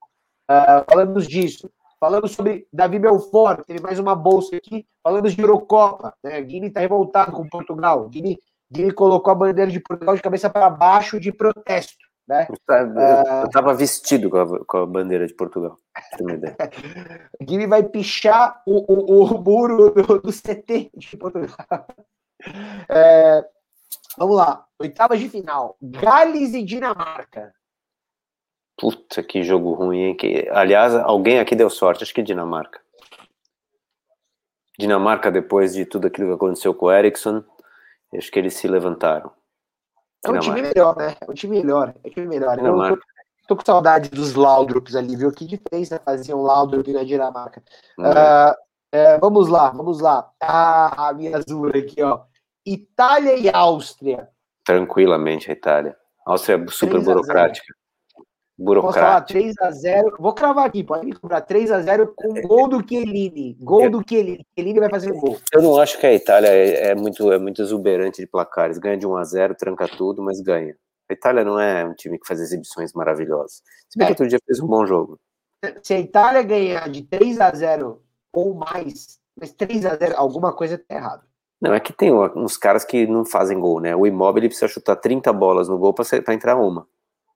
Uh, 0.50 0.84
falamos 0.90 1.28
disso. 1.28 1.70
Falamos 2.00 2.32
sobre 2.32 2.68
Davi 2.72 3.00
Belfort, 3.00 3.66
teve 3.66 3.82
mais 3.82 3.98
uma 3.98 4.16
bolsa 4.16 4.56
aqui. 4.56 4.86
Falamos 5.04 5.34
de 5.34 5.42
Eurocopa. 5.42 6.14
Né? 6.24 6.40
Guini 6.42 6.68
está 6.68 6.80
revoltado 6.80 7.32
com 7.32 7.50
Portugal. 7.50 8.08
Guini 8.08 8.38
ele 8.76 8.92
colocou 8.92 9.32
a 9.32 9.36
bandeira 9.36 9.72
de 9.72 9.80
Portugal 9.80 10.16
de 10.16 10.22
cabeça 10.22 10.50
para 10.50 10.70
baixo 10.70 11.20
de 11.20 11.32
protesto. 11.32 12.07
Né? 12.28 12.46
Eu 12.50 13.46
estava 13.46 13.74
uh... 13.74 13.76
vestido 13.76 14.30
com 14.30 14.38
a, 14.38 14.66
com 14.66 14.78
a, 14.78 14.86
bandeira 14.86 15.26
de 15.26 15.34
Portugal. 15.34 15.78
Guilherme 17.42 17.68
vai 17.68 17.84
pichar 17.84 18.62
o, 18.66 18.94
o, 18.94 19.24
o 19.24 19.42
muro 19.42 19.92
do, 19.92 20.20
do, 20.20 20.32
CT 20.32 20.92
de 20.96 21.18
Portugal. 21.18 21.56
É, 22.88 23.44
vamos 24.16 24.38
lá. 24.38 24.64
Oitavas 24.80 25.20
de 25.20 25.28
final. 25.28 25.76
Gales 25.82 26.54
e 26.54 26.64
Dinamarca. 26.64 27.52
Puta, 28.78 29.24
que 29.24 29.42
jogo 29.42 29.74
ruim, 29.74 30.02
hein? 30.02 30.16
Que, 30.16 30.48
aliás, 30.52 30.94
alguém 30.94 31.40
aqui 31.40 31.56
deu 31.56 31.68
sorte, 31.68 32.04
acho 32.04 32.14
que 32.14 32.22
Dinamarca. 32.22 32.80
Dinamarca, 34.78 35.32
depois 35.32 35.74
de 35.74 35.84
tudo 35.84 36.06
aquilo 36.06 36.28
que 36.28 36.36
aconteceu 36.36 36.76
com 36.76 36.86
o 36.86 36.92
Ericsson, 36.92 37.44
Acho 38.16 38.32
que 38.32 38.40
eles 38.40 38.54
se 38.54 38.68
levantaram. 38.68 39.32
É 40.26 40.32
um 40.32 40.40
time 40.40 40.62
melhor, 40.62 40.96
né? 40.98 41.16
É 41.22 41.32
um 41.32 41.34
time 41.34 41.58
melhor. 41.58 41.94
É 42.04 42.08
um 42.08 42.12
time 42.12 42.28
melhor. 42.28 42.58
Dinamarca. 42.58 43.02
Tô 43.48 43.56
com 43.56 43.64
saudade 43.66 44.10
dos 44.10 44.34
Laudrups 44.36 44.96
ali, 44.96 45.16
viu? 45.16 45.32
Que 45.32 45.46
diferença 45.46 46.02
faziam 46.04 46.42
Laudrup 46.42 46.92
na 46.92 47.04
Dinamarca. 47.04 47.64
Hum. 47.98 48.04
Uh, 48.04 49.20
vamos 49.22 49.48
lá, 49.48 49.70
vamos 49.70 50.02
lá. 50.02 50.30
Ah, 50.42 51.10
a 51.10 51.14
minha 51.14 51.38
azul 51.38 51.70
aqui, 51.70 52.02
ó. 52.02 52.22
Itália 52.66 53.38
e 53.38 53.50
Áustria. 53.50 54.28
Tranquilamente 54.66 55.50
a 55.50 55.54
Itália. 55.54 55.96
A 56.26 56.32
Áustria 56.32 56.58
é 56.58 56.68
super 56.68 57.02
3 57.02 57.62
a 58.60 58.64
0. 58.64 58.82
burocrática. 58.82 58.82
Posso 58.82 59.00
falar 59.00 59.22
Burocrática. 59.22 59.40
3x0. 59.40 60.16
Vou 60.20 60.34
cravar 60.34 60.66
aqui, 60.66 60.84
pode 60.84 61.06
me 61.06 61.14
cobrar 61.14 61.42
3x0 61.46 62.10
com 62.16 62.42
gol 62.42 62.68
do 62.68 62.84
Chiellini. 62.88 63.56
Gol 63.62 63.90
do 63.90 64.04
Chiellini. 64.08 64.46
Chiellini 64.58 64.80
vai 64.80 64.90
fazer 64.90 65.12
gol. 65.14 65.38
Eu 65.54 65.62
não 65.62 65.80
acho 65.80 66.00
que 66.00 66.06
a 66.06 66.14
Itália 66.14 66.50
é, 66.50 66.88
é 66.90 66.96
muito, 66.96 67.32
é 67.32 67.38
muito 67.38 67.62
exuberante 67.62 68.22
de 68.22 68.28
placares. 68.28 68.78
Ganha 68.78 68.98
de 68.98 69.06
1 69.08 69.16
a 69.16 69.24
0 69.24 69.56
tranca 69.56 69.88
tudo, 69.88 70.22
mas 70.22 70.42
ganha. 70.42 70.76
A 71.10 71.14
Itália 71.14 71.44
não 71.44 71.60
é 71.60 71.86
um 71.86 71.94
time 71.94 72.20
que 72.20 72.28
faz 72.28 72.40
exibições 72.40 72.92
maravilhosas. 72.94 73.62
Se 73.90 73.98
bem 73.98 74.08
que 74.08 74.12
É. 74.12 74.14
outro 74.14 74.28
dia 74.28 74.40
fez 74.46 74.60
um 74.60 74.68
bom 74.68 74.86
jogo. 74.86 75.18
Se 75.82 75.94
a 75.94 76.00
Itália 76.00 76.44
ganhar 76.44 76.90
de 76.90 77.04
3x0 77.04 77.98
ou 78.34 78.54
mais, 78.54 79.20
mas 79.40 79.54
3x0, 79.54 80.14
alguma 80.16 80.52
coisa 80.54 80.78
tá 80.78 80.96
errada. 80.96 81.24
Não, 81.60 81.74
é 81.74 81.80
que 81.80 81.92
tem 81.92 82.14
uns 82.14 82.56
caras 82.56 82.86
que 82.86 83.08
não 83.08 83.26
fazem 83.26 83.60
gol, 83.60 83.80
né? 83.80 83.96
O 83.96 84.06
Immobile 84.06 84.42
ele 84.46 84.50
precisa 84.50 84.68
chutar 84.68 84.96
30 84.96 85.34
bolas 85.34 85.68
no 85.68 85.78
gol 85.78 85.92
pra 85.94 86.06
entrar 86.34 86.56
uma. 86.56 86.88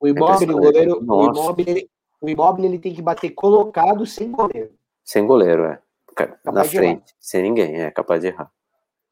O 0.02 0.08
Immobile, 0.08 0.52
o 0.52 0.58
impressionante. 0.58 0.60
goleiro, 0.60 0.98
o. 1.00 1.24
Immobile, 1.30 1.70
ele- 1.70 1.90
o 2.20 2.28
Immobile 2.28 2.66
ele 2.68 2.78
tem 2.78 2.92
que 2.94 3.00
bater 3.02 3.30
colocado 3.30 4.04
sem 4.04 4.30
goleiro. 4.30 4.70
Sem 5.04 5.26
goleiro, 5.26 5.64
é. 5.64 5.78
Ca- 6.14 6.26
Na 6.26 6.36
Capaz 6.52 6.70
de 6.70 6.76
frente, 6.76 7.14
sem 7.20 7.42
ninguém, 7.42 7.80
é 7.80 7.90
capaz 7.90 8.20
de 8.20 8.26
errar. 8.28 8.50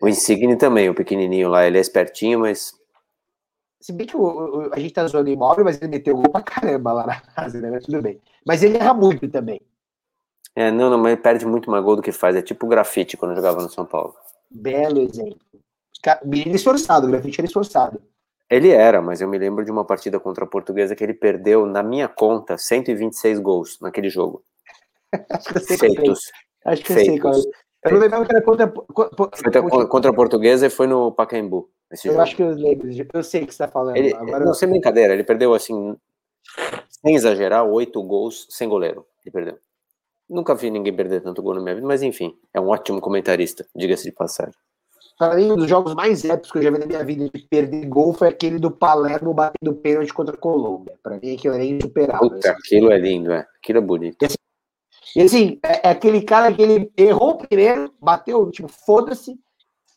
O 0.03 0.09
Insigne 0.09 0.57
também, 0.57 0.89
o 0.91 0.95
pequenininho 0.95 1.49
lá, 1.49 1.67
ele 1.67 1.79
é 1.79 1.81
espertinho, 1.81 2.41
mas 2.41 2.79
Se 3.81 3.93
bem 3.93 4.07
que 4.07 4.15
o- 4.17 4.21
o- 4.69 4.75
a 4.75 4.79
gente 4.79 4.93
tá 4.93 5.07
zoando 5.07 5.31
o 5.31 5.33
Immobile, 5.33 5.65
mas 5.65 5.81
ele 5.81 5.91
meteu 5.91 6.15
gol 6.15 6.29
pra 6.31 6.43
caramba 6.43 6.93
lá 6.93 7.07
na 7.07 7.19
casa, 7.21 7.59
né? 7.63 7.71
Mas 7.71 7.85
tudo 7.87 8.03
bem. 8.03 8.21
Mas 8.47 8.63
ele 8.63 8.77
erra 8.77 8.93
muito 8.93 9.27
também. 9.29 9.59
é, 10.55 10.71
não, 10.71 10.91
não, 10.91 10.99
mas 10.99 11.13
ele 11.13 11.23
perde 11.23 11.47
muito 11.47 11.71
mais 11.71 11.83
gol 11.83 11.97
do 11.97 12.03
que 12.03 12.13
faz. 12.13 12.35
É 12.37 12.43
tipo 12.43 12.67
o 12.67 12.69
grafite 12.69 13.17
quando 13.17 13.35
jogava 13.37 13.63
no 13.63 13.71
São 13.71 13.87
Paulo. 13.87 14.15
Belo 14.51 15.01
exemplo. 15.01 15.39
Menino 16.25 16.57
esforçado, 16.57 17.07
o 17.07 17.11
grafite 17.11 17.41
era 17.41 17.47
esforçado. 17.47 18.03
Ele 18.51 18.71
era, 18.71 19.01
mas 19.01 19.21
eu 19.21 19.29
me 19.29 19.39
lembro 19.39 19.65
de 19.65 19.71
uma 19.71 19.85
partida 19.85 20.19
contra 20.19 20.45
a 20.45 20.49
Portuguesa 20.49 20.97
que 20.97 21.05
ele 21.05 21.15
perdeu, 21.15 21.65
na 21.67 21.85
minha 21.85 22.09
conta, 22.09 22.59
126 22.59 23.39
gols 23.39 23.79
naquele 23.81 24.11
jogo. 24.11 24.43
Acho 25.31 25.49
que 25.49 25.59
eu 25.59 25.63
é. 25.63 25.79
Feitos. 25.79 26.21
Acho 26.65 26.85
que 26.85 26.93
eu 26.93 26.97
sei 26.97 27.05
Feitos. 27.07 27.23
qual 27.23 27.35
é. 27.35 27.71
Eu 27.83 27.93
não 27.93 28.01
lembrava 28.01 28.27
que 28.27 28.33
era 28.35 28.43
contra. 28.43 28.69
contra, 28.69 29.87
contra 29.87 30.11
a 30.11 30.15
Portuguesa 30.15 30.67
e 30.67 30.71
foi 30.71 30.87
no 30.87 31.13
Pacaembu. 31.13 31.71
Eu 31.91 31.97
jogo. 31.97 32.21
acho 32.21 32.37
que 32.37 32.43
eu 32.43 32.51
lembro. 32.51 32.89
Eu 33.15 33.23
sei 33.23 33.43
o 33.43 33.47
que 33.47 33.55
você 33.55 33.59
tá 33.59 33.69
falando. 33.69 33.97
Ele, 33.97 34.15
Agora, 34.15 34.45
não, 34.45 34.53
sem 34.53 34.69
brincadeira, 34.69 35.15
ele 35.15 35.25
perdeu 35.25 35.55
assim, 35.55 35.97
sem 36.89 37.15
exagerar, 37.15 37.65
oito 37.65 38.03
gols 38.03 38.47
sem 38.51 38.69
goleiro. 38.69 39.07
Ele 39.25 39.33
perdeu. 39.33 39.59
Nunca 40.29 40.55
vi 40.55 40.71
ninguém 40.71 40.95
perder 40.95 41.23
tanto 41.23 41.43
gol 41.43 41.55
na 41.55 41.61
minha 41.61 41.75
vida, 41.75 41.87
mas 41.87 42.03
enfim, 42.03 42.37
é 42.53 42.61
um 42.61 42.69
ótimo 42.69 43.01
comentarista, 43.01 43.67
diga-se 43.75 44.05
de 44.05 44.13
passagem. 44.13 44.55
Para 45.21 45.35
mim, 45.35 45.53
um 45.53 45.57
dos 45.57 45.69
jogos 45.69 45.95
mais 45.95 46.25
épicos 46.25 46.51
que 46.51 46.57
eu 46.57 46.63
já 46.63 46.71
vi 46.71 46.79
na 46.79 46.87
minha 46.87 47.05
vida 47.05 47.29
de 47.29 47.43
perder 47.43 47.85
gol 47.85 48.15
foi 48.15 48.29
aquele 48.29 48.59
do 48.59 48.71
Palermo 48.71 49.35
batendo 49.35 49.75
pênalti 49.75 50.15
contra 50.15 50.35
a 50.35 50.39
Colômbia. 50.39 50.99
Para 51.03 51.19
mim, 51.19 51.35
aquilo 51.35 51.53
era 51.57 51.63
insuperável. 51.63 52.31
Puta, 52.31 52.53
aquilo 52.53 52.91
é 52.91 52.99
lindo, 52.99 53.31
é. 53.31 53.47
Aquilo 53.63 53.81
é 53.81 53.83
bonito. 53.83 54.27
E 55.15 55.21
assim, 55.21 55.61
é, 55.63 55.89
é 55.89 55.91
aquele 55.91 56.23
cara 56.23 56.51
que 56.51 56.63
ele 56.63 56.91
errou 56.97 57.33
o 57.33 57.37
primeiro, 57.37 57.93
bateu, 58.01 58.51
tipo, 58.51 58.67
foda-se, 58.69 59.39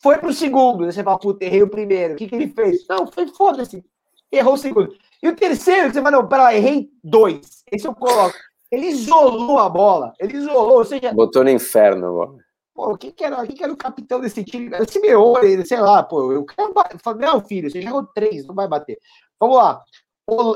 foi 0.02 0.18
pro 0.18 0.30
segundo. 0.30 0.84
Você 0.84 1.02
fala, 1.02 1.18
puta, 1.18 1.42
errei 1.42 1.62
o 1.62 1.70
primeiro. 1.70 2.12
O 2.12 2.16
que, 2.18 2.28
que 2.28 2.34
ele 2.34 2.48
fez? 2.48 2.86
Não, 2.86 3.06
foi 3.06 3.26
foda-se. 3.28 3.82
Errou 4.30 4.52
o 4.52 4.58
segundo. 4.58 4.94
E 5.22 5.28
o 5.30 5.34
terceiro, 5.34 5.88
que 5.88 5.94
você 5.94 6.02
fala, 6.02 6.18
não, 6.18 6.28
pera 6.28 6.42
lá, 6.42 6.54
errei 6.54 6.90
dois. 7.02 7.64
Esse 7.72 7.88
eu 7.88 7.94
coloco. 7.94 8.36
Ele 8.70 8.88
isolou 8.88 9.58
a 9.58 9.70
bola. 9.70 10.12
Ele 10.20 10.36
isolou, 10.36 10.76
ou 10.76 10.84
seja, 10.84 11.14
Botou 11.14 11.42
no 11.42 11.48
inferno 11.48 12.08
agora. 12.08 12.44
Pô, 12.74 12.96
quem 12.98 13.10
que 13.12 13.24
era, 13.24 13.46
quem 13.46 13.56
que 13.56 13.62
era 13.64 13.72
o 13.72 13.76
capitão 13.76 14.20
desse 14.20 14.42
time? 14.44 14.66
Era 14.72 14.82
o 14.82 14.88
Simeone, 14.88 15.64
sei 15.66 15.80
lá, 15.80 16.02
pô. 16.02 16.32
Eu 16.32 16.44
quero 16.44 16.72
bater. 16.74 16.98
Falei, 16.98 17.26
não, 17.26 17.40
filho, 17.40 17.70
você 17.70 17.80
jogou 17.80 18.04
três, 18.14 18.46
não 18.46 18.54
vai 18.54 18.66
bater. 18.68 18.98
Vamos 19.40 19.56
lá. 19.56 19.82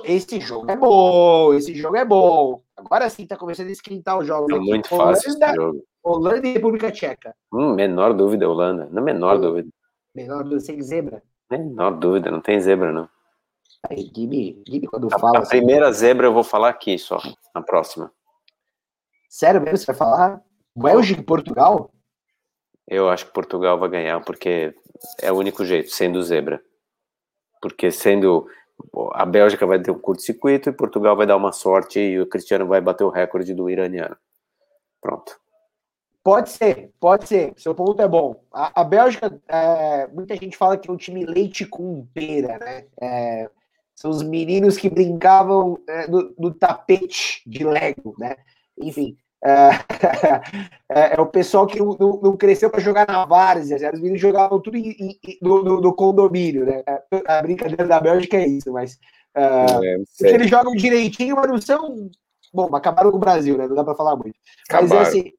Esse 0.04 0.40
jogo 0.40 0.70
é 0.70 0.76
bom, 0.76 1.52
esse 1.52 1.74
jogo 1.74 1.96
é 1.96 2.04
bom. 2.04 2.62
Agora 2.76 3.08
sim 3.10 3.26
tá 3.26 3.36
começando 3.36 3.68
a 3.68 3.72
esquentar 3.72 4.18
os 4.18 4.26
jogos. 4.26 4.50
É 4.50 4.56
aqui. 4.56 4.66
muito 4.68 4.88
fácil 4.88 5.28
esse 5.30 5.38
Holanda, 5.38 5.54
jogo. 5.54 5.84
Holanda 6.02 6.46
e 6.48 6.52
República 6.54 6.90
Tcheca. 6.90 7.34
Hum, 7.52 7.74
menor 7.74 8.14
dúvida, 8.14 8.48
Holanda. 8.48 8.88
Na 8.90 9.00
menor 9.02 9.36
Hum. 9.36 9.40
dúvida. 9.42 9.68
Menor 10.14 10.42
do 10.44 10.58
sem 10.58 10.80
zebra. 10.80 11.22
Menor 11.50 11.92
dúvida, 11.98 12.30
não 12.30 12.40
tem 12.40 12.58
zebra, 12.60 12.90
não. 12.92 13.08
Aí, 13.88 14.10
Gibi, 14.14 14.62
Gibi 14.66 14.86
quando 14.86 15.08
A, 15.12 15.18
fala 15.18 15.38
a 15.38 15.42
assim, 15.42 15.50
primeira 15.58 15.92
zebra 15.92 16.26
eu 16.26 16.32
vou 16.32 16.42
falar 16.42 16.70
aqui 16.70 16.98
só, 16.98 17.18
na 17.54 17.62
próxima. 17.62 18.10
sério 19.28 19.60
mesmo, 19.60 19.76
você 19.78 19.86
vai 19.86 19.96
falar? 19.96 20.42
Bélgica 20.74 21.20
e 21.20 21.24
Portugal? 21.24 21.90
Eu 22.88 23.10
acho 23.10 23.26
que 23.26 23.32
Portugal 23.32 23.78
vai 23.78 23.90
ganhar, 23.90 24.18
porque 24.20 24.74
é 25.20 25.30
o 25.30 25.36
único 25.36 25.64
jeito, 25.64 25.90
sendo 25.90 26.22
zebra. 26.22 26.60
Porque 27.60 27.90
sendo. 27.90 28.46
A 29.12 29.26
Bélgica 29.26 29.66
vai 29.66 29.80
ter 29.80 29.90
um 29.90 29.98
curto-circuito 29.98 30.70
e 30.70 30.72
Portugal 30.72 31.16
vai 31.16 31.26
dar 31.26 31.36
uma 31.36 31.52
sorte 31.52 31.98
e 31.98 32.20
o 32.20 32.26
Cristiano 32.26 32.66
vai 32.66 32.80
bater 32.80 33.04
o 33.04 33.10
recorde 33.10 33.52
do 33.52 33.68
iraniano. 33.68 34.16
Pronto. 35.00 35.38
Pode 36.22 36.50
ser, 36.50 36.90
pode 37.00 37.26
ser. 37.26 37.52
Seu 37.56 37.74
ponto 37.74 38.00
é 38.00 38.08
bom. 38.08 38.40
A, 38.52 38.80
a 38.80 38.84
Bélgica, 38.84 39.40
é, 39.48 40.06
muita 40.08 40.36
gente 40.36 40.56
fala 40.56 40.76
que 40.76 40.88
é 40.88 40.92
um 40.92 40.96
time 40.96 41.24
leite 41.26 41.66
com 41.66 42.06
pera, 42.14 42.58
né? 42.58 42.86
É, 43.00 43.50
são 43.94 44.10
os 44.10 44.22
meninos 44.22 44.76
que 44.76 44.88
brincavam 44.88 45.78
é, 45.88 46.06
no, 46.06 46.34
no 46.38 46.54
tapete 46.54 47.42
de 47.46 47.64
Lego, 47.64 48.14
né? 48.18 48.36
Enfim, 48.80 49.16
é, 49.44 49.68
é, 50.90 51.16
é 51.16 51.20
o 51.20 51.26
pessoal 51.26 51.66
que 51.66 51.78
não, 51.78 51.96
não- 52.22 52.36
cresceu 52.36 52.70
para 52.70 52.80
jogar 52.80 53.06
na 53.06 53.24
várzea. 53.24 53.90
Os 53.92 54.00
meninos 54.00 54.20
jogavam 54.20 54.60
tudo 54.60 54.76
em- 54.76 54.90
em- 55.00 55.38
no, 55.40 55.62
no- 55.62 55.80
no 55.80 55.94
condomínio, 55.94 56.64
né? 56.66 56.82
A 57.26 57.42
brincadeira 57.42 57.86
da 57.86 58.00
Bélgica 58.00 58.36
é 58.36 58.46
isso, 58.46 58.72
mas 58.72 58.98
é, 59.34 59.96
É, 60.22 60.32
eles 60.34 60.50
jogam 60.50 60.74
direitinho, 60.74 61.36
mas 61.36 61.46
não 61.48 61.60
são. 61.60 62.10
Bom, 62.52 62.74
acabaram 62.74 63.10
com 63.10 63.16
o 63.18 63.20
Brasil, 63.20 63.56
né? 63.58 63.68
Não 63.68 63.76
dá 63.76 63.84
para 63.84 63.94
falar 63.94 64.16
muito. 64.16 64.34
Mas 64.70 64.86
Acabaram. 64.86 65.02
assim, 65.08 65.32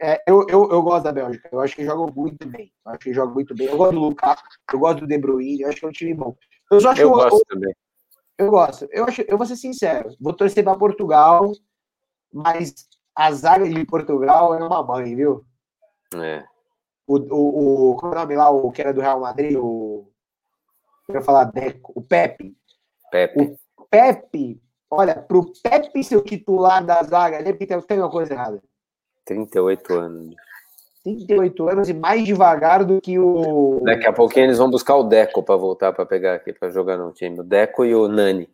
é, 0.00 0.22
eu, 0.26 0.46
eu, 0.48 0.70
eu 0.70 0.82
gosto 0.82 1.04
da 1.04 1.12
Bélgica. 1.12 1.48
Eu 1.52 1.60
acho 1.60 1.74
que 1.76 1.84
jogam 1.84 2.06
muito 2.14 2.46
bem. 2.48 2.72
Eu 2.86 2.92
acho 2.92 3.00
que 3.00 3.12
jogam 3.12 3.34
muito 3.34 3.54
bem. 3.54 3.66
Eu 3.66 3.76
gosto 3.76 3.94
do 3.94 4.00
Lukaku, 4.00 4.42
eu 4.72 4.78
gosto 4.78 5.00
do 5.00 5.06
De 5.06 5.18
Bruyne, 5.18 5.60
eu 5.62 5.68
acho 5.68 5.78
que 5.80 5.84
é 5.84 5.88
um 5.88 5.92
time 5.92 6.14
bom. 6.14 6.34
Eu 6.70 6.80
só 6.80 6.90
acho 6.90 7.02
eu, 7.02 7.10
gosto 7.10 7.44
também. 7.46 7.74
eu 8.38 8.50
gosto. 8.50 8.88
Eu, 8.90 9.04
acho, 9.04 9.22
eu 9.22 9.36
vou 9.36 9.46
ser 9.46 9.56
sincero. 9.56 10.10
Vou 10.20 10.32
torcer 10.32 10.64
para 10.64 10.78
Portugal, 10.78 11.52
mas 12.32 12.74
a 13.14 13.32
zaga 13.32 13.68
de 13.68 13.84
Portugal 13.84 14.54
é 14.54 14.64
uma 14.64 14.82
mãe, 14.82 15.14
viu? 15.14 15.44
É. 16.14 16.44
O, 17.06 17.16
o, 17.16 17.90
o, 17.90 17.96
como 17.96 18.14
é 18.14 18.16
o 18.16 18.20
nome 18.20 18.36
lá, 18.36 18.50
o 18.50 18.70
que 18.70 18.80
era 18.80 18.92
do 18.92 19.00
Real 19.00 19.20
Madrid? 19.20 19.56
O. 19.58 20.08
Eu 21.08 21.16
ia 21.16 21.22
falar 21.22 21.44
Deco, 21.44 21.92
o 21.94 22.02
Pepe. 22.02 22.56
Pepe. 23.10 23.56
Pepe, 23.90 24.62
olha, 24.90 25.16
pro 25.16 25.52
Pepe 25.62 26.02
ser 26.02 26.16
o 26.16 26.22
titular 26.22 26.84
da 26.84 27.02
zaga, 27.02 27.38
ele 27.38 27.52
tem, 27.52 27.80
tem 27.82 27.98
uma 27.98 28.10
coisa 28.10 28.32
errada. 28.32 28.62
38 29.26 29.92
anos. 29.92 30.34
38 31.04 31.68
anos 31.68 31.88
e 31.88 31.94
mais 31.94 32.24
devagar 32.24 32.84
do 32.84 33.00
que 33.00 33.18
o. 33.18 33.80
Daqui 33.84 34.06
a 34.06 34.12
pouquinho 34.12 34.46
eles 34.46 34.58
vão 34.58 34.70
buscar 34.70 34.96
o 34.96 35.02
Deco 35.02 35.42
para 35.42 35.56
voltar 35.56 35.92
para 35.92 36.06
pegar 36.06 36.34
aqui 36.34 36.52
para 36.52 36.70
jogar 36.70 36.96
no 36.96 37.12
time. 37.12 37.40
O 37.40 37.42
Deco 37.42 37.84
e 37.84 37.94
o 37.94 38.06
Nani. 38.06 38.48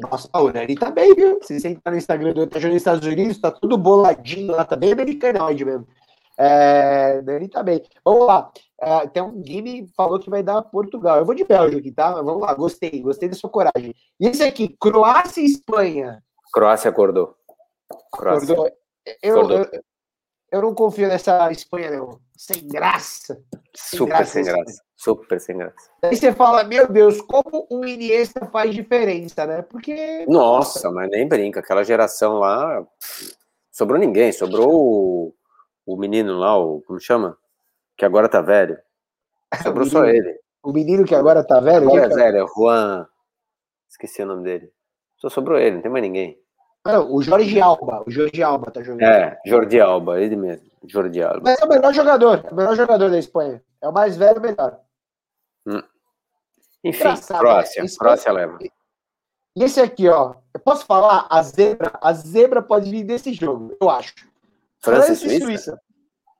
Nossa, 0.00 0.28
o 0.34 0.52
Nani 0.52 0.74
tá 0.74 0.90
bem, 0.90 1.14
viu? 1.14 1.38
Se 1.42 1.58
você 1.60 1.68
entrar 1.68 1.92
no 1.92 1.98
Instagram 1.98 2.32
do 2.32 2.40
jogando 2.40 2.72
nos 2.72 2.76
Estados 2.76 3.06
Unidos, 3.06 3.38
tá 3.38 3.50
tudo 3.50 3.78
boladinho 3.78 4.52
lá, 4.52 4.64
tá 4.64 4.74
bem 4.74 4.92
americanoide 4.92 5.64
mesmo. 5.64 5.86
É, 6.36 7.22
Nani 7.22 7.48
tá 7.48 7.62
bem. 7.62 7.82
Vamos 8.04 8.26
lá. 8.26 8.50
É, 8.80 9.06
tem 9.06 9.22
um 9.22 9.40
que 9.40 9.86
falou 9.96 10.18
que 10.18 10.28
vai 10.28 10.42
dar 10.42 10.62
Portugal. 10.62 11.18
Eu 11.18 11.24
vou 11.24 11.34
de 11.34 11.44
Bélgica 11.44 11.78
aqui, 11.78 11.92
tá? 11.92 12.20
Vamos 12.22 12.42
lá, 12.42 12.52
gostei, 12.54 13.00
gostei 13.00 13.28
da 13.28 13.36
sua 13.36 13.48
coragem. 13.48 13.94
E 14.18 14.26
esse 14.26 14.42
aqui, 14.42 14.76
Croácia 14.80 15.40
e 15.40 15.46
Espanha. 15.46 16.22
Croácia 16.52 16.90
acordou. 16.90 17.36
Croácia. 18.12 18.52
Acordou? 18.52 18.72
Eu, 19.22 19.36
Acordou. 19.36 19.58
eu, 19.58 19.84
eu 20.50 20.62
não 20.62 20.74
confio 20.74 21.08
nessa 21.08 21.50
Espanha, 21.52 21.90
não. 21.90 22.20
Sem 22.36 22.66
graça. 22.66 23.40
Super 23.74 24.08
graça 24.08 24.32
sem 24.32 24.44
graça. 24.44 24.83
Super 24.96 25.40
sem 25.40 25.56
graça. 25.56 25.90
Aí 26.02 26.16
você 26.16 26.32
fala, 26.32 26.64
meu 26.64 26.90
Deus, 26.90 27.20
como 27.20 27.66
o 27.68 27.84
Iniesta 27.84 28.46
faz 28.46 28.74
diferença, 28.74 29.44
né? 29.44 29.62
Porque. 29.62 30.24
Nossa, 30.28 30.90
mas 30.90 31.10
nem 31.10 31.26
brinca. 31.26 31.60
Aquela 31.60 31.82
geração 31.82 32.38
lá. 32.38 32.86
Sobrou 33.72 33.98
ninguém. 33.98 34.32
Sobrou 34.32 34.70
o, 34.72 35.34
o 35.84 35.96
menino 35.96 36.38
lá, 36.38 36.56
o. 36.56 36.80
Como 36.82 37.00
chama? 37.00 37.36
Que 37.96 38.04
agora 38.04 38.28
tá 38.28 38.40
velho. 38.40 38.78
Sobrou 39.62 39.84
só 39.86 40.02
menino. 40.02 40.28
ele. 40.28 40.38
O 40.62 40.72
menino 40.72 41.04
que 41.04 41.14
agora 41.14 41.44
tá 41.44 41.60
velho. 41.60 41.88
Agora 41.88 42.06
é 42.06 42.08
que 42.08 42.14
velho, 42.14 42.38
é 42.38 42.46
Juan. 42.56 43.06
Esqueci 43.88 44.22
o 44.22 44.26
nome 44.26 44.44
dele. 44.44 44.72
Só 45.18 45.28
sobrou 45.28 45.58
ele, 45.58 45.76
não 45.76 45.82
tem 45.82 45.90
mais 45.90 46.02
ninguém. 46.02 46.38
Não, 46.84 47.14
o 47.14 47.22
Jorge 47.22 47.60
Alba. 47.60 48.02
O 48.06 48.10
Jorge 48.10 48.42
Alba 48.42 48.70
tá 48.70 48.82
jogando. 48.82 49.02
É, 49.02 49.38
Jordi 49.46 49.80
Alba, 49.80 50.20
ele 50.20 50.36
mesmo. 50.36 50.66
Jordi 50.86 51.22
Alba. 51.22 51.40
Mas 51.42 51.60
é 51.60 51.64
o 51.64 51.68
melhor 51.68 51.94
jogador. 51.94 52.44
É 52.44 52.52
o 52.52 52.54
melhor 52.54 52.76
jogador 52.76 53.10
da 53.10 53.18
Espanha. 53.18 53.62
É 53.84 53.88
o 53.88 53.92
mais 53.92 54.16
velho, 54.16 54.40
melhor. 54.40 54.80
Enfim, 56.82 57.00
Engraçado, 57.00 57.38
Croácia. 57.38 57.82
né? 57.82 57.88
Croácia 57.98 58.32
leva. 58.32 58.58
E 58.62 59.62
esse 59.62 59.78
aqui, 59.78 60.08
ó, 60.08 60.36
eu 60.54 60.60
posso 60.60 60.86
falar? 60.86 61.26
A 61.28 61.42
zebra, 61.42 61.92
a 62.00 62.12
zebra 62.14 62.62
pode 62.62 62.90
vir 62.90 63.04
desse 63.04 63.34
jogo, 63.34 63.76
eu 63.78 63.90
acho. 63.90 64.14
França, 64.80 65.06
França 65.08 65.12
e 65.12 65.16
Suíça? 65.16 65.44
Suíça. 65.44 65.80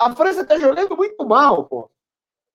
A 0.01 0.17
França 0.17 0.43
tá 0.47 0.59
jogando 0.59 0.97
muito 0.97 1.23
mal, 1.27 1.67
pô. 1.67 1.91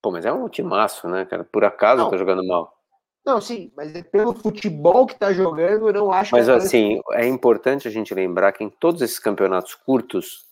Pô, 0.01 0.09
mas 0.09 0.25
é 0.25 0.33
um 0.33 0.49
timaço, 0.49 1.07
né, 1.07 1.23
cara? 1.23 1.43
Por 1.43 1.63
acaso 1.63 2.01
não. 2.01 2.09
tá 2.09 2.17
jogando 2.17 2.43
mal. 2.43 2.75
Não, 3.23 3.39
sim, 3.39 3.71
mas 3.77 3.95
é 3.95 4.01
pelo 4.01 4.33
futebol 4.33 5.05
que 5.05 5.13
tá 5.13 5.31
jogando, 5.31 5.87
eu 5.87 5.93
não 5.93 6.11
acho 6.11 6.35
mas, 6.35 6.49
assim, 6.49 6.99
é 7.11 7.27
importante 7.27 7.87
a 7.87 7.91
gente 7.91 8.11
lembrar 8.11 8.53
que 8.53 8.63
em 8.63 8.69
todos 8.69 9.03
esses 9.03 9.19
campeonatos 9.19 9.75
curtos, 9.75 10.48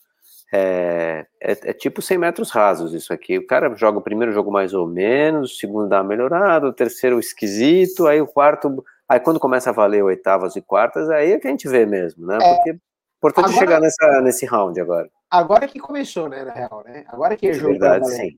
é, 0.52 1.26
é, 1.42 1.52
é, 1.52 1.74
tipo 1.74 2.02
100 2.02 2.18
metros 2.18 2.50
rasos 2.52 2.94
isso 2.94 3.12
aqui. 3.12 3.38
O 3.38 3.46
cara 3.46 3.74
joga 3.76 3.98
o 3.98 4.02
primeiro 4.02 4.32
jogo 4.32 4.52
mais 4.52 4.74
ou 4.74 4.88
menos, 4.88 5.52
o 5.52 5.56
segundo 5.56 5.90
dá 5.90 5.98
uma 5.98 6.08
melhorada, 6.08 6.68
o 6.68 6.74
terceiro 6.74 7.20
esquisito, 7.20 8.08
aí 8.08 8.22
o 8.22 8.28
quarto. 8.28 8.84
Aí 9.10 9.20
quando 9.20 9.40
começa 9.40 9.70
a 9.70 9.74
valer 9.74 10.04
oitavas 10.04 10.56
e 10.56 10.62
quartas, 10.62 11.10
aí 11.10 11.34
é 11.34 11.40
que 11.40 11.48
a 11.48 11.52
gente 11.52 11.68
vê 11.68 11.86
mesmo, 11.86 12.26
né? 12.26 12.38
É, 12.42 12.56
Porque 12.56 12.70
é 12.72 12.76
importante 13.18 13.46
agora, 13.46 13.60
chegar 13.60 13.80
nessa, 13.80 14.22
nesse 14.22 14.46
round 14.46 14.80
agora. 14.80 15.10
Agora 15.30 15.68
que 15.68 15.80
começou, 15.80 16.30
né, 16.30 16.44
na 16.44 16.54
real, 16.54 16.84
né? 16.86 17.06
Agora 17.08 17.36
que 17.36 17.48
é 17.48 17.54
jogo. 17.54 17.72
Verdade, 17.72 18.10
sim. 18.10 18.38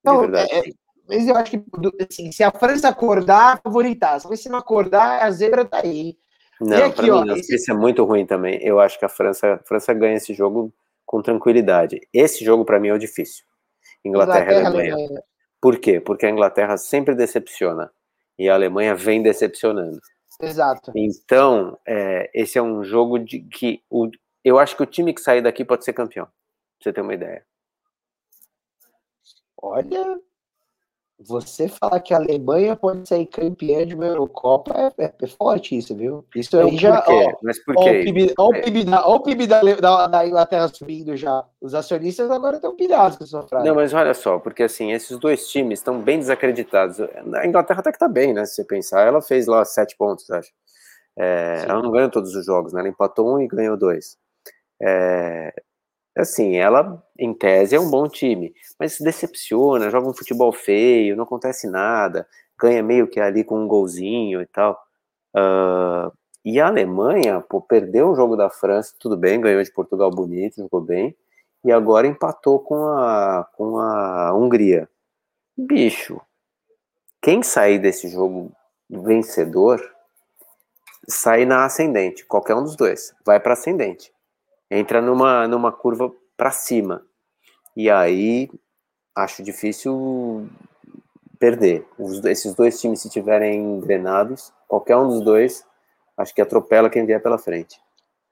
Então, 0.00 0.20
verdade, 0.20 0.52
é, 0.52 0.62
sim. 0.62 0.72
Mas 1.08 1.26
eu 1.26 1.36
acho 1.36 1.50
que 1.50 1.64
assim, 2.10 2.30
se 2.30 2.44
a 2.44 2.50
França 2.50 2.88
acordar, 2.88 3.60
favoritar. 3.62 4.20
Se 4.20 4.48
não 4.50 4.58
acordar, 4.58 5.22
a 5.22 5.30
zebra 5.30 5.64
tá 5.64 5.80
aí. 5.82 6.18
Não, 6.60 6.76
e 6.76 6.82
aqui, 6.82 7.10
ó, 7.10 7.22
mim, 7.22 7.32
esse... 7.32 7.54
isso 7.54 7.70
é 7.70 7.74
muito 7.74 8.04
ruim 8.04 8.26
também. 8.26 8.60
Eu 8.62 8.78
acho 8.78 8.98
que 8.98 9.06
a 9.06 9.08
França, 9.08 9.54
a 9.54 9.58
França 9.58 9.94
ganha 9.94 10.16
esse 10.16 10.34
jogo 10.34 10.72
com 11.08 11.22
tranquilidade. 11.22 12.06
Esse 12.12 12.44
jogo, 12.44 12.66
para 12.66 12.78
mim, 12.78 12.88
é 12.88 12.92
o 12.92 12.98
difícil. 12.98 13.42
Inglaterra, 14.04 14.42
Inglaterra 14.42 14.52
e 14.52 14.66
Alemanha. 14.66 14.94
Alemanha. 14.94 15.22
Por 15.58 15.78
quê? 15.78 16.00
Porque 16.00 16.26
a 16.26 16.30
Inglaterra 16.30 16.76
sempre 16.76 17.14
decepciona. 17.14 17.90
E 18.38 18.46
a 18.48 18.54
Alemanha 18.54 18.94
vem 18.94 19.22
decepcionando. 19.22 19.98
Exato. 20.38 20.92
Então, 20.94 21.78
é, 21.86 22.30
esse 22.34 22.58
é 22.58 22.62
um 22.62 22.84
jogo 22.84 23.18
de 23.18 23.40
que 23.40 23.82
o, 23.88 24.10
eu 24.44 24.58
acho 24.58 24.76
que 24.76 24.82
o 24.82 24.86
time 24.86 25.14
que 25.14 25.22
sair 25.22 25.40
daqui 25.40 25.64
pode 25.64 25.82
ser 25.82 25.94
campeão. 25.94 26.26
Pra 26.26 26.34
você 26.82 26.92
ter 26.92 27.00
uma 27.00 27.14
ideia. 27.14 27.42
Olha, 29.60 30.20
você 31.18 31.68
falar 31.68 31.98
que 32.00 32.14
a 32.14 32.16
Alemanha 32.16 32.76
pode 32.76 33.08
sair 33.08 33.26
campeã 33.26 33.84
de 33.84 33.94
uma 33.94 34.06
Eurocopa 34.06 34.72
é, 34.76 35.04
é, 35.04 35.12
é 35.20 35.26
forte 35.26 35.76
isso, 35.76 35.94
viu? 35.96 36.24
Isso 36.34 36.56
aí 36.56 36.76
já. 36.76 37.04
Ó, 37.06 37.32
Mas 37.42 37.58
por 37.64 37.74
quê? 37.74 38.04
Olha 38.38 38.60
o 38.60 38.62
PIB, 38.62 38.84
da, 38.84 39.06
o 39.06 39.20
PIB 39.20 39.46
da, 39.48 39.62
da, 39.62 40.06
da, 40.06 40.26
Inglaterra 40.26 40.68
subindo 40.68 41.16
já. 41.16 41.44
Os 41.60 41.74
acionistas 41.74 42.30
agora 42.30 42.56
estão 42.56 42.76
pilhados 42.76 43.18
com 43.18 43.24
essa 43.24 43.42
frase. 43.42 43.66
Não, 43.66 43.74
mas 43.74 43.92
olha 43.92 44.14
só, 44.14 44.38
porque 44.38 44.62
assim, 44.62 44.92
esses 44.92 45.18
dois 45.18 45.48
times 45.48 45.80
estão 45.80 46.00
bem 46.00 46.18
desacreditados. 46.18 47.00
A 47.00 47.46
Inglaterra 47.46 47.80
até 47.80 47.90
que 47.90 47.98
tá 47.98 48.08
bem, 48.08 48.32
né? 48.32 48.44
Se 48.46 48.54
você 48.54 48.64
pensar, 48.64 49.06
ela 49.06 49.20
fez 49.20 49.48
lá 49.48 49.64
sete 49.64 49.96
pontos, 49.96 50.30
acho. 50.30 50.52
É, 51.18 51.64
ela 51.68 51.82
não 51.82 51.90
ganhou 51.90 52.10
todos 52.10 52.32
os 52.36 52.46
jogos, 52.46 52.72
né? 52.72 52.78
Ela 52.78 52.90
empatou 52.90 53.34
um 53.34 53.40
e 53.40 53.48
ganhou 53.48 53.76
dois. 53.76 54.16
É, 54.80 55.52
assim, 56.18 56.56
ela, 56.56 57.02
em 57.18 57.32
tese, 57.32 57.76
é 57.76 57.80
um 57.80 57.90
bom 57.90 58.08
time, 58.08 58.52
mas 58.78 58.98
decepciona, 58.98 59.90
joga 59.90 60.08
um 60.08 60.14
futebol 60.14 60.52
feio, 60.52 61.16
não 61.16 61.24
acontece 61.24 61.68
nada, 61.68 62.26
ganha 62.58 62.82
meio 62.82 63.06
que 63.06 63.20
ali 63.20 63.44
com 63.44 63.62
um 63.62 63.68
golzinho 63.68 64.42
e 64.42 64.46
tal. 64.46 64.80
Uh, 65.34 66.12
e 66.44 66.60
a 66.60 66.66
Alemanha, 66.66 67.40
pô, 67.40 67.60
perdeu 67.60 68.10
o 68.10 68.16
jogo 68.16 68.36
da 68.36 68.50
França, 68.50 68.94
tudo 68.98 69.16
bem, 69.16 69.40
ganhou 69.40 69.62
de 69.62 69.72
Portugal 69.72 70.10
bonito, 70.10 70.56
jogou 70.56 70.80
bem, 70.80 71.16
e 71.64 71.70
agora 71.70 72.06
empatou 72.06 72.60
com 72.60 72.86
a, 72.86 73.46
com 73.56 73.78
a 73.78 74.34
Hungria. 74.34 74.88
Bicho, 75.56 76.20
quem 77.22 77.42
sair 77.42 77.78
desse 77.78 78.08
jogo 78.08 78.52
vencedor, 78.88 79.80
sai 81.08 81.44
na 81.44 81.64
ascendente, 81.64 82.24
qualquer 82.26 82.54
um 82.54 82.62
dos 82.62 82.76
dois, 82.76 83.14
vai 83.24 83.38
para 83.38 83.52
ascendente 83.52 84.12
entra 84.70 85.00
numa, 85.00 85.46
numa 85.48 85.72
curva 85.72 86.12
para 86.36 86.50
cima. 86.50 87.04
E 87.76 87.90
aí 87.90 88.50
acho 89.14 89.42
difícil 89.42 90.48
perder. 91.38 91.86
Os, 91.98 92.24
esses 92.24 92.54
dois 92.54 92.80
times, 92.80 93.00
se 93.00 93.10
tiverem 93.10 93.60
engrenados, 93.60 94.52
qualquer 94.66 94.96
um 94.96 95.08
dos 95.08 95.20
dois, 95.20 95.64
acho 96.16 96.34
que 96.34 96.42
atropela 96.42 96.90
quem 96.90 97.06
vier 97.06 97.22
pela 97.22 97.38
frente. 97.38 97.80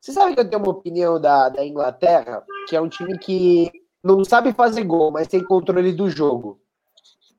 Você 0.01 0.13
sabe 0.13 0.35
que 0.35 0.41
eu 0.41 0.49
tenho 0.49 0.63
uma 0.63 0.73
opinião 0.73 1.21
da, 1.21 1.49
da 1.49 1.65
Inglaterra, 1.65 2.45
que 2.69 2.77
é 2.77 2.81
um 2.81 2.89
time 2.89 3.19
que 3.19 3.71
não 4.03 4.25
sabe 4.25 4.53
fazer 4.53 4.85
gol, 4.85 5.11
mas 5.11 5.27
tem 5.27 5.43
controle 5.43 5.93
do 5.93 6.09
jogo. 6.09 6.61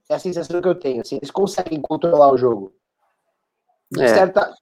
É 0.09 0.15
a 0.15 0.19
sensação 0.19 0.61
que 0.61 0.67
eu 0.67 0.75
tenho. 0.75 1.01
Assim, 1.01 1.17
eles 1.17 1.31
conseguem 1.31 1.81
controlar 1.81 2.31
o 2.31 2.37
jogo. 2.37 2.73
É. 3.97 4.07
Certa, 4.07 4.53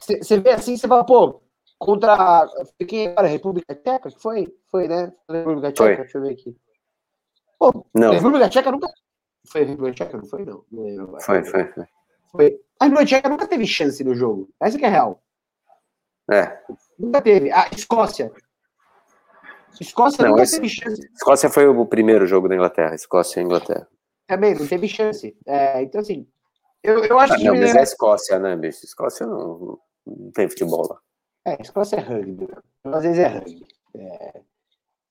você 0.00 0.34
é, 0.34 0.40
vê 0.40 0.50
assim, 0.50 0.76
você 0.76 0.88
fala, 0.88 1.04
pô, 1.04 1.42
contra 1.82 2.48
quem 2.86 3.08
era 3.08 3.22
a 3.22 3.26
República 3.26 3.74
Tcheca, 3.74 4.08
que 4.08 4.22
foi? 4.22 4.54
Foi, 4.70 4.86
né? 4.86 5.12
República 5.28 5.72
Tcheca, 5.72 5.96
foi. 5.96 5.96
deixa 5.96 6.18
eu 6.18 6.22
ver 6.22 6.32
aqui. 6.32 6.56
Pô, 7.58 7.86
não. 7.92 8.10
A 8.10 8.14
República 8.14 8.48
Tcheca 8.48 8.70
nunca. 8.70 8.88
Foi 9.48 9.62
a 9.62 9.64
República 9.64 9.94
Tcheca, 9.94 10.16
não 10.16 10.26
foi? 10.26 10.44
Não. 10.44 10.64
foi, 11.20 11.44
foi, 11.44 11.64
foi. 11.72 11.84
Foi. 12.30 12.60
A 12.78 12.84
República 12.84 13.06
Tcheca 13.06 13.28
nunca 13.28 13.48
teve 13.48 13.66
chance 13.66 14.02
no 14.04 14.14
jogo. 14.14 14.48
Essa 14.60 14.78
que 14.78 14.84
é 14.84 14.88
real. 14.88 15.20
É. 16.30 16.56
Nunca 16.96 17.20
teve. 17.20 17.50
A 17.50 17.68
Escócia. 17.74 18.32
Escócia 19.80 20.22
não, 20.22 20.30
nunca 20.30 20.44
esse... 20.44 20.56
teve 20.56 20.68
chance. 20.68 21.10
Escócia 21.12 21.50
foi 21.50 21.66
o 21.66 21.86
primeiro 21.86 22.26
jogo 22.26 22.48
da 22.48 22.54
Inglaterra. 22.54 22.94
Escócia 22.94 23.40
e 23.40 23.44
Inglaterra. 23.44 23.88
Também, 24.28 24.54
não 24.54 24.66
teve 24.68 24.86
chance. 24.86 25.36
É, 25.44 25.82
então, 25.82 26.00
assim. 26.00 26.28
Eu, 26.80 27.04
eu 27.04 27.18
acho 27.18 27.34
ah, 27.34 27.36
que. 27.36 27.44
Não, 27.44 27.56
mas 27.56 27.74
é 27.74 27.80
a 27.80 27.82
Escócia, 27.82 28.38
né, 28.38 28.54
bicho? 28.54 28.84
Escócia 28.84 29.26
não, 29.26 29.78
não 30.06 30.30
tem 30.32 30.48
futebol 30.48 30.86
lá. 30.88 31.00
É, 31.44 31.60
Escócia 31.60 31.96
é 31.96 32.00
rugby. 32.00 32.48
Às 32.84 33.02
vezes 33.02 33.18
é 33.18 33.28
rugby. 33.28 33.66
É... 33.94 34.40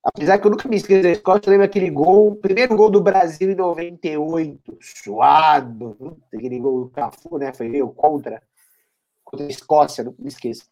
Apesar 0.03 0.39
que 0.39 0.47
eu 0.47 0.51
nunca 0.51 0.67
me 0.67 0.77
esqueço 0.77 1.03
da 1.03 1.11
Escócia, 1.11 1.41
eu 1.45 1.51
lembro 1.51 1.65
aquele 1.65 1.89
gol, 1.91 2.35
primeiro 2.35 2.75
gol 2.75 2.89
do 2.89 3.01
Brasil 3.01 3.51
em 3.51 3.55
98, 3.55 4.77
suado, 4.81 6.17
aquele 6.33 6.59
gol 6.59 6.85
do 6.85 6.89
Cafu, 6.89 7.37
né? 7.37 7.53
Foi 7.53 7.67
eu 7.75 7.89
contra, 7.89 8.41
contra 9.23 9.45
a 9.45 9.49
Escócia, 9.49 10.03
não 10.03 10.15
me 10.17 10.27
esqueço. 10.27 10.63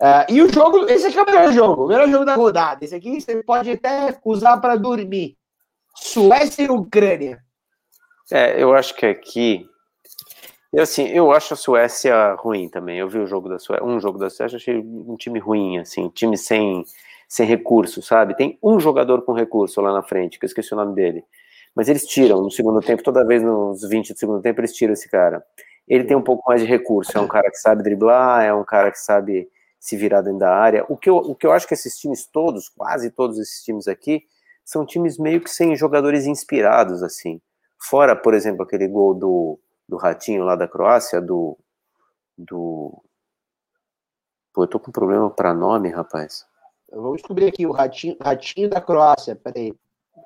Uh, 0.00 0.32
e 0.32 0.40
o 0.40 0.50
jogo, 0.50 0.86
esse 0.88 1.08
aqui 1.08 1.18
é 1.18 1.22
o 1.22 1.26
melhor 1.26 1.52
jogo, 1.52 1.84
o 1.84 1.88
melhor 1.88 2.08
jogo 2.08 2.24
da 2.24 2.34
rodada. 2.34 2.82
Esse 2.82 2.94
aqui 2.94 3.20
você 3.20 3.42
pode 3.42 3.70
até 3.70 4.18
usar 4.24 4.56
para 4.56 4.76
dormir. 4.76 5.36
Suécia 5.94 6.62
e 6.62 6.70
Ucrânia. 6.70 7.44
É, 8.32 8.62
eu 8.62 8.74
acho 8.74 8.94
que 8.94 9.04
aqui 9.04 9.68
e 10.72 10.80
assim, 10.80 11.06
eu 11.08 11.32
acho 11.32 11.54
a 11.54 11.56
Suécia 11.56 12.34
ruim 12.34 12.68
também. 12.68 12.98
Eu 12.98 13.08
vi 13.08 13.18
o 13.18 13.26
jogo 13.26 13.48
da 13.48 13.58
Suécia, 13.58 13.84
um 13.84 13.98
jogo 13.98 14.18
da 14.18 14.30
Suécia, 14.30 14.56
achei 14.56 14.78
um 14.78 15.16
time 15.16 15.38
ruim, 15.38 15.78
assim, 15.78 16.08
time 16.10 16.36
sem, 16.36 16.84
sem 17.28 17.46
recurso, 17.46 18.00
sabe? 18.02 18.36
Tem 18.36 18.58
um 18.62 18.78
jogador 18.78 19.22
com 19.22 19.32
recurso 19.32 19.80
lá 19.80 19.92
na 19.92 20.02
frente, 20.02 20.38
que 20.38 20.44
eu 20.44 20.48
esqueci 20.48 20.72
o 20.72 20.76
nome 20.76 20.94
dele. 20.94 21.24
Mas 21.74 21.88
eles 21.88 22.06
tiram 22.06 22.42
no 22.42 22.50
segundo 22.50 22.80
tempo, 22.80 23.02
toda 23.02 23.24
vez 23.24 23.42
nos 23.42 23.88
20 23.88 24.12
do 24.12 24.18
segundo 24.18 24.42
tempo, 24.42 24.60
eles 24.60 24.74
tiram 24.74 24.92
esse 24.92 25.08
cara. 25.08 25.44
Ele 25.88 26.04
tem 26.04 26.16
um 26.16 26.22
pouco 26.22 26.48
mais 26.48 26.60
de 26.60 26.66
recurso, 26.66 27.16
é 27.16 27.20
um 27.20 27.28
cara 27.28 27.50
que 27.50 27.56
sabe 27.58 27.82
driblar, 27.82 28.44
é 28.44 28.54
um 28.54 28.64
cara 28.64 28.90
que 28.92 28.98
sabe 28.98 29.48
se 29.78 29.96
virar 29.96 30.20
dentro 30.22 30.38
da 30.40 30.54
área. 30.54 30.84
O 30.88 30.96
que 30.96 31.10
eu, 31.10 31.16
o 31.16 31.34
que 31.34 31.46
eu 31.46 31.52
acho 31.52 31.66
que 31.66 31.74
esses 31.74 31.98
times 31.98 32.26
todos, 32.26 32.68
quase 32.68 33.10
todos 33.10 33.38
esses 33.38 33.62
times 33.64 33.88
aqui, 33.88 34.22
são 34.64 34.86
times 34.86 35.18
meio 35.18 35.40
que 35.40 35.50
sem 35.50 35.74
jogadores 35.74 36.26
inspirados, 36.26 37.02
assim. 37.02 37.40
Fora, 37.76 38.14
por 38.14 38.34
exemplo, 38.34 38.62
aquele 38.62 38.86
gol 38.86 39.14
do 39.14 39.58
do 39.90 39.96
ratinho 39.96 40.44
lá 40.44 40.54
da 40.54 40.68
Croácia, 40.68 41.20
do. 41.20 41.58
do... 42.38 43.02
Pô, 44.52 44.62
eu 44.62 44.68
tô 44.68 44.78
com 44.78 44.92
problema 44.92 45.28
para 45.28 45.52
nome, 45.52 45.88
rapaz. 45.90 46.46
Vamos 46.92 47.18
descobrir 47.18 47.48
aqui 47.48 47.66
o 47.66 47.72
ratinho, 47.72 48.16
ratinho 48.20 48.70
da 48.70 48.80
Croácia, 48.80 49.34
peraí. 49.34 49.74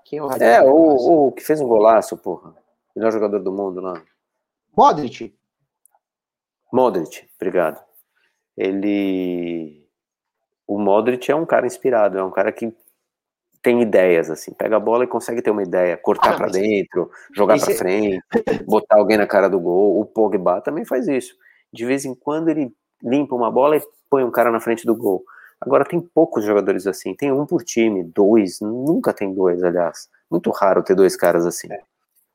Quem 0.05 0.19
é 0.19 0.23
o 0.23 0.27
ratinho? 0.27 0.47
É, 0.47 0.63
o, 0.63 1.29
o 1.29 1.33
que 1.33 1.43
fez 1.43 1.63
um 1.63 1.67
golaço, 1.67 2.17
porra. 2.19 2.55
Melhor 2.95 3.11
jogador 3.11 3.41
do 3.41 3.51
mundo 3.51 3.81
lá. 3.81 4.03
Modric. 4.77 5.35
Modric, 6.71 7.27
obrigado. 7.37 7.83
Ele. 8.57 9.89
O 10.67 10.79
Modric 10.79 11.31
é 11.31 11.35
um 11.35 11.47
cara 11.47 11.67
inspirado, 11.67 12.19
é 12.19 12.23
um 12.23 12.31
cara 12.31 12.53
que 12.53 12.75
tem 13.65 13.81
ideias, 13.81 14.31
assim, 14.31 14.53
pega 14.53 14.77
a 14.77 14.81
bola 14.81 15.05
e 15.05 15.07
consegue 15.07 15.41
ter 15.41 15.51
uma 15.51 15.63
ideia, 15.63 15.97
cortar 15.97 16.35
ah, 16.35 16.37
para 16.37 16.49
dentro, 16.49 17.11
jogar 17.35 17.59
para 17.59 17.75
frente, 17.75 18.23
botar 18.69 18.99
alguém 18.99 19.17
na 19.17 19.27
cara 19.27 19.49
do 19.49 19.59
gol. 19.59 19.99
O 19.99 20.05
Pogba 20.05 20.61
também 20.61 20.85
faz 20.85 21.09
isso. 21.09 21.35
De 21.73 21.87
vez 21.87 22.05
em 22.05 22.15
quando 22.15 22.51
ele 22.51 22.71
limpa 23.03 23.35
uma 23.35 23.51
bola 23.51 23.79
e 23.79 23.83
põe 24.11 24.23
um 24.23 24.31
cara 24.31 24.51
na 24.51 24.61
frente 24.61 24.85
do 24.85 24.95
gol. 24.95 25.25
Agora 25.59 25.83
tem 25.83 25.99
poucos 25.99 26.45
jogadores 26.45 26.87
assim, 26.87 27.15
tem 27.15 27.33
um 27.33 27.47
por 27.47 27.65
time, 27.65 28.05
dois, 28.05 28.61
nunca 28.61 29.15
tem 29.15 29.33
dois, 29.33 29.63
aliás. 29.65 30.11
Muito 30.31 30.51
raro 30.51 30.83
ter 30.83 30.95
dois 30.95 31.17
caras 31.17 31.47
assim. 31.47 31.73
É. 31.73 31.81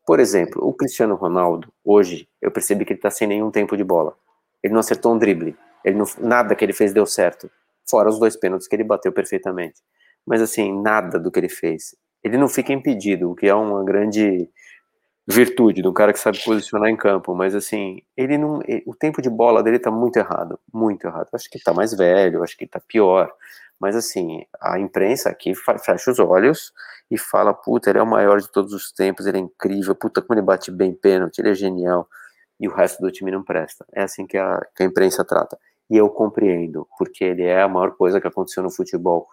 Por 0.07 0.19
exemplo, 0.19 0.67
o 0.67 0.73
Cristiano 0.73 1.13
Ronaldo, 1.13 1.71
hoje, 1.85 2.27
eu 2.41 2.49
percebi 2.49 2.85
que 2.85 2.93
ele 2.93 2.99
tá 2.99 3.11
sem 3.11 3.27
nenhum 3.27 3.51
tempo 3.51 3.77
de 3.77 3.83
bola. 3.83 4.15
Ele 4.63 4.73
não 4.73 4.79
acertou 4.79 5.13
um 5.13 5.17
drible. 5.19 5.55
Ele 5.85 5.95
não, 5.95 6.05
nada 6.17 6.55
que 6.55 6.65
ele 6.65 6.73
fez 6.73 6.91
deu 6.91 7.05
certo. 7.05 7.51
Fora 7.87 8.09
os 8.09 8.17
dois 8.17 8.35
pênaltis 8.35 8.67
que 8.67 8.75
ele 8.75 8.83
bateu 8.83 9.11
perfeitamente 9.11 9.79
mas 10.25 10.41
assim, 10.41 10.71
nada 10.81 11.19
do 11.19 11.31
que 11.31 11.39
ele 11.39 11.49
fez. 11.49 11.95
Ele 12.23 12.37
não 12.37 12.47
fica 12.47 12.73
impedido, 12.73 13.31
o 13.31 13.35
que 13.35 13.47
é 13.47 13.53
uma 13.53 13.83
grande 13.83 14.49
virtude, 15.27 15.81
do 15.81 15.93
cara 15.93 16.11
que 16.11 16.19
sabe 16.19 16.43
posicionar 16.43 16.89
em 16.89 16.97
campo, 16.97 17.35
mas 17.35 17.53
assim, 17.53 18.01
ele 18.17 18.37
não, 18.37 18.61
o 18.87 18.95
tempo 18.95 19.21
de 19.21 19.29
bola 19.29 19.61
dele 19.61 19.77
tá 19.77 19.91
muito 19.91 20.17
errado, 20.17 20.59
muito 20.73 21.05
errado. 21.05 21.27
Acho 21.33 21.49
que 21.49 21.61
tá 21.61 21.71
mais 21.71 21.93
velho, 21.93 22.43
acho 22.43 22.57
que 22.57 22.65
tá 22.65 22.79
pior. 22.79 23.31
Mas 23.79 23.95
assim, 23.95 24.43
a 24.59 24.79
imprensa 24.79 25.29
aqui 25.29 25.53
fecha 25.55 26.11
os 26.11 26.19
olhos 26.19 26.73
e 27.09 27.17
fala, 27.17 27.53
puta, 27.53 27.89
ele 27.89 27.99
é 27.99 28.01
o 28.01 28.07
maior 28.07 28.41
de 28.41 28.51
todos 28.51 28.73
os 28.73 28.91
tempos, 28.91 29.25
ele 29.25 29.37
é 29.37 29.41
incrível, 29.41 29.95
puta 29.95 30.21
como 30.21 30.37
ele 30.37 30.45
bate 30.45 30.71
bem 30.71 30.93
pênalti, 30.93 31.39
ele 31.39 31.51
é 31.51 31.53
genial. 31.53 32.07
E 32.59 32.67
o 32.67 32.73
resto 32.73 33.01
do 33.01 33.11
time 33.11 33.31
não 33.31 33.43
presta. 33.43 33.85
É 33.93 34.03
assim 34.03 34.27
que 34.27 34.37
a, 34.37 34.59
que 34.75 34.83
a 34.83 34.85
imprensa 34.85 35.23
trata. 35.23 35.57
E 35.89 35.95
eu 35.95 36.09
compreendo, 36.09 36.87
porque 36.97 37.23
ele 37.23 37.43
é 37.43 37.61
a 37.61 37.67
maior 37.67 37.95
coisa 37.95 38.19
que 38.19 38.27
aconteceu 38.27 38.61
no 38.61 38.71
futebol 38.71 39.27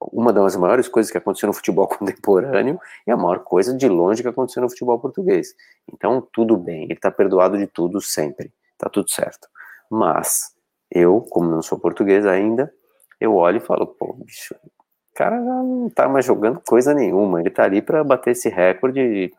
uma 0.00 0.32
das 0.32 0.56
maiores 0.56 0.88
coisas 0.88 1.10
que 1.10 1.18
aconteceu 1.18 1.46
no 1.46 1.52
futebol 1.52 1.88
contemporâneo 1.88 2.78
e 3.06 3.10
a 3.10 3.16
maior 3.16 3.40
coisa 3.40 3.74
de 3.74 3.88
longe 3.88 4.22
que 4.22 4.28
aconteceu 4.28 4.62
no 4.62 4.68
futebol 4.68 4.98
português. 4.98 5.54
Então, 5.92 6.26
tudo 6.32 6.56
bem, 6.56 6.84
ele 6.84 6.94
está 6.94 7.10
perdoado 7.10 7.56
de 7.58 7.66
tudo 7.66 8.00
sempre, 8.00 8.52
tá 8.76 8.88
tudo 8.88 9.10
certo. 9.10 9.48
Mas, 9.90 10.54
eu, 10.90 11.20
como 11.30 11.50
não 11.50 11.62
sou 11.62 11.78
português 11.78 12.26
ainda, 12.26 12.72
eu 13.20 13.34
olho 13.34 13.58
e 13.58 13.60
falo, 13.60 13.86
pô, 13.86 14.12
bicho, 14.14 14.54
o 14.54 15.14
cara 15.14 15.36
já 15.36 15.44
não 15.44 15.88
tá 15.88 16.08
mais 16.08 16.24
jogando 16.24 16.60
coisa 16.60 16.92
nenhuma, 16.92 17.40
ele 17.40 17.50
tá 17.50 17.64
ali 17.64 17.80
para 17.80 18.04
bater 18.04 18.32
esse 18.32 18.48
recorde 18.48 19.00
e, 19.00 19.34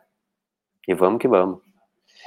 e 0.88 0.94
vamos 0.94 1.20
que 1.20 1.28
vamos. 1.28 1.60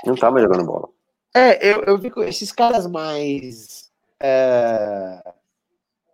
Não 0.05 0.15
tá 0.15 0.32
mais 0.32 0.43
jogando 0.43 0.65
bola. 0.65 0.89
É, 1.34 1.65
eu, 1.65 1.84
eu 1.84 1.99
fico, 1.99 2.21
esses 2.23 2.51
caras 2.51 2.88
mais. 2.88 3.91
É 4.19 5.21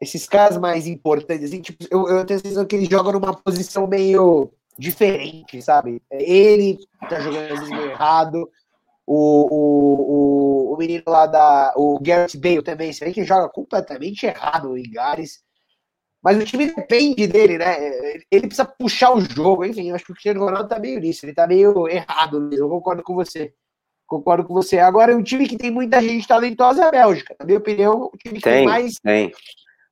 esses 0.02 0.28
caras 0.28 0.58
mais 0.58 0.88
importantes, 0.88 1.45
assim, 1.45 1.62
tipo, 1.62 1.84
eu, 1.89 2.08
eu 2.08 2.26
tenho 2.26 2.39
a 2.39 2.43
sensação 2.43 2.66
que 2.66 2.76
ele 2.76 2.86
joga 2.86 3.12
numa 3.12 3.34
posição 3.34 3.88
meio 3.88 4.52
diferente, 4.78 5.62
sabe? 5.62 6.02
Ele 6.12 6.78
tá 7.10 7.20
jogando 7.20 7.52
às 7.52 7.60
vezes 7.60 7.70
meio 7.70 7.91
errado. 7.91 8.50
O, 9.10 9.48
o, 9.50 10.72
o, 10.72 10.74
o 10.74 10.78
menino 10.78 11.04
lá 11.08 11.26
da. 11.26 11.74
O 11.78 11.98
Garrett 12.00 12.38
Bale 12.38 12.62
também, 12.62 12.91
você 12.91 13.06
vê 13.06 13.14
que 13.14 13.24
joga 13.24 13.50
completamente 13.50 14.26
errado 14.26 14.78
em 14.78 14.84
Gares. 14.91 15.41
Mas 16.22 16.38
o 16.38 16.43
time 16.43 16.74
depende 16.74 17.26
dele, 17.26 17.58
né? 17.58 17.78
Ele 18.30 18.48
precisa 18.48 18.66
puxar 18.66 19.14
o 19.14 19.22
jogo, 19.22 19.64
enfim, 19.64 19.89
eu 19.89 19.95
acho 19.95 20.04
que 20.04 20.12
o 20.12 20.14
Cristiano 20.14 20.43
Ronaldo 20.43 20.68
tá 20.68 20.78
meio 20.78 21.00
nisso, 21.00 21.26
ele 21.26 21.34
tá 21.34 21.48
meio 21.48 21.88
errado 21.88 22.41
mesmo, 22.41 22.66
eu 22.66 22.70
concordo 22.70 23.02
com 23.02 23.16
você. 23.16 23.54
Concordo 24.06 24.45
com 24.45 24.54
você. 24.54 24.80
Agora, 24.80 25.16
um 25.16 25.24
time 25.24 25.48
que 25.48 25.58
tem 25.58 25.70
muita 25.70 26.02
gente 26.02 26.28
talentosa 26.28 26.82
é 26.82 26.88
a 26.88 26.91
Bélgica. 26.91 27.36
Na 27.39 27.45
minha 27.45 27.60
opinião, 27.60 28.10
o 28.14 28.18
time 28.18 28.36
que 28.36 28.41
tem, 28.41 28.54
tem 28.54 28.66
mais. 28.66 28.95
Tem. 29.00 29.32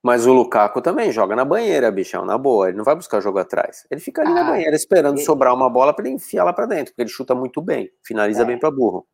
Mas 0.05 0.27
o 0.27 0.33
Lukaku 0.33 0.83
também 0.83 1.11
joga 1.11 1.35
na 1.35 1.43
banheira, 1.43 1.89
bichão, 1.89 2.23
na 2.23 2.37
boa. 2.37 2.67
Ele 2.67 2.77
não 2.77 2.83
vai 2.83 2.93
buscar 2.93 3.19
jogo 3.19 3.39
atrás. 3.39 3.87
Ele 3.89 3.99
fica 3.99 4.21
ali 4.21 4.29
ah, 4.33 4.35
na 4.35 4.43
banheira 4.43 4.75
esperando 4.75 5.17
ele... 5.17 5.25
sobrar 5.25 5.51
uma 5.51 5.67
bola 5.67 5.95
para 5.95 6.05
ele 6.05 6.13
enfiar 6.13 6.43
lá 6.43 6.53
para 6.53 6.67
dentro, 6.67 6.93
porque 6.93 7.01
ele 7.01 7.09
chuta 7.09 7.33
muito 7.33 7.59
bem, 7.59 7.89
finaliza 8.05 8.43
é. 8.43 8.45
bem 8.45 8.59
para 8.59 8.69
burro. 8.69 9.07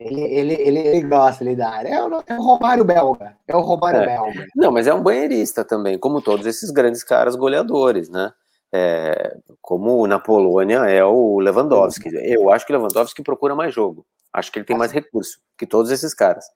Ele, 0.00 0.22
ele, 0.22 0.54
ele, 0.54 0.78
ele, 0.78 1.02
gosta 1.02 1.44
ali 1.44 1.54
da 1.54 1.68
área. 1.68 1.88
É 1.90 2.02
o, 2.02 2.24
é 2.26 2.38
o 2.38 2.42
Romário 2.42 2.82
belga. 2.82 3.36
É 3.46 3.54
o 3.54 3.60
Romário 3.60 4.00
é. 4.00 4.06
belga. 4.06 4.46
Não, 4.56 4.72
mas 4.72 4.86
é 4.86 4.94
um 4.94 5.02
banheirista 5.02 5.66
também, 5.66 5.98
como 5.98 6.22
todos 6.22 6.46
esses 6.46 6.70
grandes 6.70 7.04
caras 7.04 7.36
goleadores, 7.36 8.08
né? 8.08 8.32
É, 8.72 9.36
como 9.60 10.06
na 10.06 10.18
Polônia 10.18 10.78
é 10.86 11.04
o 11.04 11.40
Lewandowski. 11.40 12.08
Eu 12.10 12.50
acho 12.50 12.64
que 12.64 12.72
o 12.72 12.76
Lewandowski 12.78 13.22
procura 13.22 13.54
mais 13.54 13.74
jogo. 13.74 14.06
Acho 14.32 14.50
que 14.50 14.58
ele 14.58 14.64
tem 14.64 14.78
mais 14.78 14.92
recurso 14.92 15.40
que 15.58 15.66
todos 15.66 15.90
esses 15.90 16.14
caras. 16.14 16.46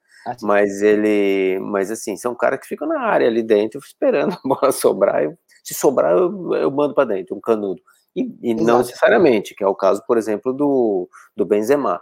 Mas 0.43 0.83
ele. 0.83 1.59
Mas 1.61 1.91
assim, 1.91 2.17
são 2.17 2.35
caras 2.35 2.61
que 2.61 2.67
ficam 2.67 2.89
na 2.89 3.01
área 3.01 3.27
ali 3.27 3.43
dentro, 3.43 3.79
esperando 3.85 4.35
a 4.35 4.49
bola 4.49 4.73
sobrar. 4.73 5.25
E, 5.25 5.37
se 5.63 5.75
sobrar, 5.75 6.13
eu, 6.13 6.55
eu 6.55 6.71
mando 6.71 6.95
para 6.95 7.09
dentro, 7.09 7.37
um 7.37 7.41
canudo. 7.41 7.81
E, 8.15 8.35
e 8.43 8.55
não 8.55 8.79
necessariamente, 8.79 9.55
que 9.55 9.63
é 9.63 9.67
o 9.67 9.75
caso, 9.75 10.03
por 10.07 10.17
exemplo, 10.17 10.53
do, 10.53 11.09
do 11.37 11.45
Benzema. 11.45 12.01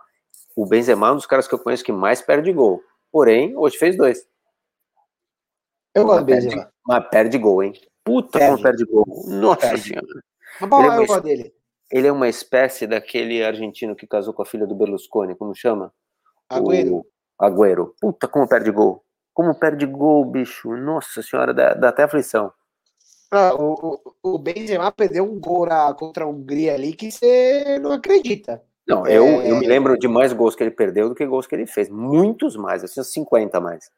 O 0.54 0.64
Benzema 0.64 1.08
é 1.08 1.12
um 1.12 1.16
dos 1.16 1.26
caras 1.26 1.48
que 1.48 1.54
eu 1.54 1.58
conheço 1.58 1.84
que 1.84 1.92
mais 1.92 2.22
perde 2.22 2.52
gol. 2.52 2.80
Porém, 3.10 3.56
hoje 3.56 3.76
fez 3.76 3.96
dois. 3.96 4.26
Eu 5.94 6.04
gosto 6.04 6.20
do 6.20 6.26
Benzema. 6.26 6.70
Mas 6.86 7.08
perde 7.08 7.38
gol, 7.38 7.62
hein? 7.62 7.72
Puta 8.04 8.38
perde. 8.38 8.52
como 8.52 8.62
perde 8.62 8.84
gol. 8.84 9.04
Nossa 9.26 9.68
perde. 9.68 9.82
senhora. 9.82 10.06
Mas 10.60 10.70
qual 10.70 10.82
é, 10.82 10.96
é 10.96 11.00
o 11.00 11.06
gol 11.06 11.20
dele? 11.20 11.54
Ele 11.90 12.06
é 12.06 12.12
uma 12.12 12.28
espécie 12.28 12.86
daquele 12.86 13.42
argentino 13.42 13.96
que 13.96 14.06
casou 14.06 14.34
com 14.34 14.42
a 14.42 14.46
filha 14.46 14.66
do 14.66 14.74
Berlusconi, 14.74 15.34
como 15.34 15.54
chama? 15.54 15.92
Agüero. 16.48 16.96
O... 16.96 17.06
Agüero. 17.44 17.94
Puta, 18.00 18.28
como 18.28 18.48
perde 18.48 18.70
gol. 18.70 19.04
Como 19.32 19.54
perde 19.54 19.86
gol, 19.86 20.24
bicho. 20.24 20.76
Nossa 20.76 21.22
senhora, 21.22 21.52
dá, 21.52 21.74
dá 21.74 21.88
até 21.88 22.04
aflição. 22.04 22.52
Ah, 23.30 23.54
o, 23.54 24.00
o, 24.22 24.34
o 24.34 24.38
Benzema 24.38 24.92
perdeu 24.92 25.24
um 25.24 25.40
gol 25.40 25.66
na, 25.66 25.92
contra 25.94 26.24
a 26.24 26.28
Hungria 26.28 26.74
ali 26.74 26.92
que 26.92 27.10
você 27.10 27.78
não 27.80 27.92
acredita. 27.92 28.62
Não, 28.86 29.06
eu, 29.06 29.24
é... 29.24 29.50
eu 29.50 29.56
me 29.56 29.66
lembro 29.66 29.98
de 29.98 30.06
mais 30.06 30.32
gols 30.32 30.54
que 30.54 30.62
ele 30.62 30.70
perdeu 30.70 31.08
do 31.08 31.14
que 31.14 31.26
gols 31.26 31.46
que 31.46 31.54
ele 31.54 31.66
fez. 31.66 31.88
Muitos 31.88 32.54
mais, 32.54 32.84
assim, 32.84 33.02
50 33.02 33.60
mais. 33.60 33.90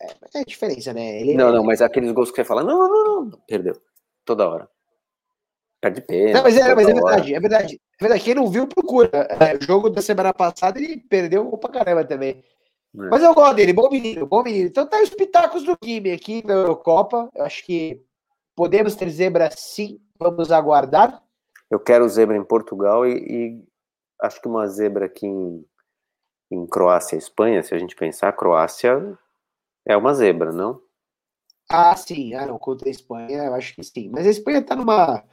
É, 0.00 0.38
é 0.38 0.40
a 0.40 0.44
diferença, 0.44 0.92
né? 0.92 1.20
Ele, 1.20 1.34
não, 1.34 1.52
não, 1.52 1.62
mas 1.62 1.80
aqueles 1.80 2.10
gols 2.12 2.30
que 2.30 2.36
você 2.36 2.44
fala, 2.44 2.64
não, 2.64 2.88
não, 2.88 3.24
não, 3.26 3.30
perdeu. 3.46 3.76
Toda 4.24 4.48
hora. 4.48 4.68
Perde 5.80 6.00
pena. 6.00 6.32
Não, 6.32 6.42
mas 6.42 6.56
é, 6.56 6.74
mas 6.74 6.88
é 6.88 6.94
verdade, 6.94 7.34
é 7.34 7.40
verdade. 7.40 7.80
É 8.00 8.04
verdade. 8.04 8.24
Quem 8.24 8.34
não 8.34 8.50
viu, 8.50 8.66
procura. 8.66 9.10
É, 9.12 9.54
o 9.54 9.62
jogo 9.62 9.90
da 9.90 10.00
semana 10.00 10.32
passada 10.32 10.80
ele 10.80 10.96
perdeu 10.96 11.46
pra 11.58 11.70
caramba 11.70 12.04
também. 12.04 12.42
É. 12.94 13.08
Mas 13.08 13.22
eu 13.22 13.34
gosto 13.34 13.56
dele, 13.56 13.72
bom 13.72 13.90
menino, 13.90 14.26
bom 14.26 14.42
menino. 14.42 14.68
Então 14.68 14.86
tá 14.86 15.02
os 15.02 15.10
pitacos 15.10 15.64
do 15.64 15.76
time 15.76 16.12
aqui 16.12 16.46
na 16.46 16.54
Eurocopa. 16.54 17.28
Eu 17.34 17.44
acho 17.44 17.64
que 17.64 18.00
podemos 18.54 18.94
ter 18.94 19.10
zebra 19.10 19.50
sim, 19.50 20.00
vamos 20.18 20.52
aguardar. 20.52 21.22
Eu 21.68 21.80
quero 21.80 22.08
zebra 22.08 22.36
em 22.36 22.44
Portugal 22.44 23.06
e, 23.06 23.14
e 23.18 23.64
acho 24.22 24.40
que 24.40 24.46
uma 24.46 24.68
zebra 24.68 25.06
aqui 25.06 25.26
em, 25.26 25.64
em 26.52 26.66
Croácia 26.66 27.16
e 27.16 27.18
Espanha, 27.18 27.62
se 27.62 27.74
a 27.74 27.78
gente 27.78 27.96
pensar, 27.96 28.32
Croácia 28.32 29.18
é 29.86 29.96
uma 29.96 30.14
zebra, 30.14 30.52
não? 30.52 30.80
Ah, 31.68 31.96
sim, 31.96 32.34
ah, 32.34 32.46
não, 32.46 32.58
contra 32.58 32.88
a 32.88 32.90
Espanha, 32.90 33.44
eu 33.44 33.54
acho 33.54 33.74
que 33.74 33.82
sim. 33.82 34.08
Mas 34.10 34.26
a 34.26 34.30
Espanha 34.30 34.62
tá 34.62 34.76
numa. 34.76 35.24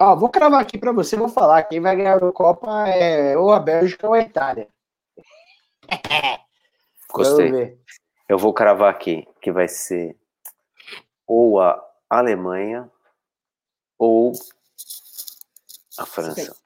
Ó, 0.00 0.16
vou 0.16 0.30
cravar 0.30 0.60
aqui 0.60 0.78
para 0.78 0.92
você, 0.92 1.16
vou 1.16 1.28
falar. 1.28 1.62
Quem 1.64 1.80
vai 1.80 1.94
ganhar 1.94 2.12
a 2.12 2.16
Eurocopa 2.16 2.88
é 2.88 3.36
ou 3.36 3.52
a 3.52 3.60
Bélgica 3.60 4.06
ou 4.06 4.14
a 4.14 4.20
Itália. 4.20 4.68
Gostei. 7.12 7.78
Eu 8.28 8.38
vou 8.38 8.52
cravar 8.52 8.90
aqui 8.92 9.26
que 9.40 9.50
vai 9.50 9.68
ser 9.68 10.16
ou 11.26 11.60
a 11.60 11.82
Alemanha 12.08 12.90
ou 13.98 14.32
a 15.98 16.06
França. 16.06 16.56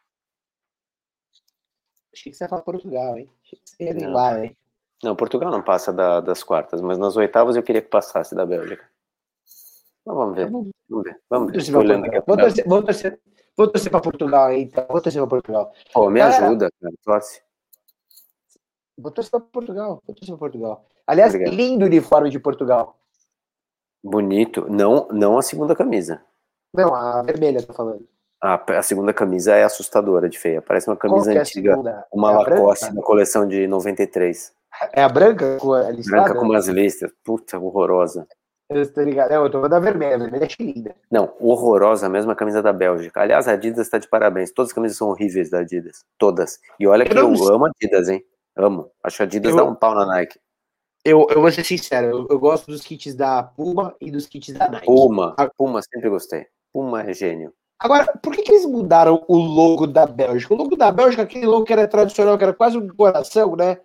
Achei 2.13 2.31
que 2.31 2.35
você 2.35 2.45
ia 2.45 2.49
falar 2.49 2.63
Portugal, 2.63 3.19
hein? 3.19 3.31
Achei 3.45 3.59
que 3.59 3.69
você 3.69 4.01
ia 4.01 4.09
lá, 4.09 4.45
hein? 4.45 4.57
Não, 5.03 5.17
Portugal 5.17 5.51
não 5.51 5.63
passa 5.63 5.93
da, 5.93 6.21
das 6.21 6.45
quartas, 6.45 6.81
mas 6.81 6.97
nas 6.97 7.17
oitavas 7.17 7.57
eu 7.57 7.63
queria 7.63 7.83
que 7.83 7.89
passasse 7.89 8.35
da 8.35 8.47
Bélgica. 8.47 8.89
Mas 10.05 10.17
vamos 10.17 10.37
ver. 10.37 10.51
Vamos 10.51 10.71
ver. 11.05 11.21
Vamos 11.29 11.53
ver. 11.53 11.73
Vou 11.73 11.85
torcer, 11.85 12.23
vou, 12.27 12.37
torcer, 12.37 12.67
vou, 12.67 12.83
torcer, 12.83 13.21
vou 13.57 13.69
torcer 13.69 13.91
para 13.91 14.01
Portugal, 14.01 14.53
então. 14.53 14.87
Vou 14.89 15.01
torcer 15.01 15.21
para 15.21 15.29
Portugal. 15.29 15.73
Pô, 15.93 16.11
me 16.11 16.21
Cara, 16.21 16.47
ajuda, 16.47 16.71
cara. 16.81 16.95
Torce. 17.03 17.43
Torcer 19.15 19.31
para 19.31 19.41
Portugal. 19.41 20.03
Para 20.07 20.37
Portugal. 20.37 20.87
Aliás, 21.07 21.35
Obrigado. 21.35 21.55
lindo 21.55 21.85
uniforme 21.85 22.31
de 22.31 22.39
Portugal. 22.39 22.97
Bonito. 24.03 24.67
Não, 24.69 25.09
não 25.11 25.39
a 25.39 25.43
segunda 25.43 25.75
camisa. 25.75 26.23
Não, 26.75 26.95
a 26.95 27.23
vermelha, 27.23 27.63
tô 27.63 27.73
falando. 27.73 28.07
A, 28.43 28.61
a 28.79 28.83
segunda 28.83 29.13
camisa 29.13 29.55
é 29.55 29.63
assustadora 29.63 30.29
de 30.29 30.39
feia. 30.39 30.61
Parece 30.61 30.89
uma 30.89 30.97
camisa 30.97 31.33
é 31.33 31.39
antiga. 31.39 32.05
Uma 32.13 32.33
é 32.33 32.37
Lacoste 32.37 32.93
da 32.93 33.03
coleção 33.03 33.47
de 33.47 33.67
93. 33.69 34.53
É 34.93 35.03
a 35.03 35.09
branca 35.09 35.59
com 35.61 35.73
a 35.73 35.91
listada? 35.91 36.25
Branca 36.25 36.41
com 36.41 36.47
umas 36.47 36.67
listas. 36.67 37.13
Puta, 37.23 37.59
horrorosa. 37.59 38.27
Eu 38.69 38.93
tô 38.93 39.03
ligado. 39.03 39.33
eu 39.33 39.51
tô 39.51 39.69
da 39.69 39.79
vermelha. 39.79 40.17
A 40.17 40.19
vermelha 40.19 40.45
é 40.47 40.63
linda. 40.63 40.95
Não, 41.11 41.33
horrorosa 41.39 42.09
mesmo 42.09 42.33
a 42.33 42.35
camisa 42.35 42.63
da 42.63 42.73
Bélgica. 42.73 43.21
Aliás, 43.21 43.47
a 43.47 43.53
Adidas 43.53 43.89
tá 43.89 43.99
de 43.99 44.09
parabéns. 44.09 44.51
Todas 44.51 44.71
as 44.71 44.75
camisas 44.75 44.97
são 44.97 45.09
horríveis 45.09 45.51
da 45.51 45.61
Adidas. 45.61 46.05
Todas. 46.19 46.59
E 46.81 46.87
olha 46.87 47.05
que 47.05 47.17
eu, 47.17 47.33
eu 47.33 47.49
amo 47.55 47.67
a 47.67 47.69
Adidas, 47.71 48.09
hein? 48.09 48.25
Amo. 48.57 48.91
Acho 49.03 49.19
que 49.19 49.23
a 49.23 49.27
Adidas 49.27 49.51
eu, 49.51 49.57
dá 49.57 49.65
um 49.65 49.75
pau 49.75 49.95
na 49.95 50.07
Nike. 50.07 50.39
Eu, 51.05 51.27
eu 51.31 51.41
vou 51.41 51.51
ser 51.51 51.65
sincero, 51.65 52.07
eu, 52.07 52.27
eu, 52.31 52.39
gosto 52.39 52.71
dos 52.71 52.83
kits 52.83 53.15
da 53.15 53.43
Puma 53.43 53.95
e 54.01 54.11
dos 54.11 54.27
kits 54.27 54.53
da 54.53 54.69
Nike. 54.69 54.87
Puma, 54.87 55.35
Puma 55.57 55.81
sempre 55.83 56.09
gostei. 56.09 56.47
Puma 56.73 57.03
é 57.03 57.13
gênio. 57.13 57.53
Agora, 57.79 58.17
por 58.23 58.33
que, 58.33 58.43
que 58.43 58.53
eles 58.53 58.65
mudaram 58.65 59.25
o 59.27 59.37
logo 59.37 59.89
da 59.89 60.07
Bélgica? 60.07 60.55
O 60.55 60.57
logo 60.57 60.77
da 60.77 60.93
Bélgica, 60.93 61.23
aquele 61.23 61.47
logo 61.47 61.65
que 61.65 61.73
era 61.73 61.89
tradicional, 61.89 62.39
que 62.39 62.45
era 62.45 62.53
quase 62.53 62.79
um 62.79 62.87
coração, 62.89 63.57
né? 63.57 63.79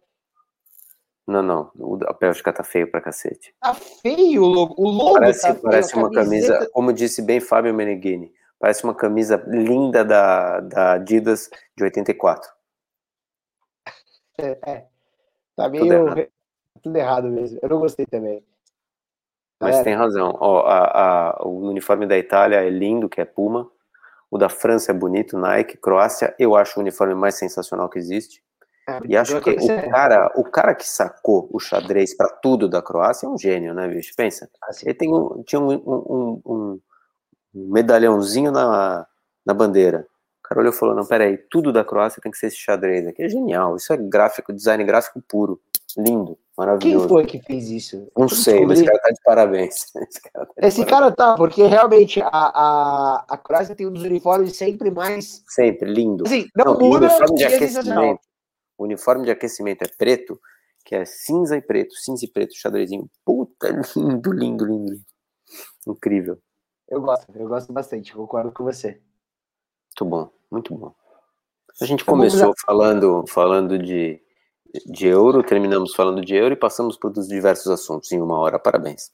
Não, 1.25 1.41
não. 1.41 1.71
A 2.07 2.13
Bélgica 2.13 2.53
tá 2.53 2.63
feio 2.63 2.89
pra 2.89 3.01
cacete. 3.01 3.53
Tá 3.59 3.73
feio 3.73 4.43
o 4.43 4.47
logo. 4.47 4.75
O 4.77 4.87
logo 4.87 5.13
parece, 5.13 5.41
tá 5.41 5.55
parece 5.55 5.95
uma 5.95 6.11
camisa, 6.11 6.69
como 6.71 6.93
disse 6.93 7.23
bem 7.23 7.39
Fábio 7.39 7.73
Meneghini, 7.73 8.31
parece 8.59 8.83
uma 8.83 8.93
camisa 8.93 9.43
linda 9.47 10.05
da, 10.05 10.59
da 10.59 10.93
Adidas 10.93 11.49
de 11.75 11.83
84. 11.83 12.56
É, 14.37 14.57
é. 14.65 14.85
Tá 15.55 15.69
meio. 15.69 15.83
Tudo 15.83 15.93
errado. 15.93 16.27
Tudo 16.81 16.95
errado 16.97 17.27
mesmo. 17.29 17.59
Eu 17.61 17.69
não 17.69 17.79
gostei 17.79 18.05
também. 18.05 18.43
Mas 19.59 19.77
é. 19.77 19.83
tem 19.83 19.95
razão. 19.95 20.37
Ó, 20.39 20.65
a, 20.67 21.31
a, 21.31 21.43
o 21.43 21.67
uniforme 21.69 22.05
da 22.05 22.17
Itália 22.17 22.57
é 22.57 22.69
lindo, 22.69 23.09
que 23.09 23.19
é 23.19 23.25
Puma. 23.25 23.69
O 24.29 24.37
da 24.37 24.49
França 24.49 24.91
é 24.91 24.93
bonito, 24.93 25.37
Nike, 25.37 25.77
Croácia, 25.77 26.35
eu 26.37 26.55
acho 26.55 26.77
o 26.77 26.81
uniforme 26.81 27.15
mais 27.15 27.35
sensacional 27.35 27.89
que 27.89 27.97
existe. 27.97 28.43
É, 28.87 28.99
e 29.05 29.17
acho 29.17 29.39
que 29.41 29.51
o 29.51 29.89
cara, 29.89 30.31
o 30.35 30.43
cara 30.43 30.75
que 30.75 30.87
sacou 30.87 31.49
o 31.51 31.59
xadrez 31.59 32.15
para 32.15 32.29
tudo 32.29 32.69
da 32.69 32.81
Croácia 32.81 33.25
é 33.25 33.29
um 33.29 33.37
gênio, 33.37 33.73
né, 33.73 33.87
bicho? 33.87 34.13
Pensa. 34.15 34.49
Assim. 34.63 34.85
Ele 34.85 34.93
tem 34.93 35.13
um, 35.13 35.43
tinha 35.43 35.61
um, 35.61 35.71
um, 35.71 36.41
um, 36.45 36.81
um 37.55 37.69
medalhãozinho 37.69 38.51
na, 38.51 39.05
na 39.45 39.53
bandeira. 39.53 40.05
O 40.47 40.49
cara 40.49 40.61
olhou 40.61 40.73
e 40.73 40.75
falou: 40.75 40.95
não, 40.95 41.05
peraí, 41.05 41.37
tudo 41.37 41.73
da 41.73 41.83
Croácia 41.83 42.21
tem 42.21 42.31
que 42.31 42.37
ser 42.37 42.47
esse 42.47 42.55
xadrez 42.55 43.05
aqui. 43.05 43.21
É 43.21 43.27
genial. 43.27 43.75
Isso 43.75 43.91
é 43.91 43.97
gráfico, 43.97 44.53
design 44.53 44.81
gráfico 44.85 45.21
puro. 45.27 45.59
Lindo, 45.97 46.37
maravilhoso. 46.57 47.05
Quem 47.05 47.09
foi 47.09 47.25
que 47.25 47.41
fez 47.41 47.69
isso? 47.69 48.07
Não 48.17 48.29
sei, 48.29 48.65
mas 48.65 48.79
esse 48.79 48.87
cara 48.87 48.99
tá 48.99 49.09
de 49.09 49.21
parabéns. 49.25 49.75
Esse 50.07 50.21
cara 50.21 50.45
tá, 50.45 50.53
esse 50.67 50.85
parabéns. 50.85 50.85
cara 50.85 51.11
tá 51.11 51.35
porque 51.35 51.63
realmente 51.65 52.21
a, 52.21 52.29
a, 52.31 53.25
a 53.27 53.37
Croácia 53.37 53.75
tem 53.75 53.87
um 53.87 53.91
dos 53.91 54.03
uniformes 54.03 54.55
sempre 54.55 54.89
mais. 54.89 55.43
Sempre, 55.47 55.91
lindo. 55.91 56.25
Assim, 56.25 56.47
não, 56.55 56.65
não 56.65 56.79
muda, 56.79 57.07
uniforme 57.07 57.35
de 57.35 57.43
aquecimento. 57.43 58.19
O 58.77 58.83
uniforme 58.83 59.25
de 59.25 59.31
aquecimento 59.31 59.81
é 59.81 59.87
preto, 59.97 60.39
que 60.85 60.95
é 60.95 61.03
cinza 61.03 61.57
e 61.57 61.61
preto, 61.61 61.95
cinza 61.95 62.23
e 62.23 62.31
preto, 62.31 62.55
xadrezinho. 62.55 63.09
Puta, 63.25 63.69
lindo, 63.97 64.31
lindo, 64.31 64.65
lindo. 64.65 65.01
Incrível. 65.85 66.37
Eu 66.87 67.01
gosto, 67.01 67.25
eu 67.35 67.47
gosto 67.47 67.73
bastante, 67.73 68.13
concordo 68.13 68.51
com 68.51 68.63
você. 68.63 69.01
Muito 69.99 70.05
bom, 70.05 70.29
muito 70.51 70.75
bom. 70.75 70.93
A 71.81 71.85
gente 71.85 72.05
começou 72.05 72.53
falando, 72.63 73.25
falando 73.27 73.79
de, 73.79 74.21
de 74.85 75.07
euro, 75.07 75.41
terminamos 75.41 75.95
falando 75.95 76.23
de 76.23 76.35
euro 76.35 76.53
e 76.53 76.57
passamos 76.57 76.95
por 76.95 77.11
diversos 77.11 77.67
assuntos 77.67 78.11
em 78.11 78.21
uma 78.21 78.37
hora. 78.37 78.59
Parabéns. 78.59 79.11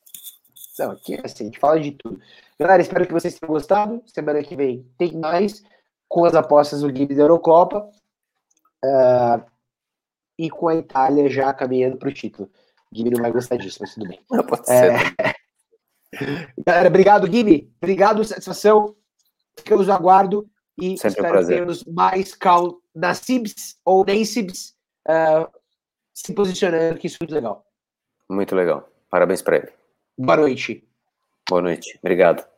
Não, 0.77 0.91
aqui 0.91 1.15
é 1.15 1.21
assim, 1.23 1.43
a 1.43 1.45
gente 1.45 1.59
fala 1.59 1.79
de 1.79 1.91
tudo. 1.91 2.19
Galera, 2.59 2.81
espero 2.81 3.07
que 3.07 3.13
vocês 3.13 3.39
tenham 3.39 3.53
gostado. 3.53 4.03
Semana 4.07 4.43
que 4.43 4.57
vem 4.57 4.85
tem 4.97 5.17
mais 5.17 5.63
com 6.09 6.25
as 6.25 6.35
apostas 6.35 6.81
do 6.81 6.87
Guilherme 6.87 7.15
da 7.15 7.23
Eurocopa 7.23 7.89
uh, 8.83 9.45
e 10.37 10.49
com 10.49 10.67
a 10.67 10.75
Itália 10.75 11.29
já 11.29 11.53
caminhando 11.53 11.95
para 11.95 12.09
o 12.09 12.13
título. 12.13 12.49
Guilherme 12.91 13.15
não 13.15 13.23
vai 13.23 13.31
gostar 13.31 13.55
disso, 13.55 13.77
mas 13.79 13.93
tudo 13.93 14.09
bem. 14.09 14.19
Não 14.29 14.43
pode 14.43 14.67
ser. 14.67 14.91
É... 14.91 15.33
Galera, 16.67 16.89
obrigado, 16.89 17.25
Guilherme. 17.25 17.73
Obrigado, 17.77 18.23
satisfação. 18.25 18.93
Ficamos 19.57 19.87
no 19.87 19.93
aguardo 19.93 20.49
e 20.79 20.97
Sempre 20.97 21.21
espero 21.21 21.41
um 21.41 21.47
termos 21.47 21.83
mais 21.85 22.33
cal 22.33 22.81
na 22.93 23.13
Cibs 23.13 23.77
ou 23.85 24.05
nem 24.05 24.25
Cibs 24.25 24.75
uh, 25.07 25.47
se 26.13 26.33
posicionando, 26.33 26.99
que 26.99 27.07
isso 27.07 27.17
é 27.17 27.23
muito 27.23 27.35
legal. 27.35 27.65
Muito 28.29 28.55
legal. 28.55 28.89
Parabéns 29.09 29.41
para 29.41 29.57
ele. 29.57 29.71
Boa 30.17 30.37
noite. 30.37 30.87
Boa 31.49 31.61
noite. 31.61 31.97
Obrigado. 32.01 32.52